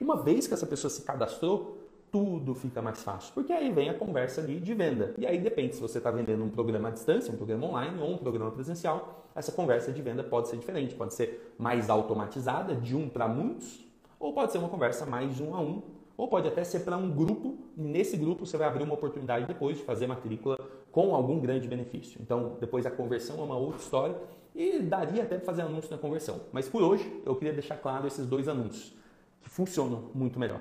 Uma 0.00 0.16
vez 0.16 0.46
que 0.46 0.54
essa 0.54 0.66
pessoa 0.66 0.90
se 0.90 1.02
cadastrou, 1.02 1.78
tudo 2.10 2.54
fica 2.54 2.80
mais 2.80 3.02
fácil. 3.02 3.34
Porque 3.34 3.52
aí 3.52 3.70
vem 3.70 3.90
a 3.90 3.94
conversa 3.94 4.40
ali 4.40 4.60
de 4.60 4.72
venda. 4.72 5.14
E 5.18 5.26
aí 5.26 5.38
depende 5.38 5.74
se 5.74 5.80
você 5.80 5.98
está 5.98 6.10
vendendo 6.10 6.42
um 6.42 6.48
programa 6.48 6.88
à 6.88 6.90
distância, 6.90 7.32
um 7.32 7.36
programa 7.36 7.66
online 7.66 8.00
ou 8.00 8.12
um 8.12 8.16
programa 8.16 8.50
presencial, 8.50 9.26
essa 9.34 9.52
conversa 9.52 9.92
de 9.92 10.00
venda 10.00 10.24
pode 10.24 10.48
ser 10.48 10.56
diferente, 10.56 10.94
pode 10.94 11.12
ser 11.12 11.54
mais 11.58 11.90
automatizada, 11.90 12.74
de 12.74 12.96
um 12.96 13.08
para 13.08 13.28
muitos, 13.28 13.84
ou 14.18 14.32
pode 14.32 14.52
ser 14.52 14.58
uma 14.58 14.68
conversa 14.68 15.04
mais 15.04 15.40
um 15.40 15.54
a 15.54 15.60
um, 15.60 15.82
ou 16.16 16.28
pode 16.28 16.48
até 16.48 16.62
ser 16.62 16.80
para 16.80 16.96
um 16.96 17.10
grupo, 17.10 17.58
e 17.76 17.82
nesse 17.82 18.16
grupo 18.16 18.46
você 18.46 18.56
vai 18.56 18.68
abrir 18.68 18.84
uma 18.84 18.94
oportunidade 18.94 19.46
depois 19.46 19.76
de 19.76 19.82
fazer 19.82 20.06
matrícula 20.06 20.58
com 20.92 21.14
algum 21.14 21.40
grande 21.40 21.66
benefício. 21.66 22.20
Então, 22.22 22.56
depois 22.60 22.86
a 22.86 22.90
conversão 22.90 23.38
é 23.38 23.42
uma 23.42 23.56
outra 23.56 23.80
história 23.80 24.16
e 24.54 24.78
daria 24.78 25.24
até 25.24 25.36
para 25.36 25.44
fazer 25.44 25.62
anúncio 25.62 25.90
na 25.90 25.98
conversão. 25.98 26.40
Mas 26.52 26.68
por 26.68 26.82
hoje, 26.82 27.22
eu 27.26 27.34
queria 27.34 27.52
deixar 27.52 27.76
claro 27.76 28.06
esses 28.06 28.26
dois 28.26 28.48
anúncios, 28.48 28.94
que 29.40 29.50
funcionam 29.50 30.10
muito 30.14 30.38
melhor. 30.38 30.60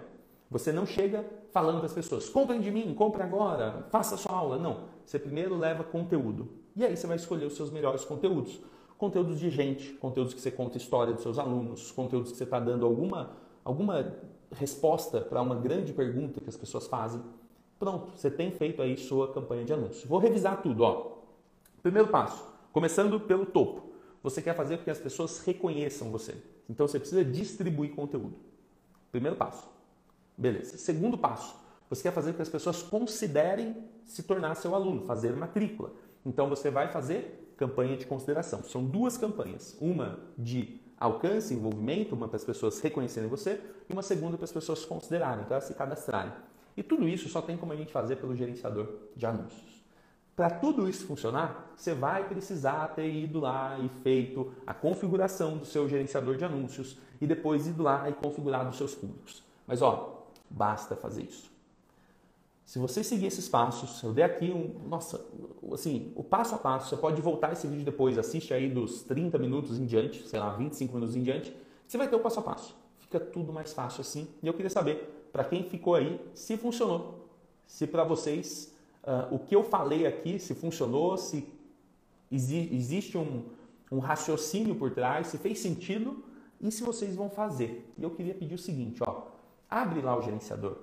Você 0.49 0.71
não 0.71 0.85
chega 0.85 1.25
falando 1.51 1.77
para 1.77 1.85
as 1.85 1.93
pessoas, 1.93 2.29
comprem 2.29 2.59
de 2.59 2.71
mim, 2.71 2.93
compre 2.93 3.21
agora, 3.23 3.87
faça 3.89 4.17
sua 4.17 4.33
aula. 4.35 4.57
Não. 4.57 4.85
Você 5.05 5.19
primeiro 5.19 5.57
leva 5.57 5.83
conteúdo. 5.83 6.49
E 6.75 6.83
aí 6.83 6.97
você 6.97 7.05
vai 7.05 7.15
escolher 7.15 7.45
os 7.45 7.55
seus 7.55 7.69
melhores 7.69 8.03
conteúdos. 8.03 8.59
Conteúdos 8.97 9.39
de 9.39 9.49
gente, 9.49 9.93
conteúdos 9.93 10.33
que 10.33 10.41
você 10.41 10.51
conta 10.51 10.77
história 10.77 11.13
dos 11.13 11.21
seus 11.21 11.37
alunos, 11.37 11.91
conteúdos 11.91 12.31
que 12.31 12.37
você 12.37 12.43
está 12.43 12.59
dando 12.59 12.85
alguma, 12.85 13.31
alguma 13.63 14.15
resposta 14.53 15.21
para 15.21 15.41
uma 15.41 15.55
grande 15.55 15.93
pergunta 15.93 16.39
que 16.39 16.49
as 16.49 16.57
pessoas 16.57 16.87
fazem. 16.87 17.21
Pronto, 17.79 18.11
você 18.15 18.31
tem 18.31 18.51
feito 18.51 18.81
aí 18.81 18.97
sua 18.97 19.33
campanha 19.33 19.65
de 19.65 19.73
anúncio. 19.73 20.07
Vou 20.07 20.19
revisar 20.19 20.61
tudo. 20.61 20.83
Ó. 20.83 21.17
Primeiro 21.81 22.07
passo, 22.07 22.45
começando 22.71 23.19
pelo 23.19 23.45
topo. 23.45 23.91
Você 24.21 24.41
quer 24.41 24.55
fazer 24.55 24.77
com 24.77 24.85
que 24.85 24.89
as 24.89 24.99
pessoas 24.99 25.39
reconheçam 25.39 26.09
você. 26.09 26.35
Então 26.69 26.87
você 26.87 26.97
precisa 26.97 27.25
distribuir 27.25 27.93
conteúdo. 27.93 28.35
Primeiro 29.11 29.35
passo. 29.35 29.67
Beleza. 30.37 30.77
Segundo 30.77 31.17
passo, 31.17 31.55
você 31.89 32.03
quer 32.03 32.13
fazer 32.13 32.31
com 32.31 32.37
que 32.37 32.41
as 32.41 32.49
pessoas 32.49 32.81
considerem 32.81 33.75
se 34.05 34.23
tornar 34.23 34.55
seu 34.55 34.73
aluno, 34.73 35.01
fazer 35.05 35.35
matrícula. 35.35 35.91
Então 36.25 36.49
você 36.49 36.71
vai 36.71 36.91
fazer 36.91 37.53
campanha 37.57 37.97
de 37.97 38.05
consideração. 38.05 38.63
São 38.63 38.83
duas 38.83 39.17
campanhas. 39.17 39.77
Uma 39.79 40.19
de 40.37 40.81
alcance, 41.05 41.53
envolvimento, 41.53 42.15
uma 42.15 42.27
para 42.27 42.37
as 42.37 42.43
pessoas 42.43 42.79
reconhecerem 42.79 43.29
você 43.29 43.59
e 43.89 43.93
uma 43.93 44.01
segunda 44.01 44.37
para 44.37 44.45
as 44.45 44.51
pessoas 44.51 44.85
considerarem, 44.85 45.45
para 45.45 45.55
elas 45.55 45.65
se 45.65 45.73
cadastrarem. 45.73 46.33
E 46.75 46.81
tudo 46.81 47.07
isso 47.07 47.29
só 47.29 47.41
tem 47.41 47.57
como 47.57 47.73
a 47.73 47.75
gente 47.75 47.91
fazer 47.91 48.15
pelo 48.15 48.35
gerenciador 48.35 48.87
de 49.15 49.25
anúncios. 49.25 49.83
Para 50.35 50.49
tudo 50.49 50.89
isso 50.89 51.05
funcionar, 51.05 51.71
você 51.75 51.93
vai 51.93 52.27
precisar 52.27 52.87
ter 52.95 53.07
ido 53.07 53.39
lá 53.39 53.77
e 53.79 53.87
feito 54.01 54.51
a 54.65 54.73
configuração 54.73 55.57
do 55.57 55.65
seu 55.65 55.87
gerenciador 55.87 56.37
de 56.37 56.45
anúncios 56.45 56.97
e 57.21 57.27
depois 57.27 57.67
ido 57.67 57.83
lá 57.83 58.09
e 58.09 58.13
configurado 58.13 58.69
os 58.69 58.77
seus 58.77 58.95
públicos. 58.95 59.43
Mas 59.67 59.83
ó, 59.83 60.23
Basta 60.53 60.95
fazer 60.95 61.23
isso. 61.23 61.51
Se 62.65 62.79
você 62.79 63.03
seguir 63.03 63.27
esses 63.27 63.49
passos, 63.49 64.01
eu 64.01 64.13
dei 64.13 64.23
aqui 64.23 64.51
um, 64.51 64.87
nossa, 64.87 65.23
assim, 65.73 66.11
o 66.15 66.23
passo 66.23 66.55
a 66.55 66.57
passo, 66.57 66.89
você 66.89 66.97
pode 66.97 67.21
voltar 67.21 67.51
esse 67.51 67.67
vídeo 67.67 67.83
depois, 67.83 68.17
assiste 68.17 68.53
aí 68.53 68.69
dos 68.69 69.03
30 69.03 69.37
minutos 69.37 69.79
em 69.79 69.85
diante, 69.85 70.27
sei 70.27 70.39
lá, 70.39 70.49
25 70.55 70.93
minutos 70.93 71.15
em 71.15 71.23
diante, 71.23 71.55
você 71.87 71.97
vai 71.97 72.07
ter 72.07 72.15
o 72.15 72.19
passo 72.19 72.39
a 72.39 72.43
passo. 72.43 72.75
Fica 72.97 73.19
tudo 73.19 73.51
mais 73.51 73.73
fácil 73.73 74.01
assim. 74.01 74.27
E 74.41 74.47
eu 74.47 74.53
queria 74.53 74.69
saber, 74.69 75.27
para 75.31 75.43
quem 75.43 75.63
ficou 75.63 75.95
aí, 75.95 76.19
se 76.33 76.57
funcionou. 76.57 77.27
Se 77.67 77.85
para 77.85 78.03
vocês, 78.03 78.73
uh, 79.03 79.35
o 79.35 79.39
que 79.39 79.55
eu 79.55 79.63
falei 79.63 80.07
aqui, 80.07 80.39
se 80.39 80.55
funcionou, 80.55 81.17
se 81.17 81.47
exi 82.31 82.69
existe 82.71 83.17
um, 83.17 83.43
um 83.91 83.99
raciocínio 83.99 84.75
por 84.75 84.91
trás, 84.91 85.27
se 85.27 85.37
fez 85.37 85.59
sentido 85.59 86.23
e 86.61 86.71
se 86.71 86.81
vocês 86.81 87.15
vão 87.15 87.29
fazer. 87.29 87.91
E 87.97 88.03
eu 88.03 88.09
queria 88.09 88.33
pedir 88.33 88.55
o 88.55 88.59
seguinte, 88.59 89.03
ó, 89.05 89.33
Abre 89.73 90.01
lá 90.01 90.15
o 90.15 90.21
gerenciador. 90.21 90.77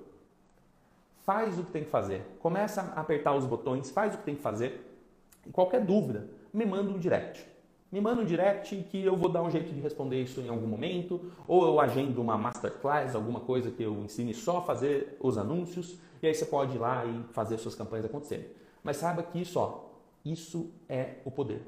Faz 1.23 1.59
o 1.59 1.65
que 1.65 1.71
tem 1.71 1.85
que 1.85 1.91
fazer. 1.91 2.23
Começa 2.41 2.93
a 2.95 3.01
apertar 3.01 3.35
os 3.35 3.45
botões, 3.45 3.91
faz 3.91 4.15
o 4.15 4.19
que 4.19 4.25
tem 4.25 4.35
que 4.35 4.43
fazer. 4.43 4.87
E 5.47 5.51
qualquer 5.51 5.85
dúvida, 5.85 6.29
me 6.53 6.65
manda 6.65 6.91
um 6.91 6.99
direct. 6.99 7.47
Me 7.93 8.01
manda 8.01 8.23
um 8.23 8.25
direct 8.25 8.77
que 8.91 9.05
eu 9.05 9.17
vou 9.17 9.29
dar 9.29 9.43
um 9.43 9.51
jeito 9.51 9.73
de 9.73 9.81
responder 9.81 10.23
isso 10.23 10.41
em 10.41 10.49
algum 10.49 10.67
momento, 10.67 11.33
ou 11.47 11.67
eu 11.67 11.81
agendo 11.81 12.21
uma 12.21 12.39
masterclass, 12.39 13.15
alguma 13.15 13.41
coisa 13.41 13.71
que 13.71 13.83
eu 13.83 13.95
ensine 14.05 14.33
só 14.33 14.59
a 14.59 14.63
fazer 14.63 15.17
os 15.21 15.37
anúncios, 15.37 15.99
e 16.23 16.27
aí 16.29 16.35
você 16.35 16.45
pode 16.45 16.77
ir 16.77 16.79
lá 16.79 17.05
e 17.05 17.23
fazer 17.33 17.59
suas 17.59 17.75
campanhas 17.75 18.07
acontecerem. 18.07 18.47
Mas 18.83 18.99
saiba 18.99 19.23
que 19.23 19.41
isso, 19.41 19.59
ó, 19.59 19.87
isso 20.25 20.71
é 20.89 21.17
o 21.25 21.31
poder. 21.31 21.63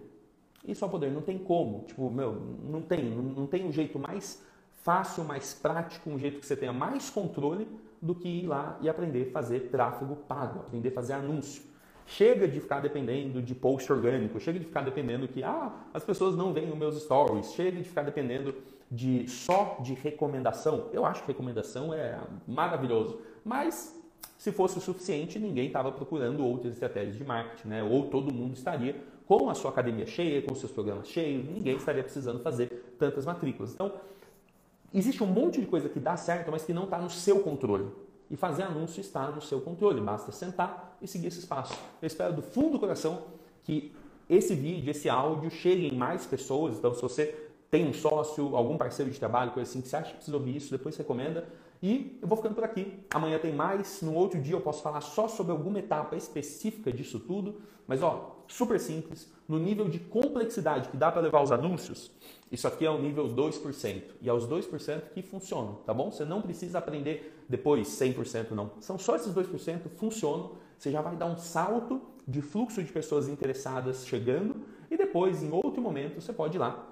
Isso 0.65 0.85
é 0.85 0.87
o 0.87 0.91
poder, 0.91 1.11
não 1.11 1.23
tem 1.23 1.39
como. 1.39 1.81
Tipo, 1.87 2.09
meu, 2.09 2.35
não 2.65 2.83
tem, 2.83 3.05
não 3.05 3.47
tem 3.47 3.67
um 3.67 3.73
jeito 3.73 3.99
mais 3.99 4.41
fácil, 4.83 5.25
mais 5.25 5.55
prático, 5.55 6.09
um 6.09 6.19
jeito 6.19 6.39
que 6.39 6.47
você 6.47 6.57
tenha 6.57 6.73
mais 6.73 7.11
controle 7.11 7.67
do 8.03 8.17
que 8.17 8.29
ir 8.29 8.47
lá 8.49 8.77
e 8.81 8.89
aprender 8.89 9.29
a 9.29 9.31
fazer 9.31 9.69
tráfego 9.71 10.17
pago, 10.17 10.61
aprender 10.61 10.89
a 10.89 10.93
fazer 10.93 11.13
anúncio. 11.13 11.63
Chega 12.05 12.49
de 12.49 12.61
ficar 12.61 12.81
dependendo 12.81 13.41
de 13.41 13.55
post 13.55 13.91
orgânico, 13.93 14.41
chega 14.41 14.59
de 14.59 14.65
ficar 14.65 14.83
dependendo 14.83 15.29
que 15.29 15.45
ah, 15.45 15.73
as 15.95 16.05
pessoas 16.05 16.37
não 16.37 16.53
veem 16.53 16.69
os 16.69 16.77
meus 16.77 17.01
stories, 17.01 17.53
chega 17.53 17.79
de 17.79 17.85
ficar 17.85 18.03
dependendo 18.03 18.57
de 18.91 19.29
só 19.29 19.79
de 19.81 19.95
recomendação. 19.95 20.89
Eu 20.93 21.07
acho 21.07 21.23
que 21.23 21.29
recomendação 21.29 21.95
é 21.95 22.19
maravilhoso, 22.47 23.21
mas 23.45 23.97
se 24.37 24.51
fosse 24.51 24.77
o 24.77 24.81
suficiente, 24.81 25.39
ninguém 25.39 25.69
estava 25.69 25.93
procurando 25.93 26.45
outras 26.45 26.73
estratégias 26.73 27.17
de 27.17 27.25
marketing, 27.25 27.69
né? 27.69 27.83
Ou 27.85 28.09
todo 28.09 28.35
mundo 28.35 28.55
estaria 28.55 28.97
com 29.25 29.49
a 29.49 29.55
sua 29.55 29.71
academia 29.71 30.05
cheia, 30.05 30.43
com 30.43 30.53
seus 30.57 30.73
programas 30.73 31.07
cheios, 31.07 31.45
ninguém 31.45 31.77
estaria 31.77 32.03
precisando 32.03 32.43
fazer 32.43 32.97
tantas 32.99 33.25
matrículas. 33.25 33.73
Então, 33.73 33.93
existe 34.93 35.23
um 35.23 35.27
monte 35.27 35.61
de 35.61 35.67
coisa 35.67 35.89
que 35.89 36.01
dá 36.01 36.17
certo, 36.17 36.51
mas 36.51 36.65
que 36.65 36.73
não 36.73 36.85
está 36.85 36.99
no 36.99 37.11
seu 37.11 37.41
controle. 37.41 37.87
E 38.31 38.37
fazer 38.37 38.63
anúncio 38.63 39.01
está 39.01 39.31
no 39.31 39.43
seu 39.43 39.61
controle, 39.61 40.01
basta 40.01 40.33
sentar 40.33 40.97
e 41.03 41.07
seguir 41.07 41.27
esse 41.27 41.47
passo. 41.47 41.75
Eu 42.01 42.07
espero 42.07 42.33
do 42.33 42.43
fundo 42.43 42.71
do 42.71 42.79
coração 42.79 43.25
que 43.63 43.93
esse 44.29 44.55
vídeo, 44.55 44.91
esse 44.91 45.09
áudio 45.09 45.51
chegue 45.51 45.89
em 45.89 45.97
mais 45.97 46.25
pessoas. 46.25 46.79
Então, 46.79 46.95
se 46.95 47.03
você 47.03 47.35
tem 47.71 47.87
um 47.87 47.93
sócio, 47.93 48.57
algum 48.57 48.79
parceiro 48.79 49.11
de 49.11 49.19
trabalho, 49.19 49.51
coisa 49.53 49.69
assim, 49.69 49.81
que 49.81 49.89
você 49.89 49.97
acha 49.97 50.11
que 50.11 50.17
precisa 50.17 50.37
ouvir 50.37 50.57
isso, 50.57 50.71
depois 50.71 50.97
recomenda. 50.97 51.47
E 51.83 52.17
eu 52.23 52.29
vou 52.29 52.37
ficando 52.37 52.55
por 52.55 52.63
aqui. 52.63 53.01
Amanhã 53.13 53.39
tem 53.41 53.53
mais. 53.53 54.01
No 54.03 54.15
outro 54.15 54.41
dia 54.41 54.55
eu 54.55 54.61
posso 54.61 54.83
falar 54.83 55.01
só 55.01 55.27
sobre 55.27 55.51
alguma 55.51 55.81
etapa 55.81 56.15
específica 56.15 56.93
disso 56.93 57.19
tudo. 57.19 57.61
Mas 57.89 58.03
ó, 58.03 58.45
super 58.47 58.79
simples. 58.79 59.29
No 59.49 59.59
nível 59.59 59.89
de 59.89 59.99
complexidade 59.99 60.89
que 60.89 60.97
dá 60.97 61.11
para 61.11 61.21
levar 61.21 61.43
os 61.43 61.51
anúncios, 61.51 62.13
isso 62.53 62.69
aqui 62.69 62.87
é 62.87 62.91
o 62.91 63.03
nível 63.03 63.27
2%. 63.27 64.03
E 64.21 64.29
é 64.29 64.33
os 64.33 64.47
2% 64.47 65.11
que 65.13 65.23
funcionam, 65.23 65.81
tá 65.85 65.93
bom? 65.93 66.13
Você 66.13 66.25
não 66.25 66.41
precisa 66.41 66.79
aprender 66.79 67.45
depois 67.49 67.89
100% 67.89 68.53
não. 68.53 68.71
São 68.79 68.97
só 68.97 69.17
esses 69.17 69.35
2% 69.35 69.89
funcionam. 69.97 70.53
Você 70.79 70.93
já 70.93 71.01
vai 71.01 71.17
dar 71.17 71.27
um 71.27 71.37
salto 71.37 72.01
de 72.27 72.41
fluxo 72.41 72.81
de 72.83 72.93
pessoas 72.93 73.29
interessadas 73.29 74.07
chegando 74.07 74.55
e 74.89 74.97
depois, 74.97 75.43
em 75.43 75.51
outro 75.51 75.83
momento, 75.83 76.21
você 76.21 76.33
pode 76.33 76.57
ir 76.57 76.61
lá 76.61 76.92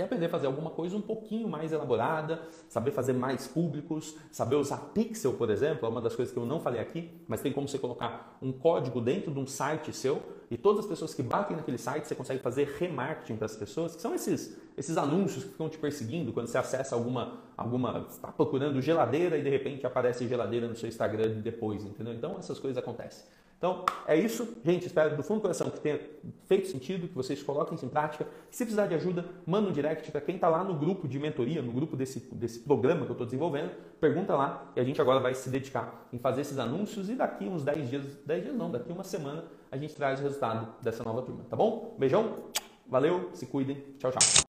e 0.00 0.04
aprender 0.04 0.26
a 0.26 0.28
fazer 0.28 0.46
alguma 0.46 0.70
coisa 0.70 0.96
um 0.96 1.00
pouquinho 1.00 1.48
mais 1.48 1.72
elaborada, 1.72 2.42
saber 2.68 2.90
fazer 2.90 3.12
mais 3.12 3.46
públicos, 3.46 4.16
saber 4.30 4.56
usar 4.56 4.78
pixel, 4.94 5.34
por 5.34 5.50
exemplo, 5.50 5.86
é 5.86 5.88
uma 5.88 6.00
das 6.00 6.16
coisas 6.16 6.32
que 6.32 6.38
eu 6.38 6.46
não 6.46 6.60
falei 6.60 6.80
aqui, 6.80 7.10
mas 7.28 7.40
tem 7.40 7.52
como 7.52 7.68
você 7.68 7.78
colocar 7.78 8.38
um 8.42 8.52
código 8.52 9.00
dentro 9.00 9.32
de 9.32 9.38
um 9.38 9.46
site 9.46 9.92
seu 9.92 10.22
e 10.50 10.56
todas 10.56 10.80
as 10.80 10.86
pessoas 10.86 11.14
que 11.14 11.22
batem 11.22 11.56
naquele 11.56 11.78
site 11.78 12.08
você 12.08 12.14
consegue 12.14 12.42
fazer 12.42 12.76
remarketing 12.78 13.36
para 13.36 13.46
as 13.46 13.54
pessoas, 13.54 13.94
que 13.94 14.02
são 14.02 14.14
esses, 14.14 14.58
esses 14.76 14.96
anúncios 14.96 15.44
que 15.44 15.50
ficam 15.50 15.68
te 15.68 15.78
perseguindo 15.78 16.32
quando 16.32 16.48
você 16.48 16.58
acessa 16.58 16.96
alguma, 16.96 17.40
alguma 17.56 18.06
está 18.10 18.28
procurando 18.28 18.80
geladeira 18.80 19.38
e 19.38 19.42
de 19.42 19.50
repente 19.50 19.86
aparece 19.86 20.26
geladeira 20.26 20.66
no 20.66 20.74
seu 20.74 20.88
Instagram 20.88 21.40
depois, 21.40 21.84
entendeu? 21.84 22.14
Então 22.14 22.36
essas 22.38 22.58
coisas 22.58 22.76
acontecem. 22.82 23.24
Então, 23.60 23.84
é 24.06 24.16
isso. 24.16 24.56
Gente, 24.64 24.86
espero 24.86 25.14
do 25.14 25.22
fundo 25.22 25.40
do 25.40 25.42
coração 25.42 25.68
que 25.68 25.78
tenha 25.80 26.00
feito 26.46 26.68
sentido, 26.68 27.06
que 27.06 27.14
vocês 27.14 27.42
coloquem 27.42 27.74
isso 27.74 27.84
em 27.84 27.90
prática. 27.90 28.26
Se 28.50 28.64
precisar 28.64 28.86
de 28.86 28.94
ajuda, 28.94 29.26
manda 29.46 29.68
um 29.68 29.72
direct 29.72 30.10
para 30.10 30.22
quem 30.22 30.36
está 30.36 30.48
lá 30.48 30.64
no 30.64 30.74
grupo 30.74 31.06
de 31.06 31.18
mentoria, 31.18 31.60
no 31.60 31.70
grupo 31.70 31.94
desse, 31.94 32.20
desse 32.32 32.60
programa 32.60 33.04
que 33.04 33.10
eu 33.10 33.12
estou 33.12 33.26
desenvolvendo. 33.26 33.72
Pergunta 34.00 34.34
lá 34.34 34.72
e 34.74 34.80
a 34.80 34.84
gente 34.84 34.98
agora 34.98 35.20
vai 35.20 35.34
se 35.34 35.50
dedicar 35.50 36.08
em 36.10 36.18
fazer 36.18 36.40
esses 36.40 36.58
anúncios 36.58 37.10
e 37.10 37.14
daqui 37.14 37.44
uns 37.44 37.62
10 37.62 37.90
dias, 37.90 38.04
10 38.24 38.44
dias 38.44 38.56
não, 38.56 38.70
daqui 38.70 38.90
uma 38.90 39.04
semana 39.04 39.44
a 39.70 39.76
gente 39.76 39.94
traz 39.94 40.20
o 40.20 40.22
resultado 40.22 40.66
dessa 40.80 41.04
nova 41.04 41.20
turma, 41.20 41.44
tá 41.50 41.54
bom? 41.54 41.94
Beijão, 41.98 42.44
valeu, 42.88 43.28
se 43.34 43.44
cuidem, 43.44 43.84
tchau, 43.98 44.10
tchau. 44.10 44.46